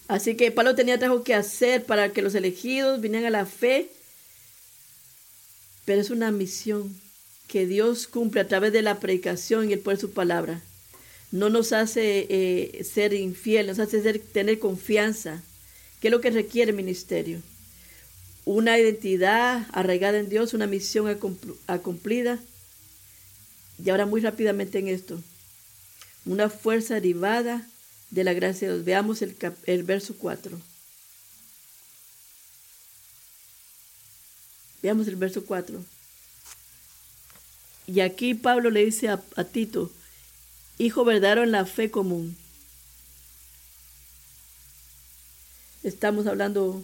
Así 0.08 0.36
que 0.36 0.52
Pablo 0.52 0.76
tenía 0.76 0.96
algo 0.96 1.24
que 1.24 1.34
hacer 1.34 1.86
para 1.86 2.12
que 2.12 2.22
los 2.22 2.36
elegidos 2.36 3.02
vinieran 3.02 3.28
a 3.28 3.38
la 3.38 3.46
fe, 3.46 3.90
pero 5.86 6.02
es 6.02 6.10
una 6.10 6.32
misión 6.32 6.96
que 7.48 7.66
Dios 7.66 8.08
cumple 8.08 8.42
a 8.42 8.48
través 8.48 8.74
de 8.74 8.82
la 8.82 9.00
predicación 9.00 9.70
y 9.70 9.74
el 9.74 9.80
poder 9.80 9.98
de 9.98 10.02
su 10.02 10.12
palabra. 10.12 10.62
No 11.32 11.50
nos 11.50 11.74
hace 11.74 12.28
eh, 12.30 12.84
ser 12.84 13.14
infieles, 13.14 13.78
nos 13.78 13.88
hace 13.88 14.20
tener 14.20 14.60
confianza, 14.60 15.42
que 16.00 16.10
es 16.10 16.12
lo 16.12 16.22
que 16.22 16.30
requiere 16.30 16.72
el 16.72 16.78
ministerio 16.78 17.42
una 18.46 18.78
identidad 18.78 19.68
arraigada 19.72 20.20
en 20.20 20.30
Dios, 20.30 20.54
una 20.54 20.68
misión 20.68 21.08
acumplida. 21.68 22.40
Y 23.78 23.90
ahora 23.90 24.06
muy 24.06 24.22
rápidamente 24.22 24.80
en 24.80 24.88
esto, 24.88 25.22
una 26.26 26.50
fuerza 26.50 26.96
derivada 26.96 27.68
de 28.12 28.24
la 28.24 28.34
gracia 28.34 28.68
de 28.68 28.74
Dios. 28.76 28.86
Veamos 28.86 29.22
el, 29.22 29.36
el 29.66 29.84
verso 29.84 30.16
4. 30.18 30.60
Veamos 34.82 35.08
el 35.08 35.16
verso 35.16 35.46
4. 35.46 35.84
Y 37.88 38.00
aquí 38.00 38.34
Pablo 38.34 38.70
le 38.70 38.86
dice 38.86 39.10
a, 39.10 39.22
a 39.36 39.44
Tito, 39.44 39.92
hijo 40.78 41.04
verdadero 41.04 41.44
en 41.44 41.52
la 41.52 41.66
fe 41.66 41.92
común. 41.92 42.38
Estamos 45.84 46.28
hablando 46.28 46.84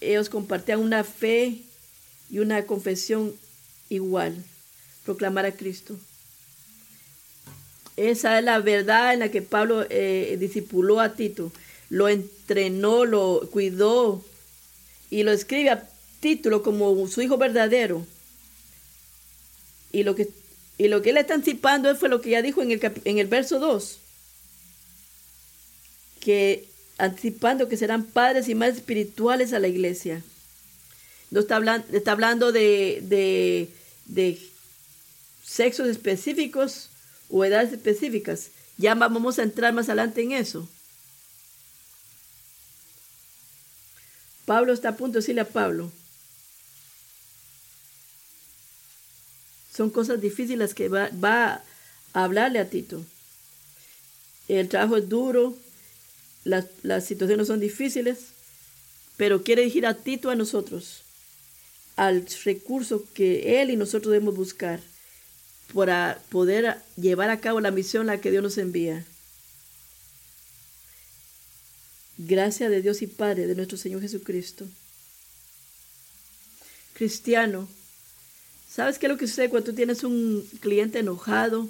ellos 0.00 0.28
compartían 0.28 0.80
una 0.80 1.04
fe 1.04 1.62
y 2.30 2.38
una 2.38 2.66
confesión 2.66 3.34
igual, 3.88 4.44
proclamar 5.04 5.46
a 5.46 5.52
Cristo. 5.52 5.96
Esa 7.96 8.38
es 8.38 8.44
la 8.44 8.58
verdad 8.58 9.14
en 9.14 9.20
la 9.20 9.30
que 9.30 9.42
Pablo 9.42 9.86
eh, 9.88 10.36
discipuló 10.38 11.00
a 11.00 11.14
Tito. 11.14 11.52
Lo 11.90 12.08
entrenó, 12.08 13.04
lo 13.04 13.48
cuidó 13.52 14.24
y 15.10 15.22
lo 15.22 15.32
escribe 15.32 15.70
a 15.70 15.88
título 16.20 16.62
como 16.62 17.06
su 17.06 17.22
hijo 17.22 17.36
verdadero. 17.38 18.04
Y 19.92 20.02
lo 20.02 20.16
que, 20.16 20.28
y 20.76 20.88
lo 20.88 21.02
que 21.02 21.10
él 21.10 21.18
está 21.18 21.34
anticipando 21.34 21.94
fue 21.94 22.08
lo 22.08 22.20
que 22.20 22.30
ya 22.30 22.42
dijo 22.42 22.62
en 22.62 22.72
el, 22.72 22.80
en 23.04 23.18
el 23.18 23.28
verso 23.28 23.60
2. 23.60 23.98
Que 26.18 26.68
anticipando 26.98 27.68
que 27.68 27.76
serán 27.76 28.04
padres 28.04 28.48
y 28.48 28.54
más 28.54 28.70
espirituales 28.70 29.52
a 29.52 29.60
la 29.60 29.68
iglesia. 29.68 30.24
No 31.30 31.40
está 31.40 31.56
hablando, 31.56 31.86
está 31.96 32.12
hablando 32.12 32.50
de, 32.50 33.00
de, 33.02 33.68
de 34.06 34.38
sexos 35.44 35.88
específicos 35.88 36.88
o 37.28 37.44
edades 37.44 37.72
específicas. 37.72 38.50
Ya 38.76 38.94
vamos 38.94 39.38
a 39.38 39.42
entrar 39.42 39.72
más 39.72 39.88
adelante 39.88 40.22
en 40.22 40.32
eso. 40.32 40.68
Pablo 44.46 44.72
está 44.72 44.90
a 44.90 44.96
punto 44.96 45.14
de 45.14 45.20
decirle 45.20 45.40
a 45.40 45.48
Pablo, 45.48 45.90
son 49.74 49.90
cosas 49.90 50.20
difíciles 50.20 50.74
que 50.74 50.88
va, 50.88 51.10
a 51.24 51.62
hablarle 52.12 52.58
a 52.58 52.68
Tito. 52.68 53.04
El 54.46 54.68
trabajo 54.68 54.98
es 54.98 55.08
duro, 55.08 55.56
las, 56.44 56.66
las 56.82 57.06
situaciones 57.06 57.46
son 57.46 57.58
difíciles, 57.58 58.18
pero 59.16 59.42
quiere 59.42 59.62
dirigir 59.62 59.86
a 59.86 59.94
Tito 59.94 60.28
a 60.28 60.36
nosotros, 60.36 61.02
al 61.96 62.26
recurso 62.44 63.04
que 63.14 63.62
él 63.62 63.70
y 63.70 63.76
nosotros 63.76 64.12
debemos 64.12 64.36
buscar 64.36 64.80
para 65.72 66.20
poder 66.30 66.76
llevar 66.96 67.30
a 67.30 67.40
cabo 67.40 67.60
la 67.60 67.70
misión 67.70 68.08
a 68.08 68.14
la 68.14 68.20
que 68.20 68.30
Dios 68.30 68.42
nos 68.42 68.58
envía. 68.58 69.04
Gracias 72.16 72.70
de 72.70 72.80
Dios 72.80 73.02
y 73.02 73.06
Padre 73.08 73.46
de 73.46 73.56
nuestro 73.56 73.76
Señor 73.76 74.00
Jesucristo. 74.00 74.66
Cristiano, 76.92 77.68
¿sabes 78.70 78.98
qué 78.98 79.06
es 79.06 79.12
lo 79.12 79.18
que 79.18 79.26
sucede 79.26 79.50
cuando 79.50 79.70
tú 79.70 79.76
tienes 79.76 80.04
un 80.04 80.48
cliente 80.60 81.00
enojado 81.00 81.68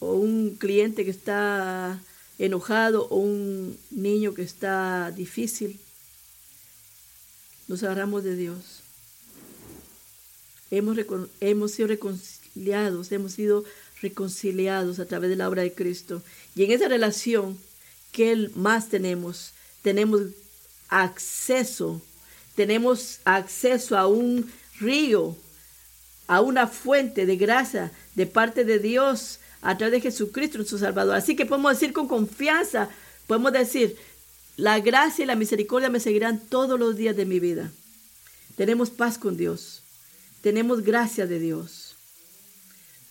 o 0.00 0.14
un 0.14 0.56
cliente 0.56 1.04
que 1.04 1.10
está 1.10 2.00
enojado 2.38 3.06
o 3.08 3.16
un 3.16 3.78
niño 3.90 4.32
que 4.32 4.42
está 4.42 5.10
difícil? 5.10 5.78
Nos 7.66 7.82
agarramos 7.82 8.24
de 8.24 8.34
Dios. 8.34 8.80
Hemos, 10.70 10.96
hemos 11.40 11.72
sido 11.72 11.88
reconciliados, 11.88 12.37
hemos 12.54 13.32
sido 13.32 13.64
reconciliados 14.00 14.98
a 14.98 15.06
través 15.06 15.30
de 15.30 15.36
la 15.36 15.48
obra 15.48 15.62
de 15.62 15.72
Cristo. 15.72 16.22
Y 16.54 16.64
en 16.64 16.72
esa 16.72 16.88
relación, 16.88 17.58
¿qué 18.12 18.50
más 18.54 18.88
tenemos? 18.88 19.52
Tenemos 19.82 20.22
acceso, 20.88 22.00
tenemos 22.54 23.20
acceso 23.24 23.96
a 23.96 24.06
un 24.06 24.50
río, 24.80 25.36
a 26.26 26.40
una 26.40 26.66
fuente 26.66 27.26
de 27.26 27.36
gracia 27.36 27.92
de 28.14 28.26
parte 28.26 28.64
de 28.64 28.78
Dios 28.78 29.40
a 29.62 29.76
través 29.76 29.92
de 29.92 30.10
Jesucristo, 30.10 30.58
nuestro 30.58 30.78
Salvador. 30.78 31.16
Así 31.16 31.34
que 31.34 31.46
podemos 31.46 31.72
decir 31.72 31.92
con 31.92 32.06
confianza, 32.06 32.88
podemos 33.26 33.52
decir, 33.52 33.96
la 34.56 34.80
gracia 34.80 35.22
y 35.22 35.26
la 35.26 35.36
misericordia 35.36 35.88
me 35.88 36.00
seguirán 36.00 36.40
todos 36.40 36.78
los 36.78 36.96
días 36.96 37.16
de 37.16 37.24
mi 37.24 37.40
vida. 37.40 37.70
Tenemos 38.56 38.90
paz 38.90 39.18
con 39.18 39.36
Dios. 39.36 39.82
Tenemos 40.42 40.82
gracia 40.82 41.26
de 41.26 41.38
Dios. 41.38 41.87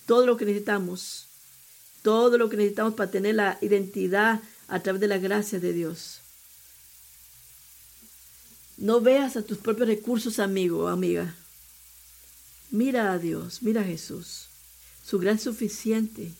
Todo 0.08 0.26
lo 0.26 0.36
que 0.36 0.46
necesitamos, 0.46 1.26
todo 2.02 2.38
lo 2.38 2.48
que 2.48 2.56
necesitamos 2.56 2.94
para 2.94 3.10
tener 3.10 3.36
la 3.36 3.58
identidad 3.60 4.40
a 4.66 4.80
través 4.80 5.00
de 5.00 5.06
la 5.06 5.18
gracia 5.18 5.60
de 5.60 5.72
Dios. 5.72 6.20
No 8.78 9.00
veas 9.00 9.36
a 9.36 9.42
tus 9.42 9.58
propios 9.58 9.86
recursos, 9.86 10.38
amigo 10.38 10.88
amiga. 10.88 11.34
Mira 12.70 13.12
a 13.12 13.18
Dios, 13.18 13.62
mira 13.62 13.82
a 13.82 13.84
Jesús. 13.84 14.46
Su 15.04 15.20
es 15.20 15.38
suficiente, 15.42 16.32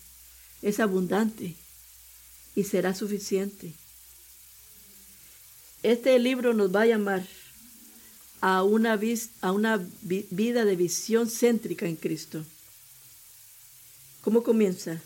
es 0.63 0.81
abundante 0.81 1.55
y 2.55 2.65
será 2.65 2.95
suficiente. 2.95 3.75
Este 5.83 6.19
libro 6.19 6.55
nos 6.55 6.75
va 6.75 6.83
a 6.83 6.87
llamar 6.87 7.27
a 8.41 8.63
una 8.63 8.97
vida 8.97 10.65
de 10.65 10.77
visión 10.77 11.29
céntrica 11.29 11.87
en 11.87 11.97
Cristo. 11.97 12.45
¿Cómo 14.29 14.43
comienza? 14.43 15.01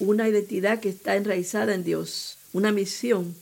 Una 0.00 0.28
identidad 0.28 0.80
que 0.80 0.88
está 0.88 1.14
enraizada 1.14 1.74
en 1.74 1.84
Dios, 1.84 2.38
una 2.52 2.72
misión 2.72 3.36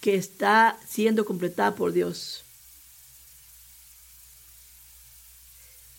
que 0.00 0.14
está 0.14 0.78
siendo 0.88 1.24
completada 1.24 1.74
por 1.74 1.92
Dios. 1.92 2.44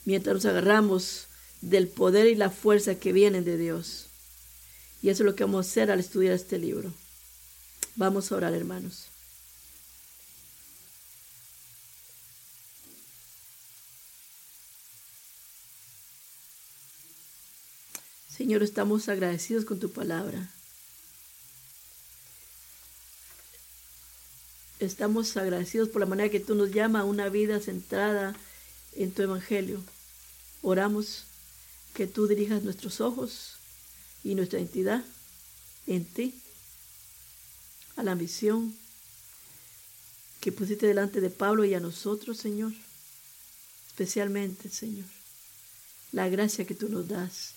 Mientras 0.05 0.35
nos 0.35 0.45
agarramos 0.45 1.27
del 1.59 1.89
poder 1.89 2.27
y 2.27 2.35
la 2.35 2.49
fuerza 2.49 2.95
que 2.95 3.11
vienen 3.11 3.43
de 3.43 3.57
Dios. 3.57 4.05
Y 5.01 5.09
eso 5.09 5.23
es 5.23 5.25
lo 5.25 5.35
que 5.35 5.43
vamos 5.43 5.65
a 5.65 5.69
hacer 5.69 5.91
al 5.91 5.99
estudiar 5.99 6.35
este 6.35 6.57
libro. 6.57 6.93
Vamos 7.97 8.31
a 8.31 8.35
orar, 8.37 8.53
hermanos. 8.53 9.09
Señor, 18.45 18.61
estamos 18.61 19.09
agradecidos 19.09 19.65
con 19.65 19.79
tu 19.79 19.91
palabra. 19.91 20.51
Estamos 24.79 25.35
agradecidos 25.35 25.89
por 25.89 25.99
la 25.99 26.05
manera 26.05 26.29
que 26.29 26.39
tú 26.39 26.53
nos 26.53 26.69
llamas 26.69 27.01
a 27.01 27.05
una 27.05 27.27
vida 27.29 27.59
centrada 27.59 28.35
en 28.93 29.11
tu 29.11 29.23
evangelio. 29.23 29.81
Oramos 30.61 31.23
que 31.95 32.05
tú 32.05 32.27
dirijas 32.27 32.61
nuestros 32.61 33.01
ojos 33.01 33.55
y 34.23 34.35
nuestra 34.35 34.59
entidad 34.59 35.03
en 35.87 36.05
ti, 36.05 36.39
a 37.95 38.03
la 38.03 38.13
misión 38.13 38.75
que 40.39 40.51
pusiste 40.51 40.85
delante 40.85 41.19
de 41.19 41.31
Pablo 41.31 41.65
y 41.65 41.73
a 41.73 41.79
nosotros, 41.79 42.37
Señor. 42.37 42.73
Especialmente, 43.87 44.69
Señor, 44.69 45.07
la 46.11 46.29
gracia 46.29 46.67
que 46.67 46.75
tú 46.75 46.89
nos 46.89 47.07
das 47.07 47.54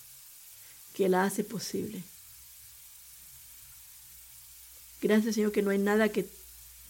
que 0.93 1.09
la 1.09 1.23
hace 1.23 1.43
posible. 1.43 2.03
Gracias 5.01 5.35
Señor 5.35 5.51
que 5.51 5.61
no 5.61 5.71
hay 5.71 5.77
nada 5.77 6.09
que 6.09 6.27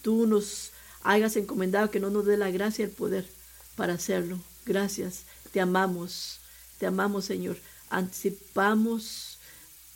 tú 0.02 0.26
nos 0.26 0.72
hayas 1.02 1.36
encomendado 1.36 1.90
que 1.90 2.00
no 2.00 2.10
nos 2.10 2.26
dé 2.26 2.36
la 2.36 2.50
gracia 2.50 2.84
y 2.84 2.88
el 2.88 2.94
poder 2.94 3.28
para 3.76 3.94
hacerlo. 3.94 4.38
Gracias, 4.66 5.22
te 5.52 5.60
amamos, 5.60 6.40
te 6.78 6.86
amamos 6.86 7.24
Señor. 7.24 7.56
Anticipamos, 7.88 9.38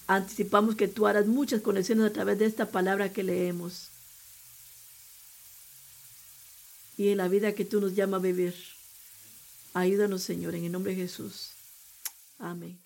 anticipamos 0.07 0.74
que 0.74 0.88
tú 0.88 1.07
harás 1.07 1.26
muchas 1.26 1.61
conexiones 1.61 2.07
a 2.07 2.12
través 2.12 2.38
de 2.38 2.46
esta 2.46 2.70
palabra 2.70 3.12
que 3.12 3.22
leemos. 3.22 3.88
Y 6.96 7.09
en 7.09 7.18
la 7.18 7.28
vida 7.28 7.55
que 7.55 7.64
tú 7.64 7.80
nos 7.80 7.94
llamas 7.94 8.20
a 8.20 8.22
vivir. 8.22 8.55
Ayúdanos 9.74 10.22
Señor, 10.22 10.55
en 10.55 10.64
el 10.64 10.72
nombre 10.72 10.94
de 10.94 11.02
Jesús. 11.02 11.50
Amén. 12.38 12.84